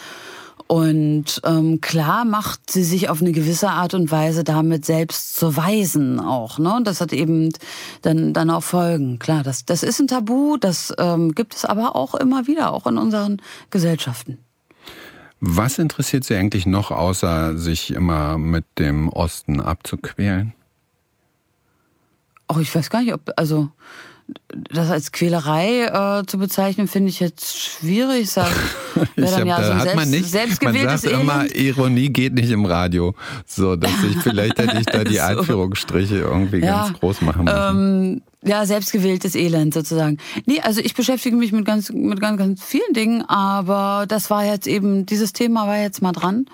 Und 0.68 1.42
ähm, 1.44 1.82
klar 1.82 2.26
macht 2.26 2.72
sie 2.72 2.84
sich 2.84 3.10
auf 3.10 3.22
eine 3.22 3.32
gewisse 3.32 3.70
Art 3.70 3.94
und 3.94 4.12
Weise 4.12 4.44
damit 4.44 4.86
selbst 4.86 5.36
zu 5.36 5.56
weisen 5.58 6.20
auch. 6.20 6.58
Ne? 6.58 6.76
Und 6.76 6.88
das 6.88 7.02
hat 7.02 7.14
eben 7.14 7.50
dann, 8.02 8.34
dann 8.34 8.50
auch 8.50 8.64
Folgen. 8.64 9.20
Klar, 9.20 9.44
das, 9.44 9.66
das 9.66 9.84
ist 9.84 10.00
ein 10.00 10.08
Tabu, 10.08 10.58
das 10.58 10.94
ähm, 10.98 11.36
gibt 11.36 11.56
es 11.56 11.66
aber 11.66 11.96
auch 11.96 12.16
immer 12.16 12.48
wieder, 12.48 12.72
auch 12.72 12.88
in 12.88 12.98
unseren 12.98 13.42
Gesellschaften. 13.70 14.40
Was 15.42 15.78
interessiert 15.78 16.24
Sie 16.24 16.36
eigentlich 16.36 16.66
noch, 16.66 16.90
außer 16.90 17.58
sich 17.58 17.92
immer 17.92 18.38
mit 18.38 18.64
dem 18.80 19.10
Osten 19.10 19.60
abzuquälen? 19.60 20.54
Ach, 22.54 22.60
ich 22.60 22.74
weiß 22.74 22.90
gar 22.90 23.02
nicht, 23.02 23.14
ob, 23.14 23.32
also 23.36 23.70
das 24.72 24.90
als 24.90 25.12
Quälerei 25.12 25.86
äh, 25.86 26.26
zu 26.26 26.38
bezeichnen, 26.38 26.88
finde 26.88 27.10
ich 27.10 27.20
jetzt 27.20 27.58
schwierig. 27.58 28.30
Sag, 28.30 28.52
ich 29.16 29.32
hab, 29.32 29.46
ja 29.46 29.64
so 29.64 29.74
hat 29.76 29.96
man 29.96 30.10
nicht, 30.10 30.26
selbstgewähltes 30.26 30.88
man 30.88 30.98
sagt 30.98 31.14
Elend. 31.14 31.24
immer, 31.24 31.56
Ironie 31.56 32.10
geht 32.10 32.34
nicht 32.34 32.52
im 32.52 32.66
Radio. 32.66 33.16
So, 33.46 33.76
dass 33.76 33.92
ich, 34.10 34.18
vielleicht 34.18 34.58
hätte 34.58 34.80
ich 34.80 34.86
da 34.86 35.04
die 35.04 35.16
so. 35.18 35.22
Anführungsstriche 35.22 36.18
irgendwie 36.18 36.60
ja, 36.60 36.86
ganz 36.86 37.00
groß 37.00 37.22
machen 37.22 37.46
müssen. 37.46 37.58
Ähm, 37.58 38.22
ja, 38.46 38.66
selbstgewähltes 38.66 39.36
Elend 39.36 39.74
sozusagen. 39.74 40.18
Nee, 40.46 40.62
also 40.62 40.82
ich 40.82 40.94
beschäftige 40.94 41.36
mich 41.36 41.52
mit 41.52 41.66
ganz, 41.66 41.92
mit 41.92 42.20
ganz, 42.20 42.38
ganz 42.38 42.64
vielen 42.64 42.94
Dingen, 42.94 43.24
aber 43.28 44.06
das 44.08 44.30
war 44.30 44.46
jetzt 44.46 44.68
eben, 44.68 45.06
dieses 45.06 45.34
Thema 45.34 45.68
war 45.68 45.78
jetzt 45.78 46.02
mal 46.02 46.12
dran. 46.12 46.46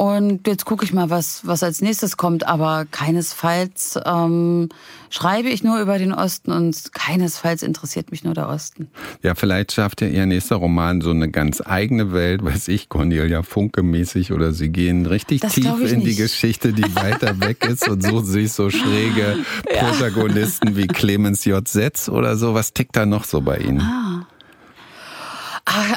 Und 0.00 0.46
jetzt 0.46 0.64
gucke 0.64 0.82
ich 0.82 0.94
mal, 0.94 1.10
was, 1.10 1.46
was 1.46 1.62
als 1.62 1.82
nächstes 1.82 2.16
kommt. 2.16 2.48
Aber 2.48 2.86
keinesfalls 2.90 3.98
ähm, 4.06 4.70
schreibe 5.10 5.50
ich 5.50 5.62
nur 5.62 5.78
über 5.78 5.98
den 5.98 6.14
Osten 6.14 6.52
und 6.52 6.94
keinesfalls 6.94 7.62
interessiert 7.62 8.10
mich 8.10 8.24
nur 8.24 8.32
der 8.32 8.48
Osten. 8.48 8.88
Ja, 9.22 9.34
vielleicht 9.34 9.72
schafft 9.72 10.00
ja 10.00 10.06
Ihr 10.08 10.24
nächster 10.24 10.56
Roman 10.56 11.02
so 11.02 11.10
eine 11.10 11.30
ganz 11.30 11.60
eigene 11.62 12.14
Welt, 12.14 12.42
weiß 12.42 12.68
ich, 12.68 12.88
Cornelia 12.88 13.42
Funke-mäßig 13.42 14.32
oder 14.32 14.54
Sie 14.54 14.70
gehen 14.70 15.04
richtig 15.04 15.42
das 15.42 15.52
tief 15.52 15.66
in 15.66 15.98
nicht. 15.98 16.06
die 16.06 16.16
Geschichte, 16.16 16.72
die 16.72 16.94
weiter 16.96 17.38
weg 17.38 17.66
ist 17.66 17.86
und 17.86 18.02
suchen 18.02 18.24
sich 18.24 18.52
so 18.52 18.70
schräge 18.70 19.44
ja. 19.70 19.84
Protagonisten 19.84 20.78
wie 20.78 20.86
Clemens 20.86 21.44
J. 21.44 21.68
Setz 21.68 22.08
oder 22.08 22.38
so. 22.38 22.54
Was 22.54 22.72
tickt 22.72 22.96
da 22.96 23.04
noch 23.04 23.24
so 23.24 23.42
bei 23.42 23.58
Ihnen? 23.58 23.82
Ah. 23.82 24.26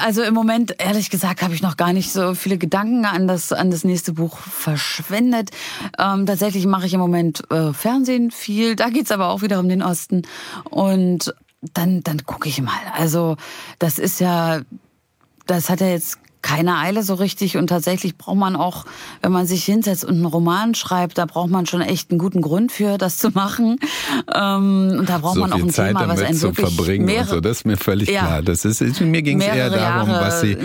Also 0.00 0.22
im 0.22 0.34
Moment, 0.34 0.76
ehrlich 0.78 1.10
gesagt, 1.10 1.42
habe 1.42 1.54
ich 1.54 1.62
noch 1.62 1.76
gar 1.76 1.92
nicht 1.92 2.12
so 2.12 2.34
viele 2.34 2.58
Gedanken 2.58 3.04
an 3.04 3.26
das, 3.26 3.52
an 3.52 3.70
das 3.70 3.82
nächste 3.82 4.12
Buch 4.12 4.38
verschwendet. 4.38 5.50
Ähm, 5.98 6.26
tatsächlich 6.26 6.66
mache 6.66 6.86
ich 6.86 6.94
im 6.94 7.00
Moment 7.00 7.50
äh, 7.50 7.72
Fernsehen 7.72 8.30
viel. 8.30 8.76
Da 8.76 8.88
geht's 8.90 9.10
aber 9.10 9.28
auch 9.28 9.42
wieder 9.42 9.58
um 9.58 9.68
den 9.68 9.82
Osten. 9.82 10.22
Und 10.70 11.34
dann, 11.72 12.02
dann 12.02 12.24
gucke 12.24 12.48
ich 12.48 12.60
mal. 12.60 12.72
Also 12.92 13.36
das 13.78 13.98
ist 13.98 14.20
ja, 14.20 14.60
das 15.46 15.70
hat 15.70 15.80
ja 15.80 15.88
jetzt 15.88 16.18
keine 16.44 16.76
Eile 16.76 17.02
so 17.02 17.14
richtig 17.14 17.56
und 17.56 17.68
tatsächlich 17.68 18.18
braucht 18.18 18.36
man 18.36 18.54
auch, 18.54 18.84
wenn 19.22 19.32
man 19.32 19.46
sich 19.46 19.64
hinsetzt 19.64 20.04
und 20.04 20.16
einen 20.16 20.26
Roman 20.26 20.74
schreibt, 20.74 21.16
da 21.16 21.24
braucht 21.24 21.48
man 21.48 21.64
schon 21.64 21.80
echt 21.80 22.10
einen 22.10 22.18
guten 22.18 22.42
Grund 22.42 22.70
für, 22.70 22.98
das 22.98 23.16
zu 23.16 23.30
machen. 23.30 23.78
Ähm, 24.32 24.96
und 24.98 25.08
da 25.08 25.18
braucht 25.18 25.36
so 25.36 25.40
man 25.40 25.52
auch 25.54 25.58
ein 25.58 25.70
Zeit 25.70 25.96
Thema, 25.96 26.06
was 26.06 26.20
einen 26.20 26.36
zu 26.36 26.52
verbringen 26.52 27.06
mehrere, 27.06 27.36
so. 27.36 27.40
Das 27.40 27.58
ist 27.58 27.66
mir 27.66 27.78
völlig 27.78 28.10
ja, 28.10 28.20
klar. 28.20 28.42
Das 28.42 28.66
ist, 28.66 28.82
mir 29.00 29.22
ging 29.22 29.40
es 29.40 29.46
eher 29.46 29.70
darum, 29.70 30.10
Jahre 30.10 30.26
was 30.26 30.42
Sie, 30.42 30.58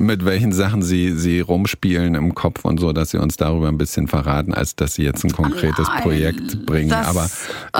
mit 0.00 0.24
welchen 0.24 0.52
Sachen 0.52 0.82
Sie, 0.82 1.16
Sie 1.16 1.38
rumspielen 1.38 2.16
im 2.16 2.34
Kopf 2.34 2.64
und 2.64 2.80
so, 2.80 2.92
dass 2.92 3.10
Sie 3.10 3.18
uns 3.18 3.36
darüber 3.36 3.68
ein 3.68 3.78
bisschen 3.78 4.08
verraten, 4.08 4.52
als 4.52 4.74
dass 4.74 4.94
Sie 4.94 5.04
jetzt 5.04 5.24
ein 5.24 5.30
konkretes 5.30 5.86
Nein, 5.86 6.02
Projekt 6.02 6.66
bringen. 6.66 6.90
Das, 6.90 7.06
Aber 7.06 7.30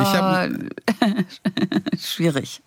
ich 0.00 0.14
habe 0.14 0.54
äh, 1.00 1.96
schwierig. 1.98 2.62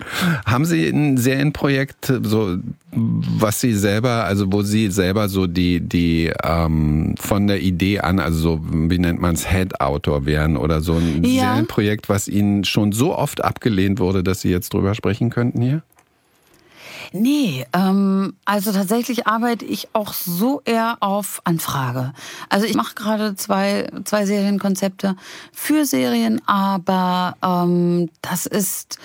Haben 0.45 0.65
Sie 0.65 0.89
ein 0.89 1.15
Serienprojekt, 1.15 2.11
so 2.23 2.57
was 2.95 3.61
Sie 3.61 3.73
selber, 3.73 4.25
also 4.25 4.51
wo 4.51 4.61
Sie 4.61 4.72
selber 4.89 5.29
so 5.29 5.47
die, 5.47 5.79
die 5.81 6.31
ähm, 6.43 7.15
von 7.19 7.47
der 7.47 7.61
Idee 7.61 7.99
an, 7.99 8.19
also 8.19 8.39
so, 8.39 8.59
wie 8.63 8.99
nennt 8.99 9.21
man 9.21 9.35
es, 9.35 9.49
Head-Autor 9.49 10.25
wären 10.25 10.57
oder 10.57 10.81
so 10.81 10.93
ein 10.93 11.23
ja. 11.23 11.51
Serienprojekt, 11.51 12.09
was 12.09 12.27
Ihnen 12.27 12.63
schon 12.63 12.91
so 12.91 13.15
oft 13.15 13.43
abgelehnt 13.43 13.99
wurde, 13.99 14.23
dass 14.23 14.41
Sie 14.41 14.49
jetzt 14.49 14.73
drüber 14.73 14.95
sprechen 14.95 15.29
könnten 15.29 15.61
hier? 15.61 15.83
Nee, 17.15 17.65
ähm, 17.73 18.33
also 18.43 18.71
tatsächlich 18.71 19.27
arbeite 19.27 19.65
ich 19.65 19.89
auch 19.93 20.13
so 20.13 20.61
eher 20.65 20.97
auf 20.99 21.41
Anfrage. 21.43 22.11
Also 22.49 22.65
ich 22.65 22.73
mache 22.73 22.95
gerade 22.95 23.35
zwei, 23.35 23.87
zwei 24.03 24.25
Serienkonzepte 24.25 25.15
für 25.51 25.85
Serien, 25.85 26.41
aber 26.47 27.35
ähm, 27.43 28.09
das 28.21 28.47
ist 28.47 28.97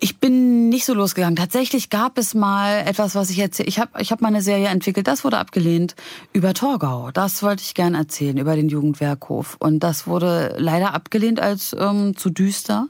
ich 0.00 0.18
bin 0.18 0.68
nicht 0.68 0.84
so 0.84 0.94
losgegangen. 0.94 1.36
Tatsächlich 1.36 1.90
gab 1.90 2.18
es 2.18 2.34
mal 2.34 2.80
etwas, 2.86 3.14
was 3.14 3.30
ich 3.30 3.38
erzähle. 3.38 3.68
Ich 3.68 3.78
habe 3.78 4.00
ich 4.00 4.10
hab 4.12 4.20
mal 4.20 4.28
eine 4.28 4.42
Serie 4.42 4.68
entwickelt, 4.68 5.06
das 5.06 5.24
wurde 5.24 5.38
abgelehnt 5.38 5.94
über 6.32 6.54
Torgau. 6.54 7.10
Das 7.12 7.42
wollte 7.42 7.62
ich 7.62 7.74
gern 7.74 7.94
erzählen, 7.94 8.36
über 8.36 8.56
den 8.56 8.68
Jugendwerkhof. 8.68 9.56
Und 9.60 9.80
das 9.80 10.06
wurde 10.06 10.56
leider 10.58 10.94
abgelehnt 10.94 11.40
als 11.40 11.74
ähm, 11.78 12.16
zu 12.16 12.30
düster. 12.30 12.88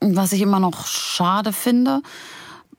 Was 0.00 0.32
ich 0.32 0.42
immer 0.42 0.60
noch 0.60 0.86
schade 0.86 1.52
finde. 1.52 2.02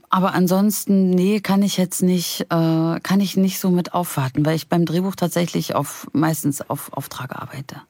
Aber 0.09 0.33
ansonsten, 0.33 1.09
nee, 1.09 1.41
kann 1.41 1.63
ich 1.63 1.77
jetzt 1.77 2.01
nicht, 2.01 2.41
äh, 2.49 2.99
kann 3.01 3.19
ich 3.19 3.35
nicht 3.35 3.59
so 3.59 3.69
mit 3.69 3.93
aufwarten, 3.93 4.45
weil 4.45 4.55
ich 4.55 4.69
beim 4.69 4.85
Drehbuch 4.85 5.15
tatsächlich 5.15 5.75
auf 5.75 6.07
meistens 6.13 6.61
auf 6.69 6.93
Auftrag 6.93 7.35
arbeite. 7.35 7.81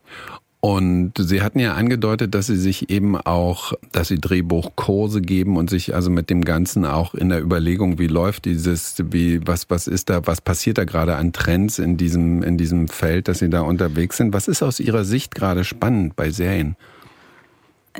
Und 0.59 1.13
Sie 1.17 1.43
hatten 1.43 1.59
ja 1.59 1.75
angedeutet, 1.75 2.33
dass 2.33 2.47
Sie 2.47 2.57
sich 2.57 2.89
eben 2.89 3.15
auch, 3.15 3.73
dass 3.91 4.07
Sie 4.07 4.19
Drehbuchkurse 4.19 5.21
geben 5.21 5.55
und 5.55 5.69
sich 5.69 5.93
also 5.93 6.09
mit 6.09 6.31
dem 6.31 6.43
Ganzen 6.43 6.85
auch 6.85 7.13
in 7.13 7.29
der 7.29 7.41
Überlegung, 7.41 7.99
wie 7.99 8.07
läuft 8.07 8.45
dieses, 8.45 8.95
wie, 9.11 9.45
was, 9.45 9.69
was 9.69 9.85
ist 9.87 10.09
da, 10.09 10.25
was 10.25 10.41
passiert 10.41 10.79
da 10.79 10.83
gerade 10.85 11.15
an 11.15 11.31
Trends 11.31 11.77
in 11.77 11.97
diesem, 11.97 12.41
in 12.41 12.57
diesem 12.57 12.87
Feld, 12.87 13.27
dass 13.27 13.39
Sie 13.39 13.49
da 13.49 13.61
unterwegs 13.61 14.17
sind. 14.17 14.33
Was 14.33 14.47
ist 14.47 14.63
aus 14.63 14.79
Ihrer 14.79 15.05
Sicht 15.05 15.35
gerade 15.35 15.63
spannend 15.63 16.15
bei 16.15 16.31
Serien? 16.31 16.75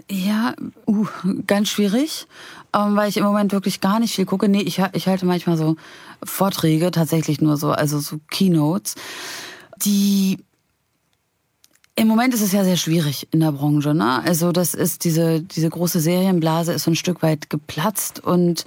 Ja, 0.09 0.55
uh, 0.87 1.05
ganz 1.45 1.69
schwierig, 1.69 2.27
ähm, 2.75 2.95
weil 2.95 3.09
ich 3.09 3.17
im 3.17 3.23
Moment 3.23 3.51
wirklich 3.51 3.81
gar 3.81 3.99
nicht 3.99 4.15
viel 4.15 4.25
gucke. 4.25 4.49
Nee, 4.49 4.61
ich, 4.61 4.81
ich 4.93 5.07
halte 5.07 5.25
manchmal 5.25 5.57
so 5.57 5.75
Vorträge, 6.23 6.89
tatsächlich 6.91 7.39
nur 7.39 7.57
so, 7.57 7.71
also 7.71 7.99
so 7.99 8.19
Keynotes, 8.29 8.95
die 9.83 10.39
im 11.97 12.07
Moment 12.07 12.33
ist 12.35 12.41
es 12.41 12.51
ja 12.51 12.63
sehr 12.63 12.77
schwierig 12.77 13.27
in 13.31 13.39
der 13.39 13.51
Branche. 13.51 13.93
Ne? 13.95 14.21
Also 14.23 14.51
das 14.51 14.75
ist 14.75 15.03
diese 15.03 15.41
diese 15.41 15.69
große 15.69 15.99
Serienblase 15.99 16.73
ist 16.73 16.83
so 16.83 16.91
ein 16.91 16.95
Stück 16.95 17.23
weit 17.23 17.49
geplatzt 17.49 18.23
und 18.23 18.65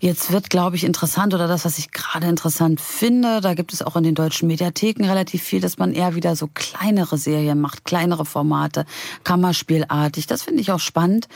jetzt 0.00 0.32
wird, 0.32 0.50
glaube 0.50 0.76
ich, 0.76 0.84
interessant 0.84 1.34
oder 1.34 1.46
das, 1.46 1.64
was 1.64 1.78
ich 1.78 1.92
gerade 1.92 2.26
interessant 2.26 2.80
finde, 2.80 3.40
da 3.40 3.54
gibt 3.54 3.72
es 3.72 3.82
auch 3.82 3.96
in 3.96 4.02
den 4.02 4.14
deutschen 4.14 4.48
Mediatheken 4.48 5.04
relativ 5.04 5.42
viel, 5.42 5.60
dass 5.60 5.78
man 5.78 5.92
eher 5.92 6.14
wieder 6.14 6.34
so 6.34 6.48
kleinere 6.52 7.18
Serien 7.18 7.60
macht, 7.60 7.84
kleinere 7.84 8.24
Formate, 8.24 8.86
Kammerspielartig. 9.24 10.26
Das 10.26 10.42
finde 10.42 10.62
ich 10.62 10.72
auch 10.72 10.80
spannend. 10.80 11.28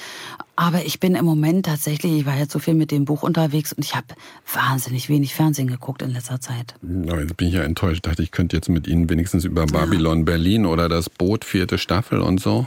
Aber 0.56 0.84
ich 0.84 1.00
bin 1.00 1.14
im 1.14 1.24
Moment 1.24 1.66
tatsächlich, 1.66 2.12
ich 2.12 2.26
war 2.26 2.36
jetzt 2.36 2.52
so 2.52 2.58
viel 2.58 2.74
mit 2.74 2.90
dem 2.90 3.04
Buch 3.04 3.22
unterwegs 3.22 3.72
und 3.72 3.84
ich 3.84 3.94
habe 3.94 4.06
wahnsinnig 4.52 5.08
wenig 5.08 5.34
Fernsehen 5.34 5.66
geguckt 5.66 6.00
in 6.00 6.10
letzter 6.10 6.40
Zeit. 6.40 6.74
Ja, 6.82 7.18
jetzt 7.18 7.36
bin 7.36 7.48
ich 7.48 7.54
ja 7.54 7.62
enttäuscht. 7.62 7.96
Ich 7.96 8.02
dachte, 8.02 8.22
ich 8.22 8.30
könnte 8.30 8.56
jetzt 8.56 8.68
mit 8.68 8.86
Ihnen 8.86 9.10
wenigstens 9.10 9.44
über 9.44 9.66
Babylon 9.66 10.18
ja. 10.18 10.24
Berlin 10.24 10.64
oder 10.64 10.88
das 10.88 11.10
Boot, 11.10 11.44
vierte 11.44 11.76
Staffel 11.76 12.20
und 12.20 12.40
so. 12.40 12.66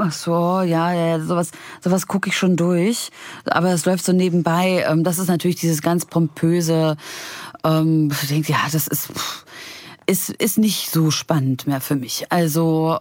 Ach 0.00 0.12
so, 0.12 0.60
ja, 0.60 0.92
ja, 0.92 1.18
sowas, 1.18 1.50
sowas 1.82 2.06
gucke 2.06 2.28
ich 2.28 2.36
schon 2.36 2.54
durch. 2.54 3.10
Aber 3.46 3.72
es 3.72 3.84
läuft 3.84 4.04
so 4.04 4.12
nebenbei. 4.12 4.84
Ähm, 4.88 5.02
das 5.02 5.18
ist 5.18 5.26
natürlich 5.26 5.56
dieses 5.56 5.82
ganz 5.82 6.06
pompöse. 6.06 6.96
Ähm, 7.64 8.08
ich 8.22 8.28
denke, 8.28 8.52
ja, 8.52 8.60
das 8.70 8.86
ist, 8.86 9.08
ist, 10.06 10.30
ist 10.30 10.56
nicht 10.56 10.92
so 10.92 11.10
spannend 11.10 11.66
mehr 11.66 11.80
für 11.80 11.96
mich. 11.96 12.30
Also, 12.30 12.98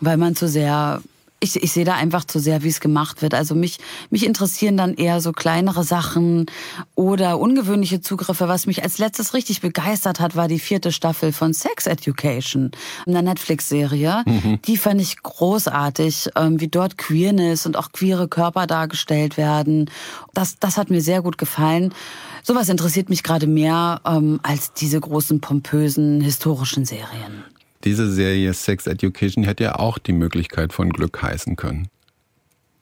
weil 0.00 0.16
man 0.16 0.34
zu 0.34 0.48
sehr 0.48 1.00
ich, 1.40 1.62
ich 1.62 1.72
sehe 1.72 1.86
da 1.86 1.94
einfach 1.94 2.24
zu 2.24 2.38
sehr, 2.38 2.62
wie 2.62 2.68
es 2.68 2.80
gemacht 2.80 3.22
wird. 3.22 3.32
Also 3.32 3.54
mich, 3.54 3.78
mich 4.10 4.26
interessieren 4.26 4.76
dann 4.76 4.94
eher 4.94 5.22
so 5.22 5.32
kleinere 5.32 5.84
Sachen 5.84 6.46
oder 6.94 7.38
ungewöhnliche 7.38 8.02
Zugriffe. 8.02 8.46
Was 8.46 8.66
mich 8.66 8.82
als 8.82 8.98
letztes 8.98 9.32
richtig 9.32 9.62
begeistert 9.62 10.20
hat, 10.20 10.36
war 10.36 10.48
die 10.48 10.58
vierte 10.58 10.92
Staffel 10.92 11.32
von 11.32 11.54
Sex 11.54 11.86
Education, 11.86 12.72
einer 13.06 13.22
Netflix-Serie. 13.22 14.22
Mhm. 14.26 14.60
Die 14.66 14.76
fand 14.76 15.00
ich 15.00 15.22
großartig, 15.22 16.28
ähm, 16.36 16.60
wie 16.60 16.68
dort 16.68 16.98
Queerness 16.98 17.64
und 17.64 17.78
auch 17.78 17.92
queere 17.92 18.28
Körper 18.28 18.66
dargestellt 18.66 19.38
werden. 19.38 19.90
Das, 20.34 20.58
das 20.58 20.76
hat 20.76 20.90
mir 20.90 21.00
sehr 21.00 21.22
gut 21.22 21.38
gefallen. 21.38 21.94
Sowas 22.42 22.68
interessiert 22.68 23.08
mich 23.08 23.22
gerade 23.22 23.46
mehr 23.46 24.02
ähm, 24.06 24.40
als 24.42 24.74
diese 24.74 25.00
großen, 25.00 25.40
pompösen, 25.40 26.20
historischen 26.20 26.84
Serien 26.84 27.44
diese 27.84 28.10
Serie 28.10 28.52
Sex 28.54 28.86
Education 28.86 29.44
hätte 29.44 29.64
ja 29.64 29.76
auch 29.76 29.98
die 29.98 30.12
Möglichkeit 30.12 30.72
von 30.72 30.90
Glück 30.90 31.22
heißen 31.22 31.56
können. 31.56 31.88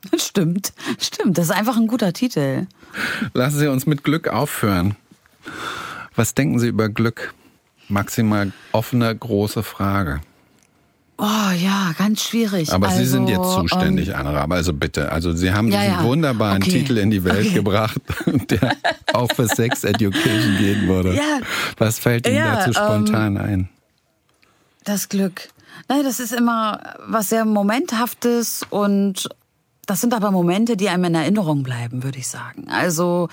Stimmt, 0.16 0.72
stimmt. 0.98 1.38
Das 1.38 1.46
ist 1.46 1.50
einfach 1.50 1.76
ein 1.76 1.88
guter 1.88 2.12
Titel. 2.12 2.66
Lassen 3.34 3.58
Sie 3.58 3.66
uns 3.66 3.84
mit 3.84 4.04
Glück 4.04 4.28
aufhören. 4.28 4.94
Was 6.14 6.34
denken 6.34 6.60
Sie 6.60 6.68
über 6.68 6.88
Glück? 6.88 7.34
Maximal 7.88 8.52
offene, 8.72 9.14
große 9.14 9.62
Frage. 9.62 10.20
Oh 11.16 11.24
ja, 11.24 11.92
ganz 11.98 12.22
schwierig. 12.22 12.72
Aber 12.72 12.88
also, 12.88 13.00
Sie 13.00 13.06
sind 13.06 13.28
jetzt 13.28 13.40
also, 13.40 13.62
zuständig, 13.62 14.10
ähm, 14.10 14.14
Anna 14.14 14.40
Aber 14.40 14.54
Also 14.54 14.72
bitte, 14.72 15.10
also 15.10 15.32
Sie 15.32 15.52
haben 15.52 15.68
ja, 15.68 15.80
diesen 15.80 15.94
ja. 15.94 16.04
wunderbaren 16.04 16.62
okay. 16.62 16.70
Titel 16.70 16.98
in 16.98 17.10
die 17.10 17.24
Welt 17.24 17.46
okay. 17.46 17.54
gebracht, 17.54 18.00
der 18.50 18.76
auch 19.12 19.30
für 19.32 19.48
Sex 19.48 19.82
Education 19.82 20.56
gehen 20.58 20.86
würde. 20.86 21.14
Ja. 21.14 21.40
Was 21.76 21.98
fällt 21.98 22.28
Ihnen 22.28 22.44
dazu 22.44 22.72
spontan 22.72 23.34
ähm, 23.36 23.42
ein? 23.42 23.68
Das 24.88 25.10
Glück. 25.10 25.50
Nein, 25.88 26.02
das 26.02 26.18
ist 26.18 26.32
immer 26.32 26.80
was 27.06 27.28
sehr 27.28 27.44
Momenthaftes 27.44 28.62
und 28.70 29.28
das 29.84 30.00
sind 30.00 30.14
aber 30.14 30.30
Momente, 30.30 30.78
die 30.78 30.88
einem 30.88 31.04
in 31.04 31.14
Erinnerung 31.14 31.62
bleiben, 31.62 32.04
würde 32.04 32.18
ich 32.18 32.26
sagen. 32.26 32.68
Also, 32.70 33.28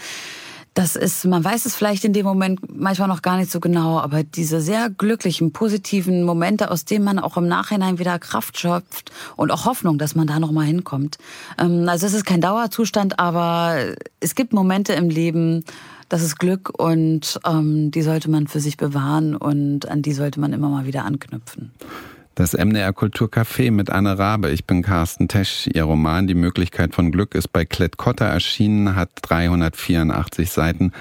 das 0.73 0.97
ist, 0.97 1.23
man 1.23 1.45
weiß 1.45 1.65
es 1.65 1.73
vielleicht 1.73 2.03
in 2.03 2.11
dem 2.11 2.25
Moment 2.25 2.59
manchmal 2.67 3.07
noch 3.07 3.21
gar 3.21 3.37
nicht 3.37 3.49
so 3.49 3.61
genau, 3.61 4.01
aber 4.01 4.23
diese 4.23 4.59
sehr 4.59 4.89
glücklichen, 4.89 5.53
positiven 5.53 6.23
Momente, 6.23 6.71
aus 6.71 6.83
denen 6.83 7.05
man 7.05 7.19
auch 7.19 7.37
im 7.37 7.47
Nachhinein 7.47 7.99
wieder 7.99 8.19
Kraft 8.19 8.59
schöpft 8.59 9.13
und 9.37 9.49
auch 9.49 9.63
Hoffnung, 9.63 9.97
dass 9.97 10.13
man 10.13 10.27
da 10.27 10.41
nochmal 10.41 10.65
hinkommt. 10.65 11.17
Ähm, 11.57 11.87
also 11.87 12.05
es 12.05 12.13
ist 12.13 12.25
kein 12.25 12.41
Dauerzustand, 12.41 13.17
aber 13.17 13.77
es 14.19 14.35
gibt 14.35 14.51
Momente 14.51 14.91
im 14.91 15.09
Leben, 15.09 15.63
das 16.09 16.21
ist 16.21 16.37
Glück 16.37 16.71
und 16.77 17.39
ähm, 17.45 17.91
die 17.91 18.01
sollte 18.01 18.29
man 18.29 18.47
für 18.47 18.59
sich 18.59 18.77
bewahren 18.77 19.35
und 19.35 19.87
an 19.89 20.01
die 20.01 20.13
sollte 20.13 20.39
man 20.39 20.53
immer 20.53 20.69
mal 20.69 20.85
wieder 20.85 21.05
anknüpfen. 21.05 21.71
Das 22.35 22.51
MDR 22.51 22.91
Kulturcafé 22.91 23.71
mit 23.71 23.89
Anne 23.89 24.19
Rabe. 24.19 24.51
Ich 24.51 24.65
bin 24.65 24.81
Carsten 24.81 25.29
Tesch. 25.29 25.67
Ihr 25.73 25.85
Roman 25.85 26.27
Die 26.27 26.35
Möglichkeit 26.35 26.93
von 26.93 27.11
Glück 27.11 27.33
ist 27.33 27.53
bei 27.53 27.63
Klett-Cotta 27.63 28.25
erschienen, 28.25 28.95
hat 28.95 29.09
384 29.21 30.51
Seiten. 30.51 30.91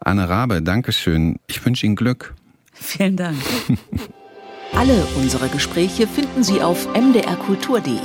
Anne 0.00 0.28
Rabe, 0.28 0.62
Dankeschön. 0.62 1.36
Ich 1.48 1.64
wünsche 1.66 1.84
Ihnen 1.84 1.96
Glück. 1.96 2.34
Vielen 2.72 3.16
Dank. 3.16 3.36
Alle 4.72 5.06
unsere 5.16 5.48
Gespräche 5.48 6.06
finden 6.06 6.42
Sie 6.42 6.62
auf 6.62 6.88
mdrkultur.de 6.94 7.98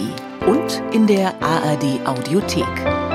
und 0.46 0.84
in 0.92 1.08
der 1.08 1.42
ARD 1.42 2.06
Audiothek. 2.06 3.15